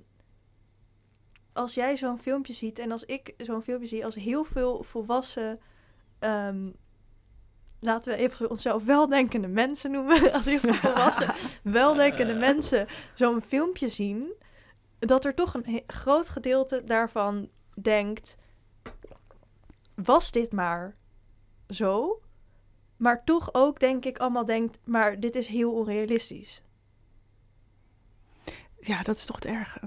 als 1.54 1.74
jij 1.74 1.98
zo'n 1.98 2.20
filmpje 2.20 2.54
ziet 2.54 2.80
en 2.80 2.92
als 2.92 3.04
ik 3.04 3.34
zo'n 3.38 3.62
filmpje 3.62 3.88
zie, 3.88 4.06
als 4.06 4.16
heel 4.16 4.44
veel 4.44 4.84
volwassen, 4.84 5.60
ehm, 6.20 6.70
laten 7.80 8.14
we 8.14 8.20
even 8.20 8.50
onszelf 8.50 8.86
weldenkende 8.86 9.48
mensen 9.48 9.92
noemen, 9.92 10.32
als 10.34 10.46
heel 10.46 10.60
veel 10.60 10.74
volwassen, 10.74 11.34
weldenkende 11.64 12.34
mensen 12.34 12.88
zo'n 13.14 13.42
filmpje 13.42 13.90
zien, 13.90 14.34
dat 15.00 15.26
er 15.26 15.34
toch 15.34 15.54
een 15.54 15.84
groot 15.88 16.30
gedeelte 16.30 16.84
daarvan 16.84 17.50
denkt, 17.82 18.38
was 19.96 20.32
dit 20.32 20.52
maar 20.52 20.96
zo? 21.70 22.20
Maar 22.98 23.24
toch 23.24 23.50
ook, 23.54 23.80
denk 23.80 24.06
ik, 24.06 24.18
allemaal 24.18 24.46
denkt, 24.46 24.78
maar 24.84 25.20
dit 25.20 25.36
is 25.36 25.48
heel 25.48 25.74
onrealistisch. 25.74 26.62
Ja, 28.80 29.04
dat 29.04 29.18
is 29.18 29.26
toch 29.26 29.36
het 29.36 29.46
erge. 29.46 29.80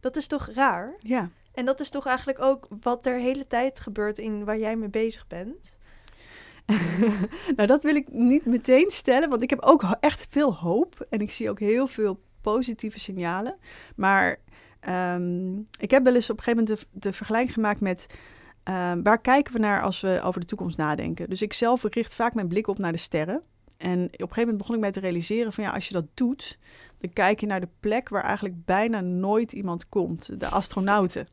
Dat 0.00 0.16
is 0.16 0.26
toch 0.26 0.46
raar? 0.46 0.94
Ja. 0.98 1.30
En 1.52 1.64
dat 1.64 1.80
is 1.80 1.90
toch 1.90 2.06
eigenlijk 2.06 2.40
ook 2.40 2.68
wat 2.80 3.06
er 3.06 3.18
hele 3.18 3.46
tijd 3.46 3.80
gebeurt 3.80 4.18
in 4.18 4.44
waar 4.44 4.58
jij 4.58 4.76
mee 4.76 4.88
bezig 4.88 5.26
bent. 5.26 5.78
nou, 7.56 7.66
dat 7.66 7.82
wil 7.82 7.94
ik 7.94 8.12
niet 8.12 8.44
meteen 8.44 8.90
stellen, 8.90 9.28
want 9.28 9.42
ik 9.42 9.50
heb 9.50 9.60
ook 9.60 9.84
echt 10.00 10.26
veel 10.30 10.54
hoop. 10.54 11.06
En 11.10 11.20
ik 11.20 11.30
zie 11.30 11.50
ook 11.50 11.58
heel 11.58 11.86
veel 11.86 12.20
positieve 12.40 13.00
signalen. 13.00 13.56
Maar 13.96 14.36
ehm, 14.80 15.58
ik 15.78 15.90
heb 15.90 16.04
wel 16.04 16.14
eens 16.14 16.30
op 16.30 16.36
een 16.36 16.42
gegeven 16.42 16.64
moment 16.64 16.86
de, 16.92 17.08
de 17.08 17.12
vergelijking 17.12 17.54
gemaakt 17.54 17.80
met... 17.80 18.06
ehm, 18.62 19.02
waar 19.02 19.20
kijken 19.20 19.52
we 19.52 19.58
naar 19.58 19.82
als 19.82 20.00
we 20.00 20.20
over 20.24 20.40
de 20.40 20.46
toekomst 20.46 20.76
nadenken? 20.76 21.28
Dus 21.28 21.42
ik 21.42 21.52
zelf 21.52 21.82
richt 21.82 22.14
vaak 22.14 22.34
mijn 22.34 22.48
blik 22.48 22.66
op 22.66 22.78
naar 22.78 22.92
de 22.92 22.98
sterren. 22.98 23.42
En 23.76 24.04
op 24.04 24.04
een 24.04 24.18
gegeven 24.18 24.40
moment 24.40 24.58
begon 24.58 24.74
ik 24.74 24.80
mij 24.80 24.90
te 24.90 25.00
realiseren 25.00 25.52
van 25.52 25.64
ja, 25.64 25.70
als 25.70 25.88
je 25.88 25.94
dat 25.94 26.06
doet, 26.14 26.58
dan 26.98 27.12
kijk 27.12 27.40
je 27.40 27.46
naar 27.46 27.60
de 27.60 27.68
plek 27.80 28.08
waar 28.08 28.24
eigenlijk 28.24 28.64
bijna 28.64 29.00
nooit 29.00 29.52
iemand 29.52 29.88
komt. 29.88 30.40
De 30.40 30.48
astronauten. 30.48 31.26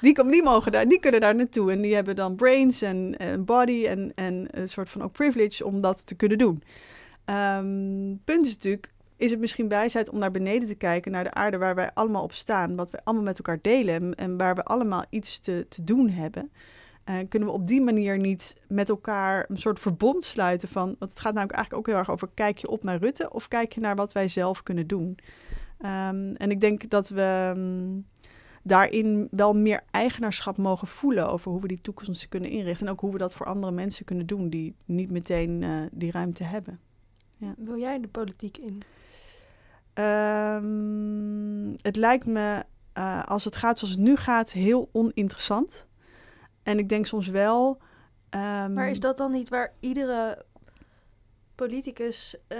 Die, 0.00 0.42
mogen 0.42 0.72
daar, 0.72 0.88
die 0.88 1.00
kunnen 1.00 1.20
daar 1.20 1.34
naartoe. 1.34 1.72
En 1.72 1.80
die 1.80 1.94
hebben 1.94 2.16
dan 2.16 2.34
brains 2.34 2.82
en, 2.82 3.16
body 3.38 3.86
en, 3.86 4.12
en 4.14 4.46
een 4.50 4.68
soort 4.68 4.88
van 4.88 5.02
ook 5.02 5.12
privilege 5.12 5.64
om 5.64 5.80
dat 5.80 6.06
te 6.06 6.14
kunnen 6.14 6.38
doen. 6.38 6.62
Ehm, 7.24 8.14
punt 8.24 8.46
is 8.46 8.54
natuurlijk, 8.54 8.92
is 9.16 9.30
het 9.30 9.40
misschien 9.40 9.68
wijsheid 9.68 10.10
om 10.10 10.18
naar 10.18 10.30
beneden 10.30 10.68
te 10.68 10.74
kijken, 10.74 11.12
naar 11.12 11.24
de 11.24 11.32
aarde 11.32 11.58
waar 11.58 11.74
wij 11.74 11.90
allemaal 11.94 12.22
op 12.22 12.32
staan, 12.32 12.76
wat 12.76 12.90
we 12.90 13.00
allemaal 13.04 13.24
met 13.24 13.36
elkaar 13.36 13.58
delen 13.62 14.14
en, 14.14 14.36
waar 14.36 14.54
we 14.54 14.64
allemaal 14.64 15.04
iets 15.10 15.38
te, 15.38 15.66
te 15.68 15.84
doen 15.84 16.08
hebben. 16.08 16.50
Eh, 17.04 17.16
kunnen 17.28 17.48
we 17.48 17.54
op 17.54 17.66
die 17.66 17.80
manier 17.80 18.18
niet 18.18 18.56
met 18.68 18.88
elkaar 18.88 19.44
een 19.48 19.56
soort 19.56 19.80
verbond 19.80 20.24
sluiten 20.24 20.68
van, 20.68 20.96
want 20.98 21.10
het 21.10 21.20
gaat 21.20 21.34
namelijk 21.34 21.58
eigenlijk 21.58 21.88
ook 21.88 21.94
heel 21.94 22.02
erg 22.02 22.10
over, 22.10 22.28
kijk 22.34 22.58
je 22.58 22.68
op 22.68 22.82
naar 22.82 22.98
Rutte 22.98 23.32
of 23.32 23.48
kijk 23.48 23.72
je 23.72 23.80
naar 23.80 23.96
wat 23.96 24.12
wij 24.12 24.28
zelf 24.28 24.62
kunnen 24.62 24.86
doen? 24.86 25.18
Ehm, 25.78 26.34
en 26.34 26.50
ik 26.50 26.60
denk 26.60 26.90
dat 26.90 27.08
we 27.08 27.52
mm, 27.56 28.06
daarin 28.62 29.28
wel 29.30 29.54
meer 29.54 29.80
eigenaarschap 29.90 30.56
mogen 30.56 30.86
voelen 30.88 31.28
over 31.28 31.50
hoe 31.50 31.60
we 31.60 31.68
die 31.68 31.80
toekomst 31.80 32.28
kunnen 32.28 32.50
inrichten. 32.50 32.86
En 32.86 32.92
ook 32.92 33.00
hoe 33.00 33.12
we 33.12 33.18
dat 33.18 33.34
voor 33.34 33.46
andere 33.46 33.72
mensen 33.72 34.04
kunnen 34.04 34.26
doen 34.26 34.48
die 34.48 34.74
niet 34.84 35.10
meteen 35.10 35.62
eh, 35.62 35.82
die 35.92 36.10
ruimte 36.10 36.44
hebben. 36.44 36.80
Wil 37.56 37.78
jij 37.78 38.00
de 38.00 38.08
politiek 38.08 38.56
in? 38.58 38.82
Ehm, 39.92 41.70
het 41.86 41.96
lijkt 41.96 42.26
me, 42.26 42.64
eh, 42.92 43.24
als 43.24 43.44
het 43.44 43.56
gaat 43.56 43.78
zoals 43.78 43.94
het 43.94 44.02
nu 44.02 44.16
gaat, 44.16 44.52
heel 44.52 44.88
oninteressant. 44.92 45.86
En 46.62 46.78
ik 46.78 46.88
denk 46.88 47.06
soms 47.06 47.26
wel. 47.28 47.78
ehm, 48.30 48.72
Maar 48.72 48.90
is 48.90 49.00
dat 49.00 49.16
dan 49.16 49.30
niet 49.30 49.48
waar 49.48 49.72
iedere 49.80 50.44
politicus 51.54 52.36
eh, 52.48 52.58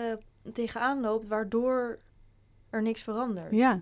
tegenaan 0.52 1.00
loopt, 1.00 1.26
waardoor 1.26 1.98
er 2.70 2.82
niks 2.82 3.02
verandert? 3.02 3.50
Ja. 3.50 3.80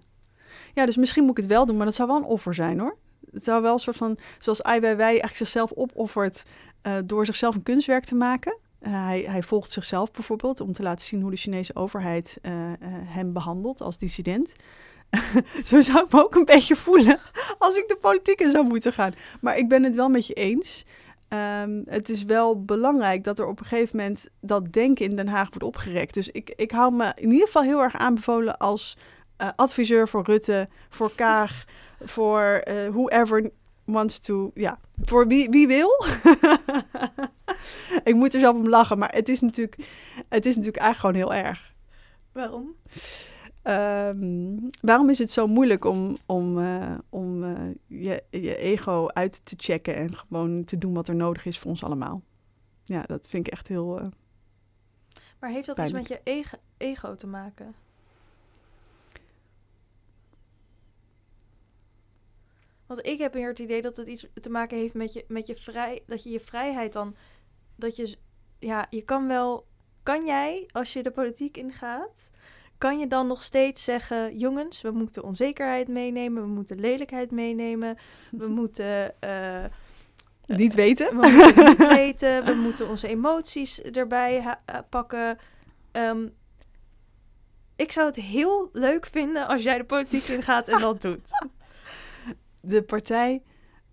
Ja, 0.75 0.87
dus 0.87 0.97
misschien 0.97 1.23
moet 1.23 1.39
ik 1.39 1.45
het 1.45 1.53
wel 1.53 1.67
doen, 1.67 1.77
maar 1.77 1.87
dat 1.87 1.95
zou 1.95 2.09
wel 2.09 2.17
een 2.17 2.25
offer 2.25 2.55
zijn 2.55 2.79
hoor. 2.79 2.97
Het 3.33 3.45
zou 3.45 3.63
wel 3.63 3.73
een 3.73 3.79
soort 3.79 3.97
van, 3.97 4.19
zoals 4.39 4.63
Ai 4.63 4.81
Weiwei 4.81 5.09
eigenlijk 5.09 5.37
zichzelf 5.37 5.73
opoffert 5.73 6.43
eh, 6.83 6.93
door 7.05 7.27
zichzelf 7.27 7.55
een 7.55 7.63
kunstwerk 7.63 8.05
te 8.05 8.15
maken. 8.15 8.59
Eh, 8.79 8.93
hij, 8.93 9.21
hij 9.21 9.43
volgt 9.43 9.73
zichzelf 9.73 10.11
bijvoorbeeld 10.11 10.61
om 10.61 10.73
te 10.73 10.83
laten 10.83 11.07
zien 11.07 11.21
hoe 11.21 11.31
de 11.31 11.37
Chinese 11.37 11.75
overheid 11.75 12.39
eh, 12.43 12.53
hem 13.05 13.33
behandelt 13.33 13.81
als 13.81 13.99
dissident. 13.99 14.55
Zo 15.65 15.83
zou 15.83 16.05
ik 16.05 16.13
me 16.13 16.25
ook 16.25 16.35
een 16.35 16.45
beetje 16.45 16.77
voelen 16.77 17.21
als 17.59 17.77
ik 17.77 17.89
de 17.89 17.97
politiek 18.01 18.41
in 18.41 18.51
zou 18.51 18.67
moeten 18.67 18.93
gaan. 18.93 19.15
Maar 19.41 19.57
ik 19.57 19.69
ben 19.69 19.83
het 19.83 19.95
wel 19.95 20.09
met 20.09 20.27
je 20.27 20.35
eens. 20.35 20.85
Ehm, 21.29 21.83
het 21.85 22.09
is 22.09 22.25
wel 22.25 22.65
belangrijk 22.65 23.25
dat 23.25 23.39
er 23.39 23.47
op 23.47 23.61
een 23.61 23.67
gegeven 23.67 23.97
moment 23.97 24.29
dat 24.41 24.73
denken 24.73 25.05
in 25.05 25.17
Den 25.17 25.29
Haag 25.29 25.49
wordt 25.49 25.63
opgerekt. 25.63 26.15
Dus 26.15 26.29
ik, 26.29 26.53
ik 26.57 26.71
hou 26.71 26.95
me 26.95 27.13
in 27.15 27.31
ieder 27.31 27.47
geval 27.47 27.63
heel 27.63 27.83
erg 27.83 27.97
aanbevolen 27.97 28.57
als 28.57 28.97
eh, 29.39 29.49
adviseur 29.57 30.09
voor 30.09 30.25
Rutte, 30.25 30.69
voor 30.89 31.13
Kaag, 31.15 31.65
voor 32.15 32.43
eh, 32.43 32.89
whoever 32.89 33.51
wants 33.85 34.19
to. 34.19 34.51
Ja, 34.55 34.79
voor 35.03 35.27
wie, 35.27 35.51
wie 35.51 35.67
wil. 35.67 36.05
ik 38.11 38.15
moet 38.15 38.35
er 38.35 38.41
zelf 38.41 38.57
om 38.57 38.69
lachen, 38.69 38.99
maar 38.99 39.13
het 39.13 39.29
is 39.29 39.41
natuurlijk, 39.41 39.77
het 40.29 40.47
is 40.47 40.57
natuurlijk 40.57 40.83
eigenlijk 40.83 41.17
gewoon 41.17 41.35
heel 41.37 41.47
erg. 41.47 41.75
Waarom? 42.33 42.75
Ehm, 43.63 44.57
waarom 44.81 45.11
is 45.11 45.19
het 45.19 45.33
zo 45.33 45.47
moeilijk 45.47 45.85
om, 45.85 46.17
om, 46.27 46.59
eh, 46.59 46.95
om 47.09 47.45
je, 47.87 48.23
je 48.31 48.57
ego 48.57 49.09
uit 49.09 49.41
te 49.45 49.55
checken 49.59 49.97
en 49.97 50.17
gewoon 50.17 50.65
te 50.65 50.79
doen 50.79 50.95
wat 50.95 51.09
er 51.09 51.15
nodig 51.15 51.45
is 51.45 51.59
voor 51.59 51.71
ons 51.71 51.85
allemaal? 51.85 52.23
Ja, 52.83 53.03
dat 53.03 53.27
vind 53.29 53.47
ik 53.47 53.53
echt 53.53 53.69
heel. 53.69 54.11
Maar 55.41 55.51
heeft 55.51 55.67
dat 55.67 55.75
Pijnlijk. 55.75 56.01
iets 56.01 56.09
met 56.09 56.25
je 56.25 56.33
ego, 56.33 56.57
ego 56.77 57.17
te 57.17 57.27
maken? 57.27 57.75
Want 62.89 63.07
ik 63.07 63.19
heb 63.19 63.35
meer 63.35 63.49
het 63.49 63.59
idee 63.59 63.83
dat 63.83 63.97
het 63.97 64.09
iets 64.09 64.27
te 64.41 64.51
maken 64.51 64.77
heeft 64.77 64.95
met 64.95 65.13
je, 65.13 65.25
met 65.29 65.47
je 65.47 65.57
vrij, 65.57 66.03
dat 66.07 66.23
je 66.23 66.31
je 66.31 66.41
vrijheid 66.41 66.93
dan, 66.93 67.17
dat 67.77 67.97
je, 67.97 68.17
ja, 68.59 68.87
je 68.91 69.03
kan 69.03 69.27
wel, 69.27 69.67
kan 70.03 70.25
jij 70.25 70.69
als 70.73 70.93
je 70.93 71.03
de 71.03 71.11
politiek 71.11 71.57
ingaat, 71.57 72.31
kan 72.79 72.99
je 72.99 73.07
dan 73.07 73.27
nog 73.27 73.43
steeds 73.43 73.85
zeggen, 73.85 74.39
jongens, 74.39 74.81
we 74.81 74.91
moeten 74.91 75.23
onzekerheid 75.23 75.89
meenemen, 75.89 76.43
we 76.43 76.49
moeten 76.49 76.81
lelijkheid 76.81 77.31
meenemen, 77.31 77.97
we 78.31 78.49
moeten 78.61 79.21
eh, 79.21 79.65
niet 80.47 80.75
weten. 80.75 81.21
we 81.21 81.29
moeten 81.29 81.67
niet 81.67 81.87
weten, 81.97 82.45
we 82.45 82.55
moeten 82.55 82.89
onze 82.89 83.09
emoties 83.09 83.83
erbij 83.83 84.57
eh, 84.65 84.79
pakken. 84.89 85.39
Ehm, 85.93 86.29
ik 87.77 87.93
zou 87.93 88.07
het 88.07 88.17
heel 88.17 88.69
leuk 88.73 89.07
vinden 89.07 89.47
als 89.47 89.63
jij 89.63 89.79
de 89.79 89.85
politiek 89.85 90.25
ingaat 90.25 90.69
en 90.69 90.81
dat 90.81 91.01
doet. 91.01 91.31
de 92.61 92.83
partij 92.83 93.43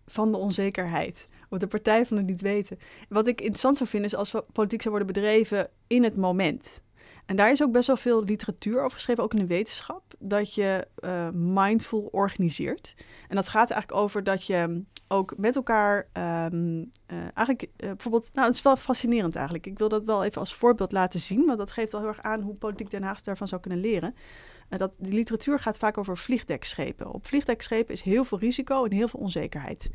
van 0.06 0.32
de 0.32 0.38
onzekerheid. 0.38 1.28
Of 1.50 1.58
de 1.58 1.68
partij 1.68 2.06
van 2.06 2.18
het 2.18 2.26
niet 2.26 2.42
weten. 2.42 2.78
Wat 3.10 3.28
ik 3.28 3.40
interessant 3.40 3.78
zou 3.78 3.90
vinden 3.90 4.10
is 4.10 4.16
als 4.16 4.34
politiek 4.52 4.82
zou 4.82 4.96
worden 4.96 5.14
bedreven 5.14 5.70
in 5.88 6.04
het 6.04 6.16
moment. 6.16 6.82
En 7.26 7.36
daar 7.36 7.52
is 7.52 7.64
ook 7.64 7.72
best 7.72 7.88
wel 7.88 7.98
veel 7.98 8.24
literatuur 8.24 8.84
over 8.84 8.98
geschreven, 8.98 9.24
ook 9.24 9.34
in 9.34 9.40
de 9.40 9.46
wetenschap, 9.46 10.04
dat 10.20 10.54
je 10.54 10.88
uh, 11.00 11.30
mindful 11.34 12.10
organiseert. 12.12 12.96
En 13.28 13.36
dat 13.36 13.50
gaat 13.50 13.72
eigenlijk 13.72 14.02
over 14.02 14.24
dat 14.24 14.46
je 14.46 14.84
ook 15.08 15.34
met 15.38 15.56
elkaar 15.56 15.98
um, 15.98 16.90
uh, 17.12 17.18
eigenlijk 17.34 17.64
uh, 17.64 17.70
bijvoorbeeld, 17.90 18.30
nou 18.34 18.48
het 18.48 18.56
is 18.56 18.62
wel 18.62 18.76
fascinerend 18.76 19.36
eigenlijk. 19.36 19.66
Ik 19.66 19.80
wil 19.80 19.90
dat 19.90 20.04
wel 20.04 20.24
even 20.24 20.40
als 20.40 20.56
voorbeeld 20.56 20.92
laten 20.92 21.20
zien, 21.20 21.46
want 21.46 21.58
dat 21.58 21.72
geeft 21.72 21.92
wel 21.92 22.02
heel 22.02 22.10
erg 22.10 22.22
aan 22.22 22.42
hoe 22.42 22.56
politiek 22.56 22.90
Den 22.90 23.04
Haag 23.04 23.22
daarvan 23.22 23.48
zou 23.48 23.62
kunnen 23.62 23.80
leren. 23.80 24.16
Uh, 24.70 24.80
dat, 24.80 24.96
die 25.00 25.14
literatuur 25.14 25.60
gaat 25.60 25.78
vaak 25.78 25.98
over 25.98 26.18
vliegdekschepen. 26.18 27.14
Op 27.14 27.28
vliegdekschepen 27.28 27.94
is 27.94 28.02
heel 28.02 28.26
veel 28.26 28.40
risico 28.40 28.86
en 28.86 28.92
heel 28.92 29.08
veel 29.08 29.20
onzekerheid. 29.20 29.90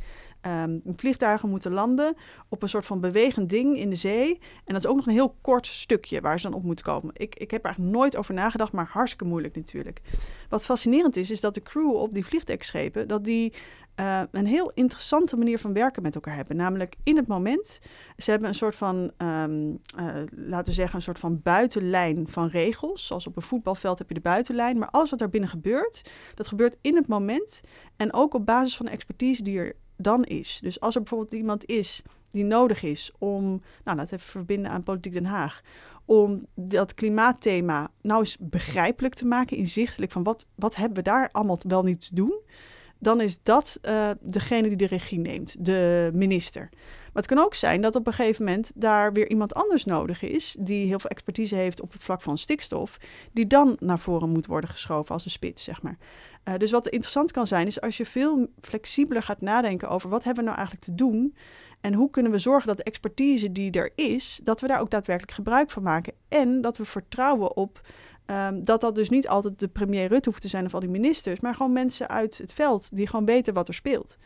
Um, 0.46 0.82
vliegtuigen 0.84 1.48
moeten 1.48 1.72
landen 1.72 2.14
op 2.48 2.62
een 2.62 2.68
soort 2.68 2.86
van 2.86 3.00
bewegend 3.00 3.48
ding 3.48 3.76
in 3.76 3.90
de 3.90 3.96
zee. 3.96 4.38
En 4.64 4.74
dat 4.74 4.84
is 4.84 4.86
ook 4.86 4.96
nog 4.96 5.06
een 5.06 5.12
heel 5.12 5.36
kort 5.40 5.66
stukje 5.66 6.20
waar 6.20 6.40
ze 6.40 6.50
dan 6.50 6.56
op 6.56 6.64
moeten 6.64 6.84
komen. 6.84 7.14
Ik, 7.14 7.34
ik 7.34 7.50
heb 7.50 7.60
er 7.60 7.66
eigenlijk 7.66 7.96
nooit 7.96 8.16
over 8.16 8.34
nagedacht, 8.34 8.72
maar 8.72 8.88
hartstikke 8.90 9.24
moeilijk 9.24 9.54
natuurlijk. 9.56 10.00
Wat 10.48 10.64
fascinerend 10.64 11.16
is, 11.16 11.30
is 11.30 11.40
dat 11.40 11.54
de 11.54 11.62
crew 11.62 11.94
op 11.94 12.14
die 12.14 12.24
vliegdekschepen, 12.24 13.08
dat 13.08 13.24
die 13.24 13.52
uh, 14.00 14.22
een 14.30 14.46
heel 14.46 14.70
interessante 14.74 15.36
manier 15.36 15.58
van 15.58 15.72
werken 15.72 16.02
met 16.02 16.14
elkaar 16.14 16.34
hebben. 16.34 16.56
Namelijk 16.56 16.96
in 17.02 17.16
het 17.16 17.26
moment. 17.26 17.80
Ze 18.16 18.30
hebben 18.30 18.48
een 18.48 18.54
soort 18.54 18.74
van, 18.74 19.12
um, 19.18 19.80
uh, 19.98 20.06
laten 20.30 20.64
we 20.64 20.72
zeggen, 20.72 20.96
een 20.96 21.02
soort 21.02 21.18
van 21.18 21.40
buitenlijn 21.42 22.28
van 22.28 22.48
regels. 22.48 23.06
Zoals 23.06 23.26
op 23.26 23.36
een 23.36 23.42
voetbalveld 23.42 23.98
heb 23.98 24.08
je 24.08 24.14
de 24.14 24.20
buitenlijn. 24.20 24.78
Maar 24.78 24.90
alles 24.90 25.10
wat 25.10 25.18
daar 25.18 25.30
binnen 25.30 25.50
gebeurt, 25.50 26.10
dat 26.34 26.48
gebeurt 26.48 26.76
in 26.80 26.96
het 26.96 27.06
moment. 27.06 27.60
En 27.96 28.12
ook 28.12 28.34
op 28.34 28.46
basis 28.46 28.76
van 28.76 28.86
de 28.86 28.92
expertise 28.92 29.42
die 29.42 29.58
er 29.58 29.76
dan 29.96 30.24
is. 30.24 30.58
Dus 30.62 30.80
als 30.80 30.94
er 30.94 31.00
bijvoorbeeld 31.00 31.32
iemand 31.32 31.64
is 31.64 32.02
die 32.30 32.44
nodig 32.44 32.82
is 32.82 33.12
om, 33.18 33.42
nou 33.84 33.96
laten 33.96 34.08
we 34.08 34.14
even 34.14 34.30
verbinden 34.30 34.70
aan 34.70 34.82
Politiek 34.82 35.12
Den 35.12 35.24
Haag, 35.24 35.62
om 36.04 36.46
dat 36.54 36.94
klimaatthema 36.94 37.90
nou 38.00 38.18
eens 38.18 38.36
begrijpelijk 38.40 39.14
te 39.14 39.26
maken, 39.26 39.56
inzichtelijk 39.56 40.12
van 40.12 40.22
wat, 40.22 40.46
wat 40.54 40.76
hebben 40.76 40.96
we 40.96 41.02
daar 41.02 41.28
allemaal 41.32 41.58
wel 41.68 41.82
niet 41.82 42.08
te 42.08 42.14
doen, 42.14 42.40
dan 43.00 43.20
is 43.20 43.42
dat 43.42 43.78
uh, 43.82 44.10
degene 44.20 44.68
die 44.68 44.76
de 44.76 44.86
regie 44.86 45.18
neemt, 45.18 45.64
de 45.64 46.10
minister. 46.14 46.68
Maar 47.12 47.22
het 47.22 47.26
kan 47.26 47.44
ook 47.44 47.54
zijn 47.54 47.80
dat 47.80 47.96
op 47.96 48.06
een 48.06 48.12
gegeven 48.12 48.44
moment 48.44 48.72
daar 48.74 49.12
weer 49.12 49.28
iemand 49.28 49.54
anders 49.54 49.84
nodig 49.84 50.22
is, 50.22 50.56
die 50.58 50.86
heel 50.86 50.98
veel 50.98 51.10
expertise 51.10 51.54
heeft 51.54 51.80
op 51.80 51.92
het 51.92 52.02
vlak 52.02 52.22
van 52.22 52.38
stikstof, 52.38 52.96
die 53.32 53.46
dan 53.46 53.76
naar 53.80 53.98
voren 53.98 54.30
moet 54.30 54.46
worden 54.46 54.70
geschoven 54.70 55.14
als 55.14 55.24
een 55.24 55.30
spits, 55.30 55.64
zeg 55.64 55.82
maar. 55.82 55.98
Uh, 56.44 56.54
dus 56.56 56.70
wat 56.70 56.88
interessant 56.88 57.32
kan 57.32 57.46
zijn, 57.46 57.66
is 57.66 57.80
als 57.80 57.96
je 57.96 58.06
veel 58.06 58.46
flexibeler 58.60 59.22
gaat 59.22 59.40
nadenken 59.40 59.88
over 59.88 60.10
wat 60.10 60.24
hebben 60.24 60.44
we 60.44 60.50
nou 60.50 60.56
eigenlijk 60.58 60.86
te 60.86 60.94
doen 60.94 61.34
en 61.80 61.94
hoe 61.94 62.10
kunnen 62.10 62.32
we 62.32 62.38
zorgen 62.38 62.68
dat 62.68 62.76
de 62.76 62.82
expertise 62.82 63.52
die 63.52 63.70
er 63.70 63.92
is, 63.94 64.40
dat 64.42 64.60
we 64.60 64.66
daar 64.66 64.80
ook 64.80 64.90
daadwerkelijk 64.90 65.34
gebruik 65.34 65.70
van 65.70 65.82
maken 65.82 66.12
en 66.28 66.60
dat 66.60 66.76
we 66.76 66.84
vertrouwen 66.84 67.56
op 67.56 67.80
um, 68.30 68.64
dat 68.64 68.80
dat 68.80 68.94
dus 68.94 69.08
niet 69.08 69.28
altijd 69.28 69.58
de 69.58 69.68
premier 69.68 70.08
Rutte 70.08 70.28
hoeft 70.28 70.42
te 70.42 70.48
zijn 70.48 70.64
of 70.64 70.74
al 70.74 70.80
die 70.80 70.88
ministers, 70.88 71.40
maar 71.40 71.54
gewoon 71.54 71.72
mensen 71.72 72.08
uit 72.08 72.38
het 72.38 72.52
veld 72.52 72.96
die 72.96 73.06
gewoon 73.06 73.24
weten 73.24 73.54
wat 73.54 73.68
er 73.68 73.74
speelt. 73.74 74.18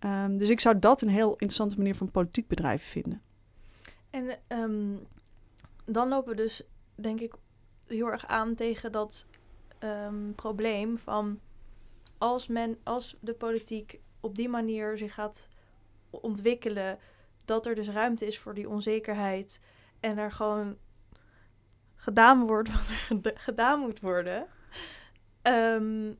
Um, 0.00 0.38
dus 0.38 0.48
ik 0.48 0.60
zou 0.60 0.78
dat 0.78 1.00
een 1.00 1.08
heel 1.08 1.30
interessante 1.30 1.76
manier 1.76 1.94
van 1.94 2.10
politiek 2.10 2.48
bedrijven 2.48 2.86
vinden. 2.86 3.22
En 4.10 4.38
um, 4.48 5.06
dan 5.84 6.08
lopen 6.08 6.30
we 6.30 6.42
dus, 6.42 6.62
denk 6.94 7.20
ik, 7.20 7.34
heel 7.86 8.10
erg 8.10 8.26
aan 8.26 8.54
tegen 8.54 8.92
dat 8.92 9.26
probleem 10.34 10.98
van 10.98 11.40
als, 12.18 12.48
men, 12.48 12.78
als 12.82 13.16
de 13.20 13.34
politiek 13.34 14.00
op 14.20 14.34
die 14.34 14.48
manier 14.48 14.98
zich 14.98 15.14
gaat 15.14 15.48
ontwikkelen, 16.10 16.98
dat 17.44 17.66
er 17.66 17.74
dus 17.74 17.88
ruimte 17.88 18.26
is 18.26 18.38
voor 18.38 18.54
die 18.54 18.68
onzekerheid 18.68 19.60
en 20.00 20.18
er 20.18 20.32
gewoon 20.32 20.76
gedaan 22.04 22.46
wordt 22.46 22.72
wat 23.12 23.24
er 23.24 23.38
gedaan 23.38 23.80
moet 23.80 24.00
worden, 24.00 24.46
um, 25.42 26.18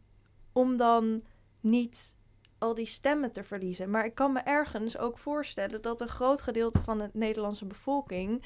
om 0.53 0.77
dan 0.77 1.23
niet 1.61 2.17
al 2.59 2.75
die 2.75 2.87
stemmen 2.87 3.33
te 3.33 3.45
verliezen. 3.45 3.91
Maar 3.91 4.05
ik 4.05 4.15
kan 4.15 4.33
me 4.33 4.41
ergens 4.41 4.99
ook 4.99 5.19
voorstellen 5.19 5.83
dat 5.83 6.01
een 6.01 6.09
groot 6.09 6.43
gedeelte 6.43 6.83
van 6.83 6.99
de 6.99 7.11
Nederlandse 7.13 7.67
bevolking 7.67 8.43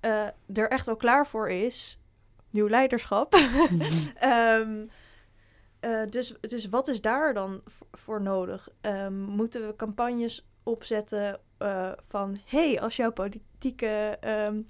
uh, 0.00 0.26
er 0.52 0.68
echt 0.68 0.86
wel 0.86 0.96
klaar 0.96 1.26
voor 1.26 1.50
is. 1.50 2.00
Nieuw 2.50 2.68
leiderschap. 2.68 3.34
um, 4.24 4.88
Uh, 5.80 6.06
dus, 6.08 6.34
dus 6.40 6.68
wat 6.68 6.88
is 6.88 7.00
daar 7.00 7.34
dan 7.34 7.62
voor 7.92 8.22
nodig? 8.22 8.68
Um, 8.80 9.14
moeten 9.14 9.66
we 9.66 9.76
campagnes 9.76 10.46
opzetten 10.62 11.40
uh, 11.58 11.92
van... 12.08 12.36
hey, 12.44 12.80
als 12.80 12.96
jouw 12.96 13.12
politieke... 13.12 14.18
Um, 14.48 14.66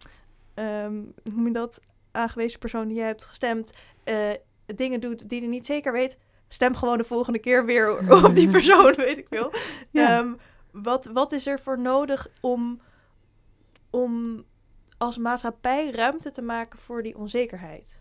um, 0.59 1.13
hoe 1.23 1.33
noem 1.33 1.47
je 1.47 1.53
dat? 1.53 1.81
Aangewezen 2.13 2.59
persoon 2.59 2.89
die 2.89 2.97
jij 2.97 3.07
hebt 3.07 3.25
gestemd... 3.25 3.73
Uh, 4.05 4.31
dingen 4.67 5.01
doet 5.01 5.29
die 5.29 5.43
je 5.43 5.49
niet 5.49 5.67
zeker 5.67 5.93
weet... 5.93 6.19
stem 6.49 6.75
gewoon 6.75 6.99
de 6.99 7.05
volgende 7.05 7.39
keer 7.39 7.65
weer 7.67 7.99
op 8.25 8.35
die 8.35 8.51
persoon, 8.51 8.95
weet 8.95 9.19
ik 9.19 9.29
veel. 9.29 9.53
Ja. 9.91 10.37
wat, 10.73 11.05
wat 11.05 11.33
is 11.33 11.47
er 11.47 11.61
voor 11.61 11.79
nodig 11.79 12.29
om, 12.41 12.81
om 13.91 14.45
als 14.99 15.19
maatschappij 15.19 15.91
ruimte 15.91 16.31
te 16.31 16.43
maken 16.43 16.79
voor 16.79 17.03
die 17.03 17.17
onzekerheid? 17.17 18.01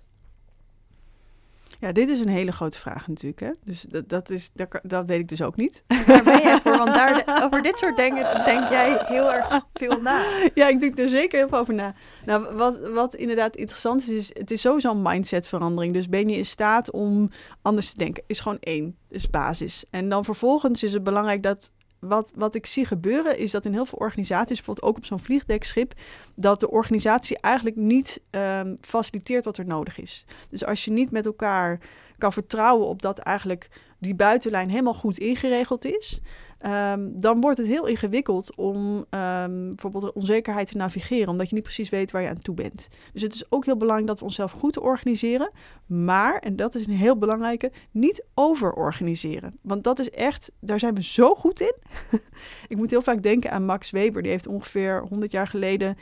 Ja, 1.79 1.91
dit 1.91 2.09
is 2.09 2.19
een 2.19 2.29
hele 2.29 2.51
grote 2.51 2.79
vraag 2.79 3.07
natuurlijk. 3.07 3.39
Hè? 3.39 3.51
Dus 3.63 3.81
dat, 3.81 4.09
dat, 4.09 4.29
is, 4.29 4.49
dat, 4.53 4.79
dat 4.83 5.05
weet 5.05 5.19
ik 5.19 5.27
dus 5.27 5.41
ook 5.41 5.55
niet. 5.55 5.83
Daar 6.05 6.23
ben 6.23 6.41
jij 6.41 6.59
voor, 6.61 6.77
want 6.77 6.93
daar, 6.93 7.41
over 7.43 7.63
dit 7.63 7.77
soort 7.77 7.97
dingen 7.97 8.45
denk 8.45 8.69
jij 8.69 8.97
heel 9.05 9.33
erg 9.33 9.65
veel 9.73 10.01
na. 10.01 10.23
Ja, 10.53 10.67
ik 10.67 10.79
denk 10.79 10.99
er 10.99 11.09
zeker 11.09 11.39
heel 11.39 11.47
veel 11.47 11.57
over 11.57 11.73
na. 11.73 11.93
Nou, 12.25 12.55
wat, 12.55 12.89
wat 12.89 13.15
inderdaad 13.15 13.55
interessant 13.55 14.01
is, 14.01 14.09
is 14.09 14.29
het 14.33 14.51
is 14.51 14.61
sowieso 14.61 14.91
een 14.91 15.01
mindsetverandering. 15.01 15.93
Dus 15.93 16.09
ben 16.09 16.29
je 16.29 16.37
in 16.37 16.45
staat 16.45 16.91
om 16.91 17.29
anders 17.61 17.91
te 17.91 17.97
denken, 17.97 18.23
is 18.27 18.39
gewoon 18.39 18.59
één, 18.59 18.97
is 19.09 19.29
basis. 19.29 19.85
En 19.89 20.09
dan 20.09 20.23
vervolgens 20.23 20.83
is 20.83 20.93
het 20.93 21.03
belangrijk 21.03 21.43
dat 21.43 21.71
wat, 22.07 22.31
wat 22.35 22.53
ik 22.53 22.65
zie 22.65 22.85
gebeuren 22.85 23.37
is 23.37 23.51
dat 23.51 23.65
in 23.65 23.73
heel 23.73 23.85
veel 23.85 23.99
organisaties, 23.99 24.55
bijvoorbeeld 24.55 24.87
ook 24.87 24.97
op 24.97 25.05
zo'n 25.05 25.19
vliegdekschip, 25.19 25.93
dat 26.35 26.59
de 26.59 26.69
organisatie 26.69 27.37
eigenlijk 27.39 27.75
niet 27.75 28.21
um, 28.31 28.75
faciliteert 28.81 29.45
wat 29.45 29.57
er 29.57 29.65
nodig 29.65 29.99
is. 29.99 30.25
Dus 30.49 30.65
als 30.65 30.85
je 30.85 30.91
niet 30.91 31.11
met 31.11 31.25
elkaar 31.25 31.79
kan 32.17 32.33
vertrouwen 32.33 32.87
op 32.87 33.01
dat 33.01 33.17
eigenlijk 33.17 33.69
die 33.99 34.15
buitenlijn 34.15 34.69
helemaal 34.69 34.93
goed 34.93 35.17
ingeregeld 35.17 35.85
is, 35.85 36.19
Um, 36.65 37.21
dan 37.21 37.41
wordt 37.41 37.57
het 37.57 37.67
heel 37.67 37.85
ingewikkeld 37.85 38.55
om 38.55 38.95
um, 38.95 39.69
bijvoorbeeld 39.69 40.13
onzekerheid 40.13 40.71
te 40.71 40.77
navigeren, 40.77 41.29
omdat 41.29 41.49
je 41.49 41.55
niet 41.55 41.63
precies 41.63 41.89
weet 41.89 42.11
waar 42.11 42.21
je 42.21 42.29
aan 42.29 42.41
toe 42.41 42.55
bent. 42.55 42.87
Dus 43.13 43.21
het 43.21 43.33
is 43.33 43.51
ook 43.51 43.65
heel 43.65 43.77
belangrijk 43.77 44.07
dat 44.07 44.19
we 44.19 44.25
onszelf 44.25 44.51
goed 44.51 44.79
organiseren, 44.79 45.51
maar, 45.85 46.39
en 46.39 46.55
dat 46.55 46.75
is 46.75 46.87
een 46.87 46.93
heel 46.93 47.17
belangrijke, 47.17 47.71
niet 47.91 48.25
overorganiseren. 48.33 49.57
Want 49.61 49.83
dat 49.83 49.99
is 49.99 50.09
echt, 50.09 50.51
daar 50.59 50.79
zijn 50.79 50.95
we 50.95 51.03
zo 51.03 51.35
goed 51.35 51.59
in. 51.59 51.75
Ik 52.67 52.77
moet 52.77 52.89
heel 52.89 53.01
vaak 53.01 53.23
denken 53.23 53.51
aan 53.51 53.65
Max 53.65 53.89
Weber, 53.89 54.21
die 54.21 54.31
heeft 54.31 54.47
ongeveer 54.47 55.05
100 55.09 55.31
jaar 55.31 55.47
geleden 55.47 55.95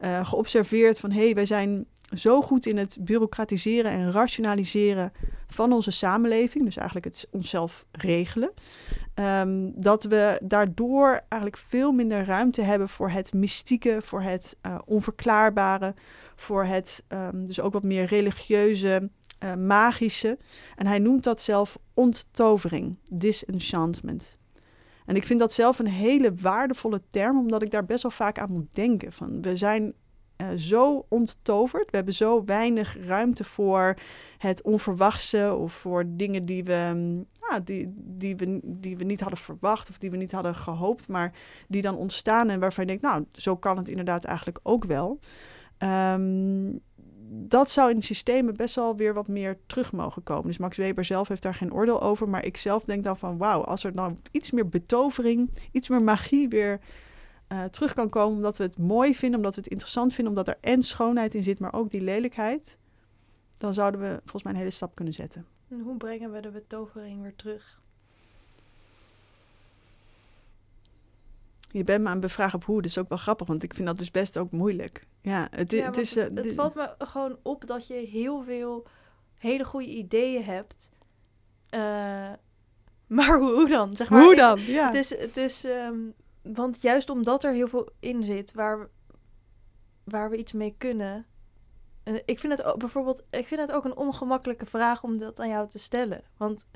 uh, 0.00 0.26
geobserveerd 0.26 1.00
van 1.00 1.10
hé, 1.10 1.24
hey, 1.24 1.34
wij 1.34 1.46
zijn 1.46 1.86
zo 2.16 2.42
goed 2.42 2.66
in 2.66 2.76
het 2.76 2.96
bureaucratiseren 3.00 3.90
en 3.90 4.12
rationaliseren 4.12 5.12
van 5.46 5.72
onze 5.72 5.90
samenleving, 5.90 6.64
dus 6.64 6.76
eigenlijk 6.76 7.06
het 7.06 7.28
onszelf 7.30 7.86
regelen, 7.92 8.52
um, 9.14 9.72
dat 9.80 10.04
we 10.04 10.40
daardoor 10.44 11.20
eigenlijk 11.28 11.62
veel 11.68 11.92
minder 11.92 12.24
ruimte 12.24 12.62
hebben 12.62 12.88
voor 12.88 13.10
het 13.10 13.32
mystieke, 13.32 13.98
voor 14.02 14.22
het 14.22 14.56
uh, 14.66 14.78
onverklaarbare, 14.84 15.94
voor 16.36 16.64
het 16.64 17.04
um, 17.08 17.46
dus 17.46 17.60
ook 17.60 17.72
wat 17.72 17.82
meer 17.82 18.04
religieuze, 18.04 19.10
uh, 19.44 19.54
magische. 19.54 20.38
En 20.76 20.86
hij 20.86 20.98
noemt 20.98 21.24
dat 21.24 21.40
zelf 21.40 21.78
onttovering, 21.94 22.96
disenchantment. 23.12 24.36
En 25.06 25.16
ik 25.16 25.26
vind 25.26 25.40
dat 25.40 25.52
zelf 25.52 25.78
een 25.78 25.86
hele 25.86 26.34
waardevolle 26.34 27.02
term, 27.10 27.38
omdat 27.38 27.62
ik 27.62 27.70
daar 27.70 27.84
best 27.84 28.02
wel 28.02 28.10
vaak 28.10 28.38
aan 28.38 28.52
moet 28.52 28.74
denken. 28.74 29.12
Van 29.12 29.42
we 29.42 29.56
zijn 29.56 29.94
uh, 30.42 30.48
zo 30.56 31.06
onttoverd. 31.08 31.90
We 31.90 31.96
hebben 31.96 32.14
zo 32.14 32.44
weinig 32.44 32.96
ruimte 33.06 33.44
voor 33.44 33.96
het 34.38 34.62
onverwachte 34.62 35.54
of 35.58 35.72
voor 35.72 36.04
dingen 36.06 36.42
die 36.42 36.64
we, 36.64 36.90
mm, 36.94 37.26
ja, 37.48 37.60
die, 37.60 37.94
die, 37.96 38.36
we, 38.36 38.60
die 38.62 38.96
we 38.96 39.04
niet 39.04 39.20
hadden 39.20 39.38
verwacht 39.38 39.88
of 39.88 39.98
die 39.98 40.10
we 40.10 40.16
niet 40.16 40.32
hadden 40.32 40.54
gehoopt, 40.54 41.08
maar 41.08 41.32
die 41.68 41.82
dan 41.82 41.96
ontstaan 41.96 42.48
en 42.48 42.60
waarvan 42.60 42.84
je 42.84 42.90
denkt, 42.90 43.06
nou, 43.06 43.24
zo 43.32 43.56
kan 43.56 43.76
het 43.76 43.88
inderdaad 43.88 44.24
eigenlijk 44.24 44.58
ook 44.62 44.84
wel. 44.84 45.18
Um, 45.78 46.80
dat 47.30 47.70
zou 47.70 47.90
in 47.90 48.02
systemen 48.02 48.56
best 48.56 48.74
wel 48.74 48.96
weer 48.96 49.14
wat 49.14 49.28
meer 49.28 49.58
terug 49.66 49.92
mogen 49.92 50.22
komen. 50.22 50.46
Dus 50.46 50.58
Max 50.58 50.76
Weber 50.76 51.04
zelf 51.04 51.28
heeft 51.28 51.42
daar 51.42 51.54
geen 51.54 51.72
oordeel 51.72 52.02
over, 52.02 52.28
maar 52.28 52.44
ik 52.44 52.56
zelf 52.56 52.84
denk 52.84 53.04
dan 53.04 53.16
van, 53.16 53.38
wauw, 53.38 53.64
als 53.64 53.84
er 53.84 53.94
nou 53.94 54.16
iets 54.30 54.50
meer 54.50 54.68
betovering, 54.68 55.50
iets 55.72 55.88
meer 55.88 56.02
magie 56.02 56.48
weer 56.48 56.80
uh, 57.52 57.64
terug 57.64 57.92
kan 57.92 58.08
komen 58.08 58.36
omdat 58.36 58.58
we 58.58 58.64
het 58.64 58.78
mooi 58.78 59.14
vinden, 59.14 59.38
omdat 59.38 59.54
we 59.54 59.60
het 59.60 59.70
interessant 59.70 60.14
vinden, 60.14 60.36
omdat 60.36 60.48
er 60.48 60.58
en 60.60 60.82
schoonheid 60.82 61.34
in 61.34 61.42
zit, 61.42 61.58
maar 61.58 61.72
ook 61.72 61.90
die 61.90 62.00
lelijkheid, 62.00 62.78
dan 63.58 63.74
zouden 63.74 64.00
we 64.00 64.20
volgens 64.20 64.42
mij 64.42 64.52
een 64.52 64.58
hele 64.58 64.70
stap 64.70 64.94
kunnen 64.94 65.14
zetten. 65.14 65.46
En 65.68 65.80
hoe 65.80 65.96
brengen 65.96 66.32
we 66.32 66.40
de 66.40 66.50
betovering 66.50 67.22
weer 67.22 67.36
terug? 67.36 67.80
Je 71.70 71.84
bent 71.84 72.00
me 72.02 72.06
aan 72.06 72.12
het 72.12 72.20
bevragen 72.20 72.58
op 72.58 72.64
hoe. 72.64 72.82
Dat 72.82 72.90
is 72.90 72.98
ook 72.98 73.08
wel 73.08 73.18
grappig, 73.18 73.46
want 73.46 73.62
ik 73.62 73.74
vind 73.74 73.86
dat 73.86 73.96
dus 73.96 74.10
best 74.10 74.38
ook 74.38 74.50
moeilijk. 74.50 75.06
Ja, 75.20 75.48
het, 75.50 75.70
Ja, 75.70 75.84
het 75.84 75.96
is... 75.96 76.14
het, 76.14 76.38
eh, 76.38 76.44
het 76.44 76.54
valt 76.54 76.74
me 76.74 76.94
gewoon 76.98 77.38
op 77.42 77.66
dat 77.66 77.86
je 77.86 77.94
heel 77.94 78.42
veel 78.42 78.86
hele 79.34 79.64
goede 79.64 79.86
ideeën 79.86 80.44
hebt. 80.44 80.90
Eh, 81.68 81.80
maar 83.18 83.38
hoe, 83.38 83.68
dan? 83.68 83.96
Zeg 83.96 84.10
maar, 84.10 84.22
hoe 84.22 84.36
dan? 84.36 84.60
Ja. 84.60 84.86
Het 84.86 84.94
is, 84.94 85.18
het 85.18 85.36
is 85.36 85.64
ehm, 85.64 85.98
want 86.52 86.82
juist 86.82 87.10
omdat 87.10 87.44
er 87.44 87.52
heel 87.52 87.68
veel 87.68 87.88
in 88.00 88.22
zit 88.22 88.52
waar, 88.52 88.78
we- 88.78 88.88
waar 90.04 90.30
we 90.30 90.36
iets 90.36 90.52
mee 90.52 90.74
kunnen. 90.78 91.26
En 92.02 92.22
ik 92.24 92.38
vind 92.38 92.52
het 92.58 92.62
ook, 92.66 92.78
bijvoorbeeld, 92.78 93.22
ik 93.30 93.46
vind 93.46 93.60
het 93.60 93.72
ook 93.72 93.84
een 93.84 93.96
ongemakkelijke 93.96 94.66
vraag 94.66 95.02
om 95.02 95.18
dat 95.18 95.40
aan 95.40 95.48
jou 95.48 95.68
te 95.68 95.78
stellen. 95.78 96.22
Want 96.36 96.66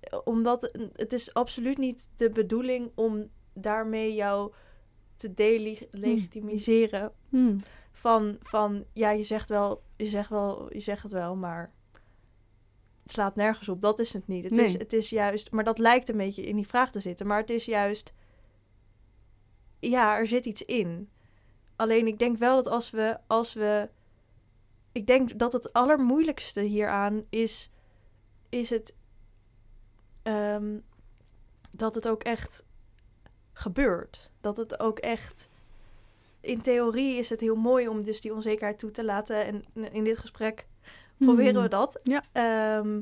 eh, 0.00 0.18
omdat 0.24 0.62
het- 0.96 1.12
is 1.12 1.34
absoluut 1.34 1.78
niet 1.78 2.08
de 2.16 2.30
bedoeling 2.30 2.90
om 2.94 3.30
daarmee 3.52 4.14
jou 4.14 4.52
te 5.16 5.34
delegitimiseren 5.34 7.12
Hmm. 7.28 7.60
van, 7.92 8.36
van 8.42 8.84
ja, 8.92 9.10
je 9.10 9.22
zegt 9.22 9.48
wel, 9.48 9.82
je 9.96 10.04
zegt 10.06 10.28
wel, 10.28 10.72
je 10.72 10.80
zegt 10.80 11.02
het 11.02 11.12
wel, 11.12 11.36
maar 11.36 11.72
het 13.02 13.12
slaat 13.12 13.34
nergens 13.36 13.68
op. 13.68 13.80
Dat 13.80 13.98
is 13.98 14.12
het 14.12 14.26
niet. 14.28 14.44
Het, 14.44 14.58
is, 14.58 14.72
het 14.72 14.92
is 14.92 15.10
juist, 15.10 15.50
maar 15.50 15.64
dat 15.64 15.78
lijkt 15.78 16.08
een 16.08 16.16
beetje 16.16 16.42
in 16.42 16.56
die 16.56 16.66
vraag 16.66 16.90
te 16.90 17.00
zitten. 17.00 17.26
Maar 17.26 17.38
het 17.40 17.50
is 17.50 17.64
juist, 17.64 18.12
ja, 19.90 20.16
er 20.16 20.26
zit 20.26 20.46
iets 20.46 20.64
in. 20.64 21.10
Alleen 21.76 22.06
ik 22.06 22.18
denk 22.18 22.38
wel 22.38 22.54
dat 22.54 22.72
als 22.72 22.90
we, 22.90 23.18
als 23.26 23.52
we, 23.52 23.88
ik 24.92 25.06
denk 25.06 25.38
dat 25.38 25.52
het 25.52 25.72
allermoeilijkste 25.72 26.60
hieraan 26.60 27.24
is, 27.30 27.70
is 28.48 28.70
het 28.70 28.94
ehm, 30.22 30.78
dat 31.70 31.94
het 31.94 32.08
ook 32.08 32.22
echt 32.22 32.64
gebeurt. 33.52 34.30
Dat 34.40 34.56
het 34.56 34.80
ook 34.80 34.98
echt 34.98 35.48
in 36.40 36.62
theorie 36.62 37.18
is 37.18 37.28
het 37.28 37.40
heel 37.40 37.56
mooi 37.56 37.88
om 37.88 38.02
dus 38.02 38.20
die 38.20 38.34
onzekerheid 38.34 38.78
toe 38.78 38.90
te 38.90 39.04
laten. 39.04 39.44
En 39.44 39.92
in 39.92 40.04
dit 40.04 40.18
gesprek 40.18 40.66
proberen 41.18 41.54
we 41.54 41.60
Hmm. 41.60 41.68
dat. 41.68 42.00
Ja. 42.02 42.22
Ehm, 42.32 43.00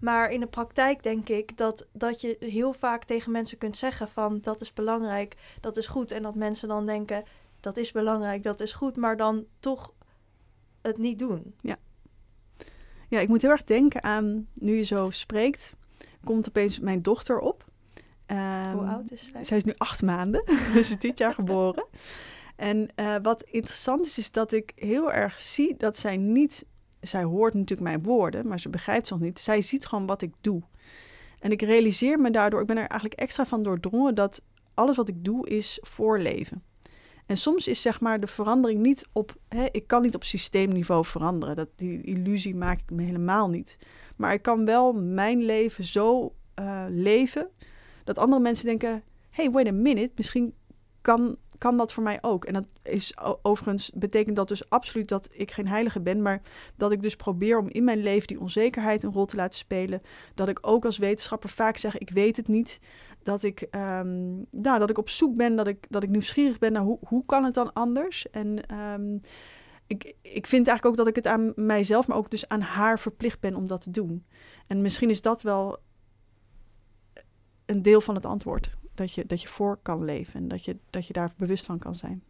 maar 0.00 0.30
in 0.30 0.40
de 0.40 0.46
praktijk 0.46 1.02
denk 1.02 1.28
ik 1.28 1.56
dat, 1.56 1.86
dat 1.92 2.20
je 2.20 2.36
heel 2.40 2.72
vaak 2.72 3.04
tegen 3.04 3.32
mensen 3.32 3.58
kunt 3.58 3.76
zeggen 3.76 4.08
van 4.08 4.40
dat 4.42 4.60
is 4.60 4.72
belangrijk, 4.72 5.36
dat 5.60 5.76
is 5.76 5.86
goed. 5.86 6.10
En 6.10 6.22
dat 6.22 6.34
mensen 6.34 6.68
dan 6.68 6.86
denken 6.86 7.24
dat 7.60 7.76
is 7.76 7.92
belangrijk, 7.92 8.42
dat 8.42 8.60
is 8.60 8.72
goed, 8.72 8.96
maar 8.96 9.16
dan 9.16 9.46
toch 9.60 9.94
het 10.82 10.98
niet 10.98 11.18
doen. 11.18 11.54
Ja, 13.08 13.20
ik 13.20 13.28
moet 13.28 13.42
heel 13.42 13.50
erg 13.50 13.64
denken 13.64 14.02
aan, 14.02 14.48
nu 14.52 14.76
je 14.76 14.82
zo 14.82 15.10
spreekt, 15.10 15.74
komt 16.24 16.48
opeens 16.48 16.78
mijn 16.78 17.02
dochter 17.02 17.38
op. 17.38 17.64
Ehm, 18.26 18.72
Hoe 18.72 18.86
oud 18.86 19.10
is 19.10 19.30
zij? 19.32 19.44
Zij 19.44 19.56
is 19.56 19.64
nu 19.64 19.72
acht 19.76 20.02
maanden, 20.02 20.42
ze 20.72 20.78
is 20.78 20.98
dit 20.98 21.18
jaar 21.18 21.34
geboren. 21.40 21.86
En 22.56 22.88
eh, 22.94 23.14
wat 23.22 23.42
interessant 23.42 24.06
is, 24.06 24.18
is 24.18 24.30
dat 24.30 24.52
ik 24.52 24.72
heel 24.74 25.12
erg 25.12 25.40
zie 25.40 25.76
dat 25.76 25.96
zij 25.96 26.16
niet... 26.16 26.66
Zij 27.00 27.22
hoort 27.22 27.54
natuurlijk 27.54 27.88
mijn 27.88 28.02
woorden, 28.02 28.48
maar 28.48 28.60
ze 28.60 28.68
begrijpt 28.68 29.06
ze 29.06 29.12
nog 29.12 29.22
niet. 29.22 29.38
Zij 29.38 29.60
ziet 29.60 29.86
gewoon 29.86 30.06
wat 30.06 30.22
ik 30.22 30.32
doe. 30.40 30.62
En 31.38 31.50
ik 31.50 31.62
realiseer 31.62 32.20
me 32.20 32.30
daardoor, 32.30 32.60
ik 32.60 32.66
ben 32.66 32.76
er 32.76 32.88
eigenlijk 32.88 33.20
extra 33.20 33.46
van 33.46 33.62
doordrongen... 33.62 34.14
dat 34.14 34.42
alles 34.74 34.96
wat 34.96 35.08
ik 35.08 35.24
doe 35.24 35.48
is 35.48 35.78
voorleven. 35.82 36.62
En 37.26 37.36
soms 37.36 37.68
is 37.68 37.82
zeg 37.82 38.00
maar 38.00 38.20
de 38.20 38.26
verandering 38.26 38.80
niet 38.80 39.06
op... 39.12 39.36
Hè, 39.48 39.66
ik 39.70 39.86
kan 39.86 40.02
niet 40.02 40.14
op 40.14 40.24
systeemniveau 40.24 41.04
veranderen. 41.04 41.56
Dat, 41.56 41.68
die 41.76 42.02
illusie 42.02 42.54
maak 42.54 42.80
ik 42.80 42.90
me 42.90 43.02
helemaal 43.02 43.48
niet. 43.48 43.78
Maar 44.16 44.32
ik 44.32 44.42
kan 44.42 44.64
wel 44.64 44.92
mijn 44.92 45.44
leven 45.44 45.84
zo 45.84 46.34
eh, 46.54 46.84
leven... 46.88 47.48
dat 48.04 48.18
andere 48.18 48.42
mensen 48.42 48.66
denken... 48.66 49.02
hey, 49.30 49.50
wait 49.50 49.68
a 49.68 49.72
minute, 49.72 50.12
misschien 50.16 50.54
kan, 51.08 51.36
kan 51.58 51.76
dat 51.76 51.92
voor 51.92 52.02
mij 52.02 52.18
ook. 52.20 52.44
En 52.44 52.52
dat 52.52 52.72
is 52.82 53.16
overigens, 53.42 53.90
betekent 53.94 54.36
dat 54.36 54.48
dus 54.48 54.70
absoluut 54.70 55.08
dat 55.08 55.28
ik 55.32 55.50
geen 55.50 55.68
heilige 55.68 56.00
ben, 56.00 56.22
maar 56.22 56.42
dat 56.76 56.92
ik 56.92 57.02
dus 57.02 57.16
probeer 57.16 57.58
om 57.58 57.68
in 57.68 57.84
mijn 57.84 58.02
leven 58.02 58.26
die 58.26 58.40
onzekerheid 58.40 59.02
een 59.02 59.12
rol 59.12 59.24
te 59.24 59.36
laten 59.36 59.58
spelen. 59.58 60.02
Dat 60.34 60.48
ik 60.48 60.58
ook 60.60 60.84
als 60.84 60.98
wetenschapper 60.98 61.48
vaak 61.48 61.76
zeg, 61.76 61.98
ik 61.98 62.10
weet 62.10 62.36
het 62.36 62.48
niet. 62.48 62.80
Dat 63.22 63.42
ik, 63.42 63.60
ehm, 63.60 64.36
nou, 64.50 64.78
dat 64.78 64.90
ik 64.90 64.98
op 64.98 65.08
zoek 65.08 65.36
ben, 65.36 65.56
dat 65.56 65.66
ik, 65.66 65.86
dat 65.88 66.02
ik 66.02 66.08
nieuwsgierig 66.08 66.58
ben 66.58 66.72
naar 66.72 66.82
hoe, 66.82 66.98
hoe 67.00 67.24
kan 67.26 67.44
het 67.44 67.54
dan 67.54 67.72
anders? 67.72 68.30
En 68.30 68.66
ehm, 68.66 69.18
ik, 69.86 70.14
ik 70.22 70.46
vind 70.46 70.66
eigenlijk 70.66 70.84
ook 70.86 70.96
dat 70.96 71.06
ik 71.06 71.16
het 71.16 71.26
aan 71.26 71.52
mijzelf, 71.56 72.06
maar 72.06 72.16
ook 72.16 72.30
dus 72.30 72.48
aan 72.48 72.60
haar 72.60 72.98
verplicht 72.98 73.40
ben 73.40 73.54
om 73.54 73.68
dat 73.68 73.80
te 73.80 73.90
doen. 73.90 74.24
En 74.66 74.82
misschien 74.82 75.10
is 75.10 75.22
dat 75.22 75.42
wel 75.42 75.78
een 77.66 77.82
deel 77.82 78.00
van 78.00 78.14
het 78.14 78.26
antwoord. 78.26 78.77
Dat 78.98 79.12
je, 79.12 79.26
dat 79.26 79.42
je 79.42 79.48
voor 79.48 79.76
kan 79.82 80.04
leven 80.04 80.40
en 80.40 80.48
dat 80.48 80.64
je, 80.64 80.76
dat 80.90 81.06
je 81.06 81.12
daar 81.12 81.32
bewust 81.36 81.64
van 81.64 81.78
kan 81.78 81.94
zijn. 81.94 82.22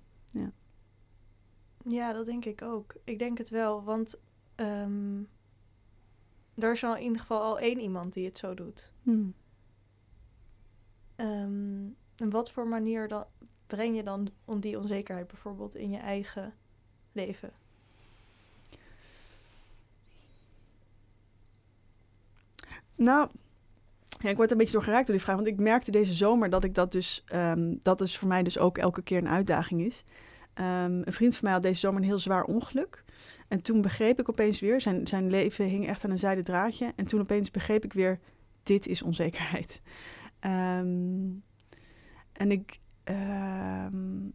Ja, 1.85 2.13
dat 2.13 2.27
denk 2.27 2.45
ik 2.45 2.63
ook. 2.63 2.95
Ik 3.05 3.19
denk 3.19 3.39
het 3.39 3.49
wel, 3.49 3.83
want 3.83 4.19
ehm, 4.55 5.23
er 6.55 6.73
is 6.73 6.85
al 6.85 6.97
in 6.97 7.03
ieder 7.03 7.21
geval 7.21 7.43
al 7.43 7.59
één 7.59 7.81
iemand 7.81 8.13
die 8.13 8.25
het 8.25 8.39
zo 8.39 8.55
doet. 8.55 8.93
Hmm. 9.03 9.35
Ehm, 11.17 11.87
en 12.17 12.31
wat 12.31 12.51
voor 12.51 12.67
manier 12.67 13.09
dan, 13.09 13.25
breng 13.67 13.97
je 13.97 14.03
dan 14.03 14.29
on- 14.45 14.61
die 14.61 14.79
onzekerheid 14.79 15.27
bijvoorbeeld 15.27 15.75
in 15.75 15.91
je 15.91 15.99
eigen 15.99 16.55
leven? 17.13 17.53
Nou, 22.95 23.31
ja, 24.19 24.29
ik 24.29 24.37
word 24.37 24.51
een 24.51 24.57
beetje 24.57 24.73
door 24.73 24.83
geraakt 24.83 25.07
door 25.07 25.15
die 25.15 25.25
vraag. 25.25 25.37
Want 25.37 25.49
ik 25.49 25.61
merkte 25.61 25.91
deze 25.91 26.13
zomer 26.13 26.51
dat 26.51 26.65
ik 26.65 26.75
dat 26.75 26.93
dus, 26.93 27.23
ehm, 27.27 27.75
dat 27.83 27.99
dus 27.99 28.19
voor 28.19 28.29
mij 28.29 28.43
dus 28.43 28.59
ook 28.59 28.79
elke 28.79 29.03
keer 29.03 29.19
een 29.19 29.29
uitdaging 29.29 29.81
is. 29.81 30.05
Ehm, 30.55 31.01
een 31.05 31.13
vriend 31.13 31.33
van 31.33 31.45
mij 31.45 31.53
had 31.53 31.63
deze 31.63 31.81
zomer 31.81 32.01
een 32.01 32.09
heel 32.09 32.19
zwaar 32.19 32.45
ongeluk. 32.45 33.05
En 33.49 33.63
toen 33.63 33.83
begreep 33.83 34.21
ik 34.21 34.29
opeens 34.29 34.61
weer, 34.61 34.81
zijn, 34.81 35.07
zijn 35.07 35.31
leven 35.31 35.65
hing 35.65 35.87
echt 35.87 36.05
aan 36.05 36.11
een 36.11 36.19
zijden 36.19 36.45
draadje. 36.45 36.93
En 36.97 37.05
toen 37.05 37.21
opeens 37.21 37.51
begreep 37.51 37.85
ik 37.85 37.93
weer, 37.93 38.19
dit 38.63 38.87
is 38.87 39.03
onzekerheid. 39.03 39.83
Ehm, 40.41 41.27
en 42.33 42.51
ik 42.51 42.81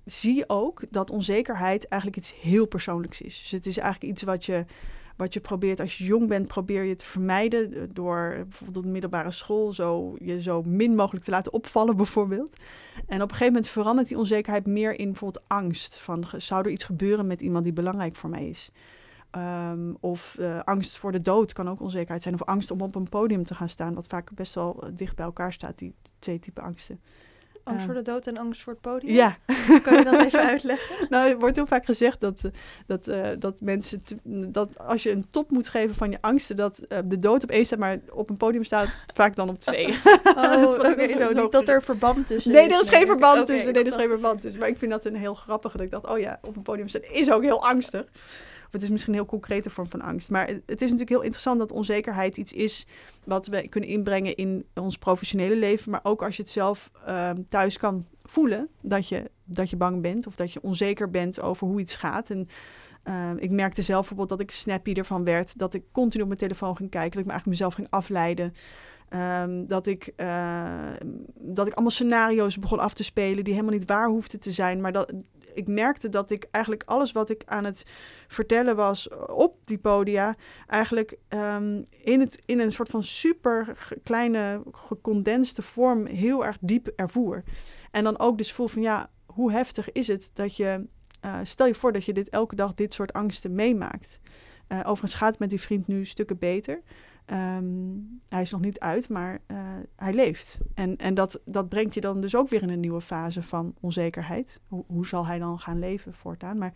zie 0.06 0.50
ook 0.50 0.84
dat 0.90 1.10
onzekerheid 1.10 1.88
eigenlijk 1.88 2.22
iets 2.22 2.42
heel 2.42 2.66
persoonlijks 2.66 3.22
is. 3.22 3.40
Dus 3.40 3.52
het 3.52 3.66
is 3.66 3.78
eigenlijk 3.78 4.14
iets 4.14 4.24
wat 4.24 4.46
je, 4.46 4.66
wat 5.16 5.34
je 5.34 5.40
probeert, 5.40 5.80
als 5.80 5.98
je 5.98 6.04
jong 6.04 6.28
bent, 6.28 6.48
probeer 6.48 6.84
je 6.84 6.96
te 6.96 7.06
vermijden 7.06 7.74
eh, 7.74 7.82
door 7.94 8.30
bijvoorbeeld 8.30 8.78
op 8.78 8.84
de 8.84 8.90
middelbare 8.90 9.32
school 9.32 9.72
zo, 9.72 10.16
je 10.20 10.42
zo 10.42 10.64
min 10.64 10.96
mogelijk 10.96 11.26
te 11.26 11.32
laten 11.32 11.54
opvallen 11.54 11.96
bijvoorbeeld. 12.04 12.56
En 13.08 13.16
op 13.16 13.30
een 13.30 13.36
gegeven 13.36 13.54
moment 13.54 13.68
verandert 13.68 14.08
die 14.08 14.18
onzekerheid 14.18 14.66
meer 14.66 15.00
in 15.00 15.08
bijvoorbeeld 15.08 15.44
angst. 15.48 16.00
Van, 16.00 16.26
zou 16.38 16.66
er 16.66 16.72
iets 16.72 16.84
gebeuren 16.84 17.28
met 17.28 17.42
iemand 17.42 17.64
die 17.64 17.74
belangrijk 17.74 18.16
voor 18.16 18.30
mij 18.30 18.50
is? 18.50 18.72
Ehm, 19.34 19.94
of 20.00 20.38
eh, 20.40 20.60
angst 20.64 20.98
voor 20.98 21.12
de 21.12 21.22
dood 21.22 21.54
kan 21.54 21.70
ook 21.70 21.82
onzekerheid 21.82 22.22
zijn. 22.22 22.34
Of 22.34 22.44
angst 22.44 22.72
om 22.72 22.82
op 22.82 22.96
een 22.96 23.10
podium 23.10 23.44
te 23.44 23.56
gaan 23.56 23.70
staan, 23.70 23.94
wat 23.94 24.08
vaak 24.08 24.34
best 24.34 24.56
wel 24.56 24.84
eh, 24.84 24.90
dicht 24.94 25.16
bij 25.16 25.26
elkaar 25.26 25.54
staat, 25.54 25.78
die 25.78 25.96
twee 26.20 26.40
typen 26.40 26.64
angsten. 26.64 27.00
Angst 27.64 27.86
Ehm, 27.86 27.94
voor 27.94 28.04
de 28.04 28.12
dood 28.12 28.28
en 28.28 28.38
angst 28.38 28.62
voor 28.62 28.74
het 28.74 28.82
podium? 28.82 29.14
Ja, 29.16 29.38
Kan 29.84 29.98
je 29.98 30.04
dat 30.04 30.20
even 30.26 30.40
uitleggen? 30.50 31.08
nou, 31.10 31.30
er 31.30 31.40
wordt 31.40 31.56
heel 31.56 31.66
vaak 31.68 31.86
gezegd 31.86 32.20
dat, 32.20 32.44
eh, 32.44 32.52
dat, 32.88 33.08
eh, 33.08 33.28
dat 33.40 33.62
mensen, 33.62 34.04
te- 34.04 34.18
dat 34.52 34.78
als 34.80 35.04
je 35.04 35.12
een 35.12 35.26
top 35.32 35.50
moet 35.52 35.70
geven 35.70 35.96
van 35.96 36.10
je 36.12 36.18
angsten, 36.22 36.56
dat 36.56 36.78
eh, 36.80 36.98
de 37.06 37.18
dood 37.18 37.44
op 37.44 37.50
één 37.50 37.66
staat, 37.66 37.80
maar 37.80 37.98
op 38.12 38.30
een 38.30 38.38
podium 38.38 38.64
staat 38.64 38.88
vaak 39.14 39.36
dan 39.36 39.50
op 39.50 39.60
twee. 39.60 39.88
Oh, 40.36 40.64
oké, 40.92 41.08
zo. 41.18 41.34
Niet 41.34 41.52
dat 41.52 41.68
er 41.68 41.84
verband 41.84 42.28
tussen 42.28 42.52
Nee, 42.52 42.70
er 42.70 42.82
is 42.82 42.90
geen 42.90 43.06
verband 43.06 43.46
tussen. 43.46 43.74
Nee, 43.74 43.82
er 43.84 43.88
is 43.90 43.96
geen 43.96 44.10
verband 44.10 44.42
tussen. 44.42 44.60
Maar 44.60 44.70
ik 44.70 44.78
vind 44.78 44.92
dat 44.92 45.06
een 45.06 45.16
heel 45.16 45.34
grappige. 45.36 45.78
Dat 45.78 45.86
ik 45.86 45.92
dacht, 45.92 46.08
oh 46.08 46.20
ja, 46.20 46.40
op 46.42 46.56
een 46.56 46.62
podium 46.62 46.88
staan 46.88 47.02
is 47.12 47.32
ook 47.32 47.42
heel 47.44 47.66
angstig. 47.68 48.06
Het 48.74 48.84
is 48.84 48.90
misschien 48.90 49.14
een 49.14 49.20
heel 49.20 49.30
concrete 49.30 49.70
vorm 49.70 49.90
van 49.90 50.02
angst. 50.02 50.32
Maar 50.32 50.48
het, 50.48 50.62
het 50.66 50.82
is 50.82 50.92
natuurlijk 50.92 51.10
heel 51.10 51.22
interessant 51.22 51.60
dat 51.60 51.72
onzekerheid 51.72 52.38
iets 52.38 52.54
is 52.54 52.88
wat 53.24 53.48
we 53.48 53.68
kunnen 53.68 53.90
inbrengen 53.90 54.36
in 54.36 54.66
ons 54.74 54.98
professionele 54.98 55.56
leven. 55.56 55.92
Maar 55.92 56.00
ook 56.04 56.24
als 56.24 56.36
je 56.36 56.42
het 56.42 56.52
zelf 56.52 56.92
ehm, 57.06 57.42
thuis 57.50 57.78
kan 57.78 58.06
voelen 58.24 58.70
dat 58.82 59.08
je, 59.08 59.32
dat 59.44 59.70
je 59.70 59.76
bang 59.76 60.02
bent 60.02 60.28
of 60.28 60.36
dat 60.36 60.54
je 60.54 60.62
onzeker 60.62 61.10
bent 61.10 61.42
over 61.42 61.68
hoe 61.68 61.80
iets 61.80 61.96
gaat. 61.96 62.30
En 62.30 62.48
ehm, 63.04 63.38
ik 63.38 63.52
merkte 63.52 63.82
zelf 63.82 64.00
bijvoorbeeld 64.00 64.40
dat 64.40 64.40
ik 64.40 64.52
snappy 64.52 64.94
ervan 64.94 65.24
werd. 65.24 65.58
Dat 65.58 65.74
ik 65.74 65.84
continu 65.92 66.22
op 66.22 66.28
mijn 66.28 66.40
telefoon 66.40 66.76
ging 66.76 66.90
kijken. 66.90 67.12
Dat 67.12 67.20
ik 67.20 67.26
me 67.26 67.32
eigenlijk 67.32 67.60
mezelf 67.60 67.74
ging 67.74 67.88
afleiden. 67.90 68.54
Ehm, 69.10 69.66
dat, 69.66 69.88
ik, 69.88 70.14
eh, 70.16 70.92
dat 71.34 71.68
ik 71.68 71.74
allemaal 71.74 71.92
scenario's 71.92 72.60
begon 72.60 72.80
af 72.80 72.94
te 72.94 73.04
spelen 73.04 73.44
die 73.44 73.54
helemaal 73.54 73.76
niet 73.76 73.88
waar 73.88 74.08
hoefden 74.08 74.40
te 74.40 74.52
zijn. 74.52 74.82
Maar 74.82 74.92
dat, 74.92 75.14
ik 75.54 75.68
merkte 75.68 76.10
dat 76.10 76.30
ik 76.30 76.48
eigenlijk 76.52 76.84
alles 76.86 77.12
wat 77.12 77.30
ik 77.30 77.44
aan 77.46 77.64
het 77.64 77.86
vertellen 78.28 78.76
was 78.76 79.10
op 79.26 79.58
die 79.64 79.78
podia, 79.78 80.36
eigenlijk 80.68 81.18
ehm, 81.28 81.84
in, 82.04 82.20
het, 82.20 82.42
in 82.46 82.60
een 82.60 82.72
soort 82.72 82.90
van 82.90 83.04
super 83.04 83.78
kleine, 84.04 84.62
gecondenste 84.72 85.62
vorm 85.62 86.06
heel 86.06 86.46
erg 86.46 86.58
diep 86.62 86.88
ervoer. 86.96 87.44
En 87.92 88.04
dan 88.04 88.20
ook 88.20 88.38
dus 88.38 88.52
voel 88.52 88.68
van 88.68 88.82
ja, 88.82 89.10
hoe 89.26 89.52
heftig 89.52 89.92
is 89.92 90.08
het 90.08 90.32
dat 90.34 90.56
je, 90.56 90.86
eh, 91.20 91.40
stel 91.44 91.68
je 91.68 91.76
voor 91.76 91.92
dat 91.92 92.06
je 92.06 92.14
dit 92.14 92.30
elke 92.30 92.56
dag 92.56 92.74
dit 92.74 92.94
soort 92.94 93.14
angsten 93.14 93.56
meemaakt. 93.56 94.20
Eh, 94.68 94.80
overigens 94.80 95.14
gaat 95.14 95.30
het 95.30 95.40
met 95.40 95.50
die 95.50 95.62
vriend 95.62 95.88
nu 95.88 96.06
stukken 96.06 96.38
beter. 96.38 96.82
Ehm, 97.26 97.98
hij 98.30 98.42
is 98.42 98.52
nog 98.52 98.62
niet 98.62 98.80
uit, 98.80 99.10
maar 99.10 99.42
eh, 99.46 99.58
hij 99.96 100.14
leeft. 100.14 100.60
En, 100.74 100.98
en 100.98 101.14
dat, 101.14 101.42
dat 101.46 101.70
brengt 101.70 101.94
je 101.94 102.02
dan 102.02 102.22
dus 102.22 102.36
ook 102.36 102.50
weer 102.50 102.62
in 102.62 102.70
een 102.70 102.80
nieuwe 102.80 103.02
fase 103.02 103.44
van 103.44 103.76
onzekerheid. 103.80 104.62
Hoe, 104.68 104.84
hoe 104.88 105.08
zal 105.08 105.26
hij 105.26 105.40
dan 105.40 105.60
gaan 105.60 105.80
leven 105.80 106.14
voortaan? 106.14 106.58
Maar 106.58 106.74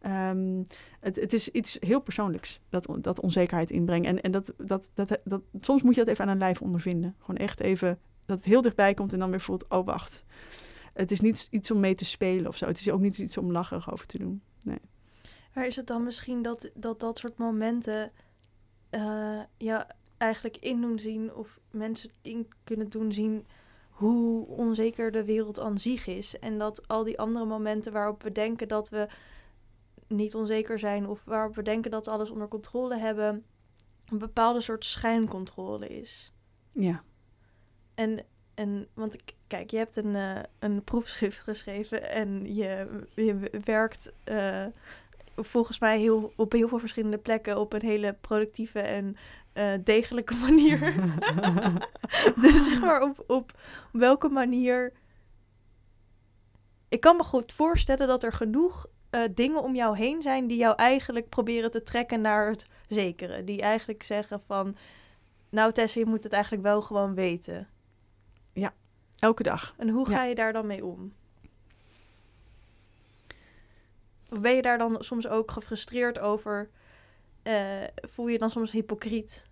ehm, 0.00 0.62
het, 1.00 1.16
het 1.16 1.32
is 1.32 1.48
iets 1.48 1.76
heel 1.80 2.00
persoonlijks, 2.00 2.60
dat, 2.68 2.88
dat 3.00 3.20
onzekerheid 3.20 3.70
inbrengt. 3.70 4.06
En, 4.06 4.20
en 4.20 4.30
dat, 4.30 4.54
dat, 4.56 4.90
dat, 4.94 5.18
dat, 5.24 5.42
soms 5.60 5.82
moet 5.82 5.94
je 5.94 6.00
dat 6.00 6.10
even 6.10 6.24
aan 6.24 6.30
een 6.30 6.38
lijf 6.38 6.62
ondervinden. 6.62 7.14
Gewoon 7.18 7.40
echt 7.40 7.60
even 7.60 7.98
dat 8.24 8.36
het 8.36 8.46
heel 8.46 8.62
dichtbij 8.62 8.94
komt 8.94 9.12
en 9.12 9.18
dan 9.18 9.30
weer 9.30 9.40
voelt, 9.40 9.68
oh 9.68 9.86
wacht. 9.86 10.24
Het 10.92 11.10
is 11.10 11.20
niet 11.20 11.48
iets 11.50 11.70
om 11.70 11.80
mee 11.80 11.94
te 11.94 12.04
spelen 12.04 12.46
of 12.46 12.56
zo. 12.56 12.66
Het 12.66 12.80
is 12.80 12.90
ook 12.90 13.00
niet 13.00 13.18
iets 13.18 13.38
om 13.38 13.52
lacherig 13.52 13.92
over 13.92 14.06
te 14.06 14.18
doen. 14.18 14.42
Nee. 14.62 14.78
Maar 15.54 15.66
is 15.66 15.76
het 15.76 15.86
dan 15.86 16.04
misschien 16.04 16.42
dat 16.42 16.70
dat, 16.74 17.00
dat 17.00 17.18
soort 17.18 17.38
momenten 17.38 18.12
uh, 18.90 19.40
ja, 19.56 19.86
eigenlijk 20.16 20.56
in 20.56 20.80
doen 20.80 20.98
zien 20.98 21.34
of 21.34 21.60
mensen 21.70 22.10
in 22.22 22.48
kunnen 22.64 22.88
doen 22.88 23.12
zien 23.12 23.46
hoe 23.90 24.46
onzeker 24.46 25.10
de 25.10 25.24
wereld 25.24 25.60
aan 25.60 25.78
zich 25.78 26.06
is. 26.06 26.38
En 26.38 26.58
dat 26.58 26.88
al 26.88 27.04
die 27.04 27.18
andere 27.18 27.44
momenten 27.44 27.92
waarop 27.92 28.22
we 28.22 28.32
denken 28.32 28.68
dat 28.68 28.88
we 28.88 29.08
niet 30.06 30.34
onzeker 30.34 30.78
zijn 30.78 31.06
of 31.06 31.24
waarop 31.24 31.54
we 31.54 31.62
denken 31.62 31.90
dat 31.90 32.04
we 32.04 32.10
alles 32.10 32.30
onder 32.30 32.48
controle 32.48 32.96
hebben, 32.96 33.44
een 34.06 34.18
bepaalde 34.18 34.60
soort 34.60 34.84
schijncontrole 34.84 35.86
is. 35.88 36.32
Ja. 36.72 37.02
En, 37.94 38.24
en 38.54 38.88
want 38.94 39.16
kijk, 39.46 39.70
je 39.70 39.76
hebt 39.76 39.96
een, 39.96 40.14
uh, 40.14 40.38
een 40.58 40.84
proefschrift 40.90 41.40
geschreven 41.40 42.10
en 42.10 42.54
je, 42.54 43.04
je 43.14 43.50
werkt 43.64 44.12
uh, 44.28 44.66
volgens 45.44 45.78
mij 45.78 45.98
heel, 45.98 46.32
op 46.36 46.52
heel 46.52 46.68
veel 46.68 46.78
verschillende 46.78 47.18
plekken 47.18 47.58
op 47.58 47.72
een 47.72 47.82
hele 47.82 48.16
productieve 48.20 48.80
en 48.80 49.16
uh, 49.54 49.72
degelijke 49.84 50.34
manier. 50.46 50.78
dus 52.42 52.64
zeg 52.64 52.80
maar 52.80 53.02
op, 53.02 53.24
op 53.26 53.58
welke 53.92 54.28
manier. 54.28 54.92
Ik 56.88 57.00
kan 57.00 57.16
me 57.16 57.22
goed 57.22 57.52
voorstellen 57.52 58.06
dat 58.06 58.22
er 58.22 58.32
genoeg 58.32 58.86
uh, 59.10 59.20
dingen 59.34 59.62
om 59.62 59.74
jou 59.74 59.96
heen 59.96 60.22
zijn 60.22 60.46
die 60.46 60.58
jou 60.58 60.74
eigenlijk 60.76 61.28
proberen 61.28 61.70
te 61.70 61.82
trekken 61.82 62.20
naar 62.20 62.48
het 62.48 62.66
zekere. 62.88 63.44
Die 63.44 63.60
eigenlijk 63.60 64.02
zeggen 64.02 64.42
van, 64.46 64.76
nou 65.48 65.72
Tessa, 65.72 66.00
je 66.00 66.06
moet 66.06 66.22
het 66.22 66.32
eigenlijk 66.32 66.62
wel 66.62 66.82
gewoon 66.82 67.14
weten. 67.14 67.68
Ja, 68.52 68.74
elke 69.18 69.42
dag. 69.42 69.74
En 69.76 69.88
hoe 69.88 70.08
ga 70.08 70.24
je 70.24 70.34
daar 70.34 70.52
dan 70.52 70.66
mee 70.66 70.84
om? 70.84 71.12
Of 74.19 74.19
ben 74.40 74.54
je 74.54 74.62
daar 74.62 74.78
dan 74.78 74.96
soms 74.98 75.28
ook 75.28 75.50
gefrustreerd 75.50 76.18
over? 76.18 76.68
Uh, 77.44 77.54
voel 77.94 78.28
je 78.28 78.38
dan 78.38 78.50
soms 78.50 78.70
hypocriet? 78.70 79.48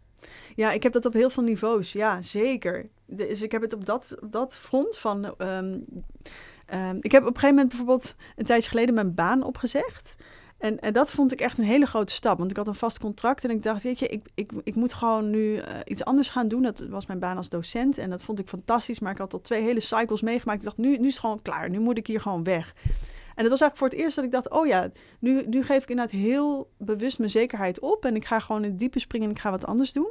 Ja, 0.55 0.73
ik 0.73 0.83
heb 0.83 0.93
dat 0.93 1.05
op 1.05 1.13
heel 1.13 1.31
veel 1.31 1.43
niveaus. 1.43 1.93
Ja, 1.93 2.23
zeker. 2.23 2.89
Dus 3.07 3.43
ik 3.43 3.53
heb 3.53 3.63
het 3.63 3.73
op 3.73 3.85
dat, 3.85 4.17
dat 4.25 4.57
front 4.57 4.99
van. 4.99 5.25
Um, 5.39 5.85
um, 6.73 6.99
ik 7.01 7.13
heb 7.13 7.23
op 7.23 7.29
een 7.29 7.35
gegeven 7.35 7.49
moment 7.49 7.69
bijvoorbeeld 7.69 8.15
een 8.37 8.45
tijdje 8.45 8.69
geleden 8.71 8.95
mijn 8.95 9.15
baan 9.15 9.43
opgezegd. 9.43 10.17
En, 10.59 10.81
en 10.81 10.93
dat 10.93 11.11
vond 11.11 11.33
ik 11.33 11.41
echt 11.41 11.59
een 11.59 11.65
hele 11.65 11.87
grote 11.87 12.13
stap. 12.13 12.39
Want 12.39 12.51
ik 12.51 12.57
had 12.57 12.67
een 12.67 12.75
vast 12.75 12.99
contract 12.99 13.45
en 13.45 13.51
ik 13.51 13.63
dacht, 13.63 13.83
weet 13.83 13.99
je, 13.99 14.09
ik, 14.09 14.29
ik, 14.35 14.53
ik 14.63 14.75
moet 14.75 14.93
gewoon 14.93 15.31
nu 15.31 15.55
uh, 15.55 15.63
iets 15.85 16.05
anders 16.05 16.29
gaan 16.29 16.49
doen. 16.49 16.63
Dat 16.63 16.79
was 16.89 17.07
mijn 17.07 17.19
baan 17.19 17.37
als 17.37 17.49
docent 17.49 17.99
en 17.99 18.11
dat 18.11 18.23
vond 18.23 18.39
ik 18.39 18.49
fantastisch. 18.49 19.01
Maar 19.01 19.13
ik 19.13 19.19
had 19.19 19.33
al 19.33 19.41
twee 19.41 19.63
hele 19.63 19.81
cycles 19.81 20.23
meegemaakt. 20.23 20.59
Ik 20.59 20.65
dacht, 20.65 20.77
nu, 20.77 20.97
nu 20.97 21.07
is 21.07 21.13
het 21.13 21.21
gewoon 21.21 21.43
klaar. 21.43 21.71
Nu 21.71 21.79
moet 21.79 21.99
ik 21.99 22.07
hier 22.07 22.21
gewoon 22.21 22.45
weg. 22.45 22.75
En 23.39 23.45
dat 23.45 23.59
was 23.59 23.61
eigenlijk 23.61 23.77
voor 23.77 23.89
het 23.89 23.99
eerst 23.99 24.17
dat 24.17 24.25
ik 24.25 24.33
dacht, 24.33 24.51
oh 24.51 24.67
ja, 24.67 24.91
nu, 25.21 25.47
nu 25.47 25.63
geef 25.63 25.83
ik 25.83 25.89
inderdaad 25.89 26.15
heel 26.15 26.71
bewust 26.79 27.19
mijn 27.19 27.31
zekerheid 27.31 27.81
op. 27.81 28.05
En 28.05 28.15
ik 28.15 28.25
ga 28.25 28.39
gewoon 28.39 28.65
in 28.65 28.71
het 28.71 28.79
diepe 28.79 28.99
springen 28.99 29.29
en 29.29 29.35
ik 29.35 29.41
ga 29.41 29.51
wat 29.51 29.67
anders 29.67 29.93
doen. 29.93 30.11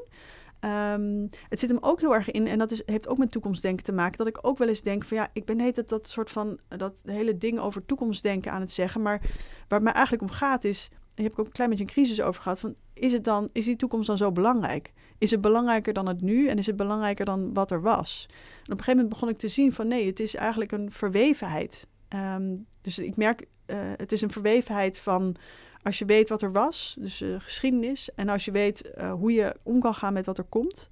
Um, 0.62 1.30
het 1.50 1.60
zit 1.60 1.70
hem 1.70 1.78
ook 1.82 2.00
heel 2.00 2.14
erg 2.14 2.32
in, 2.32 2.48
en 2.48 2.58
dat 2.58 2.72
is, 2.72 2.82
heeft 2.86 3.08
ook 3.08 3.18
met 3.18 3.32
toekomstdenken 3.32 3.84
te 3.84 3.92
maken, 3.92 4.18
dat 4.18 4.28
ik 4.28 4.40
ook 4.42 4.58
wel 4.58 4.68
eens 4.68 4.82
denk 4.82 5.06
van 5.06 5.18
ja, 5.18 5.30
ik 5.34 5.46
ben 5.46 5.60
heet 5.60 5.76
het 5.76 5.90
dat 5.90 6.10
soort 6.10 6.30
van, 6.30 6.60
dat 6.68 7.02
hele 7.06 7.38
ding 7.38 7.60
over 7.60 7.86
toekomstdenken 7.86 8.52
aan 8.52 8.62
het 8.62 8.72
zeggen. 8.72 9.02
Maar 9.02 9.20
waar 9.68 9.80
het 9.80 9.84
mij 9.84 9.94
eigenlijk 9.94 10.24
om 10.24 10.30
gaat 10.30 10.64
is, 10.64 10.90
daar 10.90 11.26
heb 11.26 11.32
ik 11.32 11.40
ook 11.40 11.46
een 11.46 11.52
klein 11.52 11.70
beetje 11.70 11.86
een 11.86 11.92
crisis 11.92 12.22
over 12.22 12.42
gehad, 12.42 12.60
van 12.60 12.76
is, 12.94 13.14
het 13.14 13.24
dan, 13.24 13.50
is 13.52 13.66
die 13.66 13.76
toekomst 13.76 14.08
dan 14.08 14.18
zo 14.18 14.32
belangrijk? 14.32 14.94
Is 15.18 15.32
het 15.32 15.42
belangrijker 15.42 15.94
dan 15.94 16.08
het 16.08 16.22
nu 16.22 16.48
en 16.48 16.58
is 16.58 16.66
het 16.66 16.76
belangrijker 16.76 17.26
dan 17.26 17.54
wat 17.54 17.72
er 17.72 17.82
was? 17.82 18.26
En 18.30 18.34
op 18.34 18.70
een 18.70 18.78
gegeven 18.78 18.96
moment 18.96 19.10
begon 19.10 19.30
ik 19.30 19.38
te 19.38 19.48
zien 19.48 19.74
van 19.74 19.88
nee, 19.88 20.06
het 20.06 20.20
is 20.20 20.36
eigenlijk 20.36 20.72
een 20.72 20.92
verwevenheid. 20.92 21.88
Um, 22.16 22.66
dus 22.88 23.00
ik 23.00 23.16
merk, 23.16 23.46
uh, 23.66 23.78
het 23.96 24.12
is 24.12 24.22
een 24.22 24.32
verwevenheid 24.32 25.00
van 25.00 25.36
als 25.82 26.00
je 26.00 26.06
weet 26.06 26.30
wat 26.30 26.42
er 26.42 26.52
was, 26.52 26.96
dus 27.00 27.22
uh, 27.22 27.36
geschiedenis, 27.40 28.10
en 28.16 28.30
als 28.30 28.46
je 28.46 28.52
weet 28.52 28.92
uh, 28.98 29.14
hoe 29.14 29.32
je 29.32 29.56
om 29.64 29.80
kan 29.80 29.94
gaan 29.94 30.14
met 30.14 30.26
wat 30.26 30.38
er 30.38 30.44
komt, 30.44 30.90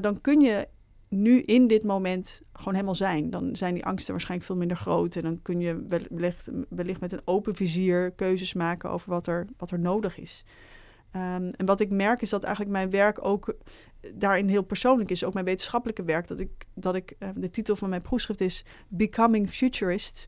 dan 0.00 0.20
kun 0.20 0.40
je 0.40 0.68
nu 1.08 1.40
in 1.42 1.66
dit 1.66 1.82
moment 1.82 2.42
gewoon 2.52 2.74
helemaal 2.74 2.94
zijn. 2.94 3.30
Dan 3.30 3.56
zijn 3.56 3.74
die 3.74 3.84
angsten 3.84 4.12
waarschijnlijk 4.12 4.48
veel 4.48 4.58
minder 4.58 4.76
groot 4.76 5.16
en 5.16 5.22
dan 5.22 5.42
kun 5.42 5.60
je 5.60 5.84
wellicht, 6.68 7.00
met 7.00 7.12
een 7.12 7.20
open 7.24 7.54
vizier 7.54 8.10
keuzes 8.10 8.54
maken 8.54 8.90
over 8.90 9.10
wat 9.10 9.26
er, 9.26 9.46
wat 9.56 9.70
er 9.70 9.78
nodig 9.78 10.18
is. 10.18 10.44
Um, 11.16 11.50
en 11.50 11.66
wat 11.66 11.80
ik 11.80 11.90
merk 11.90 12.22
is 12.22 12.30
dat 12.30 12.42
eigenlijk 12.42 12.74
mijn 12.74 12.90
werk 12.90 13.24
ook 13.24 13.54
daarin 14.14 14.48
heel 14.48 14.62
persoonlijk 14.62 15.10
is. 15.10 15.24
Ook 15.24 15.34
mijn 15.34 15.44
wetenschappelijke 15.44 16.04
werk. 16.04 16.28
Dat 16.28 16.38
ik, 16.38 16.50
dat 16.74 16.94
ik 16.94 17.16
de 17.34 17.50
titel 17.50 17.76
van 17.76 17.88
mijn 17.88 18.02
proefschrift 18.02 18.40
is 18.40 18.64
Becoming 18.88 19.50
Futurist. 19.50 20.24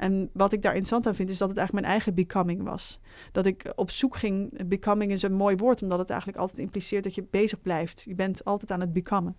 En 0.00 0.30
wat 0.32 0.52
ik 0.52 0.62
daar 0.62 0.74
interessant 0.74 1.06
aan 1.06 1.14
vind, 1.14 1.30
is 1.30 1.38
dat 1.38 1.48
het 1.48 1.58
eigenlijk 1.58 1.86
mijn 1.86 1.98
eigen 1.98 2.14
becoming 2.14 2.62
was. 2.62 3.00
Dat 3.32 3.46
ik 3.46 3.72
op 3.74 3.90
zoek 3.90 4.16
ging. 4.16 4.66
Becoming 4.68 5.12
is 5.12 5.22
een 5.22 5.32
mooi 5.32 5.56
woord, 5.56 5.82
omdat 5.82 5.98
het 5.98 6.10
eigenlijk 6.10 6.40
altijd 6.40 6.58
impliceert 6.58 7.04
dat 7.04 7.14
je 7.14 7.26
bezig 7.30 7.60
blijft. 7.60 8.02
Je 8.02 8.14
bent 8.14 8.44
altijd 8.44 8.70
aan 8.70 8.80
het 8.80 8.92
becomen. 8.92 9.36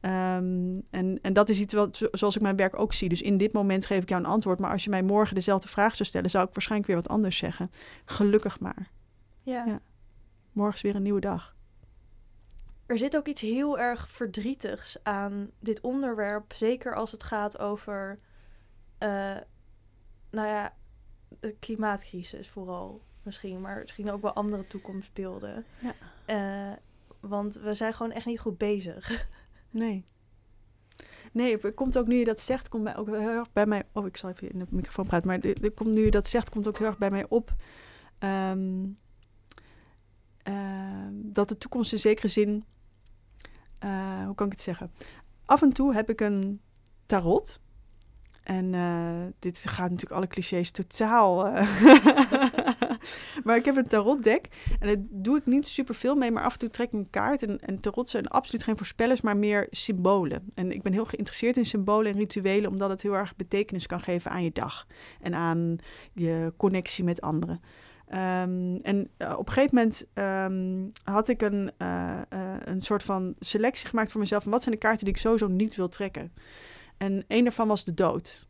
Um, 0.00 0.82
en, 0.90 1.18
en 1.22 1.32
dat 1.32 1.48
is 1.48 1.60
iets 1.60 1.74
wat, 1.74 2.08
zoals 2.12 2.36
ik 2.36 2.42
mijn 2.42 2.56
werk 2.56 2.78
ook 2.78 2.92
zie. 2.92 3.08
Dus 3.08 3.22
in 3.22 3.38
dit 3.38 3.52
moment 3.52 3.86
geef 3.86 4.02
ik 4.02 4.08
jou 4.08 4.22
een 4.22 4.28
antwoord. 4.30 4.58
Maar 4.58 4.70
als 4.70 4.84
je 4.84 4.90
mij 4.90 5.02
morgen 5.02 5.34
dezelfde 5.34 5.68
vraag 5.68 5.94
zou 5.94 6.08
stellen, 6.08 6.30
zou 6.30 6.46
ik 6.46 6.54
waarschijnlijk 6.54 6.90
weer 6.90 7.00
wat 7.00 7.10
anders 7.10 7.36
zeggen. 7.36 7.70
Gelukkig 8.04 8.60
maar. 8.60 8.90
ja. 9.42 9.64
ja 9.66 9.80
morgen 10.52 10.74
is 10.74 10.82
weer 10.82 10.94
een 10.94 11.02
nieuwe 11.02 11.20
dag. 11.20 11.54
Er 12.86 12.98
zit 12.98 13.16
ook 13.16 13.26
iets 13.26 13.40
heel 13.40 13.78
erg 13.78 14.08
verdrietigs 14.10 14.96
aan 15.02 15.50
dit 15.60 15.80
onderwerp. 15.80 16.52
Zeker 16.52 16.94
als 16.94 17.12
het 17.12 17.22
gaat 17.22 17.58
over, 17.58 18.18
uh, 19.02 19.36
nou 20.34 20.48
ja, 20.48 20.74
de 21.40 21.54
klimaatcrisis 21.58 22.48
vooral 22.48 23.02
misschien. 23.22 23.60
Maar 23.60 23.80
misschien 23.80 24.10
ook 24.10 24.22
wel 24.22 24.32
andere 24.32 24.66
toekomstbeelden. 24.66 25.64
Ja. 25.78 25.94
Uh, 26.70 26.76
want 27.20 27.54
we 27.54 27.74
zijn 27.74 27.94
gewoon 27.94 28.12
echt 28.12 28.26
niet 28.26 28.40
goed 28.40 28.58
bezig. 28.58 29.10
Nee. 29.70 30.04
Nee, 31.32 31.56
het 31.60 31.74
komt 31.74 31.98
ook 31.98 32.06
nu 32.06 32.16
je 32.16 32.24
dat 32.24 32.40
zegt, 32.40 32.68
komt 32.68 32.82
mij 32.82 32.96
ook 32.96 33.06
heel 33.06 33.28
erg 33.28 33.52
bij 33.52 33.66
mij. 33.66 33.82
Oh, 33.92 34.06
ik 34.06 34.16
zal 34.16 34.30
even 34.30 34.50
in 34.50 34.58
de 34.58 34.66
microfoon 34.68 35.06
praten. 35.06 35.28
Maar 35.28 35.40
er 35.40 35.70
komt 35.70 35.94
nu 35.94 36.04
je 36.04 36.10
dat 36.10 36.28
zegt, 36.28 36.50
komt 36.50 36.68
ook 36.68 36.78
heel 36.78 36.86
erg 36.86 36.98
bij 36.98 37.10
mij 37.10 37.26
op. 37.28 37.54
Um, 38.18 38.98
Ehm, 40.44 41.12
dat 41.14 41.48
de 41.48 41.58
toekomst 41.58 41.92
in 41.92 41.98
zekere 41.98 42.28
zin, 42.28 42.64
uh, 43.84 44.24
hoe 44.24 44.34
kan 44.34 44.46
ik 44.46 44.52
het 44.52 44.60
zeggen? 44.60 44.92
Af 45.44 45.62
en 45.62 45.72
toe 45.72 45.94
heb 45.94 46.10
ik 46.10 46.20
een 46.20 46.60
tarot. 47.06 47.60
En 48.44 48.72
uh, 48.72 49.10
dit 49.38 49.58
gaat 49.58 49.90
natuurlijk 49.90 50.12
alle 50.12 50.26
clichés 50.26 50.70
totaal. 50.70 51.46
Uh, 51.46 51.54
maar 53.44 53.56
ik 53.56 53.64
heb 53.64 53.76
een 53.76 53.88
tarotdek. 53.88 54.48
En 54.80 54.86
daar 54.86 54.96
doe 55.10 55.36
ik 55.36 55.46
niet 55.46 55.66
super 55.66 55.94
veel 55.94 56.14
mee. 56.14 56.30
Maar 56.30 56.44
af 56.44 56.52
en 56.52 56.58
toe 56.58 56.70
trek 56.70 56.86
ik 56.86 56.92
een 56.92 57.10
kaart. 57.10 57.42
En, 57.42 57.60
en 57.60 57.80
tarot 57.80 58.08
zijn 58.08 58.28
absoluut 58.28 58.62
geen 58.62 58.76
voorspellers, 58.76 59.20
maar 59.20 59.36
meer 59.36 59.66
symbolen. 59.70 60.50
En 60.54 60.72
ik 60.72 60.82
ben 60.82 60.92
heel 60.92 61.04
geïnteresseerd 61.04 61.56
in 61.56 61.64
symbolen 61.64 62.12
en 62.12 62.18
rituelen. 62.18 62.70
Omdat 62.70 62.90
het 62.90 63.02
heel 63.02 63.14
erg 63.14 63.36
betekenis 63.36 63.86
kan 63.86 64.00
geven 64.00 64.30
aan 64.30 64.44
je 64.44 64.52
dag. 64.52 64.86
En 65.20 65.34
aan 65.34 65.76
je 66.12 66.52
connectie 66.56 67.04
met 67.04 67.20
anderen. 67.20 67.60
Um, 68.08 68.76
en 68.76 69.08
uh, 69.18 69.34
op 69.38 69.46
een 69.46 69.52
gegeven 69.52 69.74
moment 69.74 70.06
um, 70.14 70.90
had 71.04 71.28
ik 71.28 71.42
een, 71.42 71.70
een 72.64 72.82
soort 72.82 73.02
van 73.02 73.34
selectie 73.38 73.88
gemaakt 73.88 74.10
voor 74.10 74.20
mezelf. 74.20 74.42
Van 74.42 74.52
wat 74.52 74.62
zijn 74.62 74.74
de 74.74 74.80
kaarten 74.80 75.04
die 75.04 75.14
ik 75.14 75.20
sowieso 75.20 75.48
niet 75.48 75.76
wil 75.76 75.88
trekken? 75.88 76.32
En 76.96 77.24
een 77.28 77.44
daarvan 77.44 77.68
was 77.68 77.84
de 77.84 77.94
dood. 77.94 78.46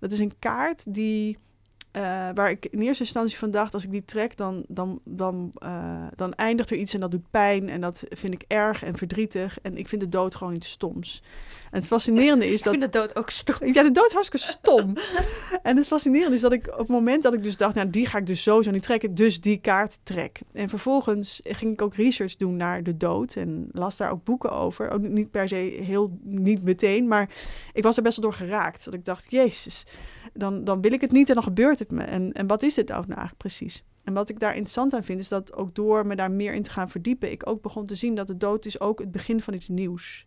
Dat 0.00 0.12
is 0.12 0.18
een 0.18 0.38
kaart 0.38 0.94
die 0.94 1.38
uh, 1.96 2.02
waar 2.34 2.50
ik 2.50 2.66
in 2.70 2.80
eerste 2.80 3.02
instantie 3.02 3.38
van 3.38 3.50
dacht, 3.50 3.74
als 3.74 3.84
ik 3.84 3.90
die 3.90 4.04
trek, 4.04 4.36
dan, 4.36 4.64
dan, 4.68 5.00
dan, 5.04 5.52
uh, 5.62 6.06
dan 6.16 6.34
eindigt 6.34 6.70
er 6.70 6.76
iets 6.76 6.94
en 6.94 7.00
dat 7.00 7.10
doet 7.10 7.30
pijn. 7.30 7.68
En 7.68 7.80
dat 7.80 8.04
vind 8.08 8.34
ik 8.34 8.44
erg 8.46 8.82
en 8.82 8.96
verdrietig. 8.96 9.58
En 9.62 9.76
ik 9.76 9.88
vind 9.88 10.00
de 10.00 10.08
dood 10.08 10.34
gewoon 10.34 10.54
iets 10.54 10.70
stoms. 10.70 11.22
En 11.70 11.78
het 11.78 11.86
fascinerende 11.86 12.46
is 12.46 12.62
dat... 12.62 12.72
Ik 12.72 12.80
vind 12.80 12.92
de 12.92 12.98
dood 12.98 13.16
ook 13.16 13.30
stom. 13.30 13.56
Ja, 13.72 13.82
de 13.82 13.90
dood 13.90 14.06
is 14.06 14.12
hartstikke 14.12 14.46
stom. 14.46 14.92
en 15.62 15.76
het 15.76 15.86
fascinerende 15.86 16.34
is 16.34 16.40
dat 16.40 16.52
ik 16.52 16.68
op 16.72 16.78
het 16.78 16.88
moment 16.88 17.22
dat 17.22 17.34
ik 17.34 17.42
dus 17.42 17.56
dacht, 17.56 17.74
nou 17.74 17.90
die 17.90 18.06
ga 18.06 18.18
ik 18.18 18.26
dus 18.26 18.42
sowieso 18.42 18.70
niet 18.70 18.82
trekken, 18.82 19.14
dus 19.14 19.40
die 19.40 19.58
kaart 19.58 19.98
trek. 20.02 20.40
En 20.52 20.68
vervolgens 20.68 21.40
ging 21.44 21.72
ik 21.72 21.82
ook 21.82 21.94
research 21.94 22.36
doen 22.36 22.56
naar 22.56 22.82
de 22.82 22.96
dood 22.96 23.34
en 23.34 23.68
las 23.72 23.96
daar 23.96 24.10
ook 24.10 24.24
boeken 24.24 24.52
over. 24.52 24.90
Ook 24.90 25.00
niet 25.00 25.30
per 25.30 25.48
se 25.48 25.56
heel, 25.82 26.18
niet 26.22 26.62
meteen, 26.62 27.08
maar 27.08 27.28
ik 27.72 27.82
was 27.82 27.96
er 27.96 28.02
best 28.02 28.16
wel 28.16 28.30
door 28.30 28.38
geraakt. 28.38 28.84
Dat 28.84 28.94
ik 28.94 29.04
dacht, 29.04 29.24
jezus 29.28 29.84
dan, 30.38 30.64
dan 30.64 30.80
wil 30.80 30.92
ik 30.92 31.00
het 31.00 31.12
niet 31.12 31.28
en 31.28 31.34
dan 31.34 31.42
gebeurt 31.42 31.78
het 31.78 31.85
En, 31.90 32.32
en 32.32 32.46
wat 32.46 32.62
is 32.62 32.74
dit 32.74 32.90
ook 32.90 33.06
nou 33.06 33.20
eigenlijk 33.20 33.38
precies? 33.38 33.84
En 34.04 34.14
wat 34.14 34.28
ik 34.28 34.38
daar 34.38 34.50
interessant 34.50 34.94
aan 34.94 35.02
vind, 35.02 35.20
is 35.20 35.28
dat 35.28 35.54
ook 35.54 35.74
door 35.74 36.06
me 36.06 36.16
daar 36.16 36.30
meer 36.30 36.54
in 36.54 36.62
te 36.62 36.70
gaan 36.70 36.90
verdiepen, 36.90 37.30
ik 37.30 37.46
ook 37.46 37.62
begon 37.62 37.84
te 37.84 37.94
zien 37.94 38.14
dat 38.14 38.26
de 38.26 38.36
dood 38.36 38.66
is 38.66 38.80
ook 38.80 38.98
het 38.98 39.10
begin 39.10 39.40
van 39.40 39.54
iets 39.54 39.68
nieuws. 39.68 40.26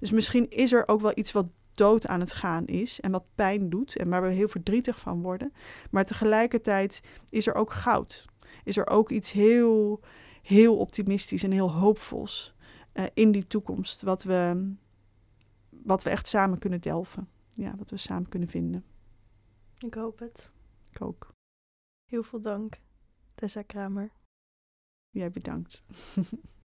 Dus 0.00 0.12
misschien 0.12 0.50
is 0.50 0.72
er 0.72 0.88
ook 0.88 1.00
wel 1.00 1.12
iets 1.14 1.32
wat 1.32 1.46
dood 1.74 2.06
aan 2.06 2.20
het 2.20 2.32
gaan 2.32 2.66
is 2.66 3.00
en 3.00 3.10
wat 3.10 3.24
pijn 3.34 3.70
doet 3.70 3.96
en 3.96 4.08
waar 4.08 4.22
we 4.22 4.28
heel 4.28 4.48
verdrietig 4.48 4.98
van 4.98 5.22
worden. 5.22 5.52
Maar 5.90 6.04
tegelijkertijd 6.04 7.00
is 7.28 7.46
er 7.46 7.54
ook 7.54 7.72
goud. 7.72 8.26
Is 8.64 8.76
er 8.76 8.86
ook 8.86 9.10
iets 9.10 9.32
heel, 9.32 10.00
heel 10.42 10.76
optimistisch 10.76 11.42
en 11.42 11.50
heel 11.50 11.72
hoopvols 11.72 12.54
uh, 12.94 13.04
in 13.14 13.32
die 13.32 13.46
toekomst, 13.46 14.02
wat 14.02 14.22
we, 14.22 14.70
wat 15.70 16.02
we 16.02 16.10
echt 16.10 16.26
samen 16.26 16.58
kunnen 16.58 16.80
delven. 16.80 17.28
Ja, 17.52 17.74
wat 17.76 17.90
we 17.90 17.96
samen 17.96 18.28
kunnen 18.28 18.48
vinden. 18.48 18.84
Ik 19.78 19.94
hoop 19.94 20.18
het. 20.18 20.52
Ik 20.98 21.04
ook. 21.06 21.34
Heel 22.04 22.22
veel 22.22 22.40
dank, 22.40 22.80
Tessa 23.34 23.62
Kramer. 23.62 24.10
Jij 25.10 25.30
bedankt. 25.30 25.82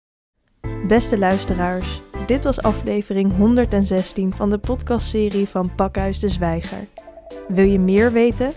Beste 0.89 1.18
luisteraars, 1.18 2.01
dit 2.27 2.45
was 2.45 2.61
aflevering 2.61 3.37
116 3.37 4.33
van 4.33 4.51
de 4.51 4.59
podcastserie 4.59 5.47
van 5.47 5.75
Pakhuis 5.75 6.18
de 6.18 6.29
Zwijger. 6.29 6.87
Wil 7.49 7.64
je 7.64 7.79
meer 7.79 8.12
weten? 8.12 8.53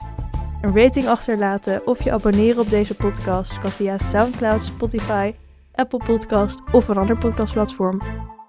Een 0.62 0.76
rating 0.76 1.08
achterlaten 1.08 1.88
of 1.88 2.04
je 2.04 2.12
abonneren 2.12 2.62
op 2.62 2.70
deze 2.70 2.96
podcast 2.96 3.60
kan 3.60 3.70
via 3.70 3.98
Soundcloud, 3.98 4.64
Spotify, 4.64 5.34
Apple 5.74 6.00
Podcast 6.06 6.60
of 6.72 6.88
een 6.88 6.98
ander 6.98 7.18
podcastplatform. 7.18 8.02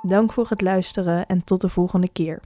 Dank 0.03 0.33
voor 0.33 0.47
het 0.49 0.61
luisteren 0.61 1.27
en 1.27 1.45
tot 1.45 1.61
de 1.61 1.69
volgende 1.69 2.09
keer. 2.13 2.41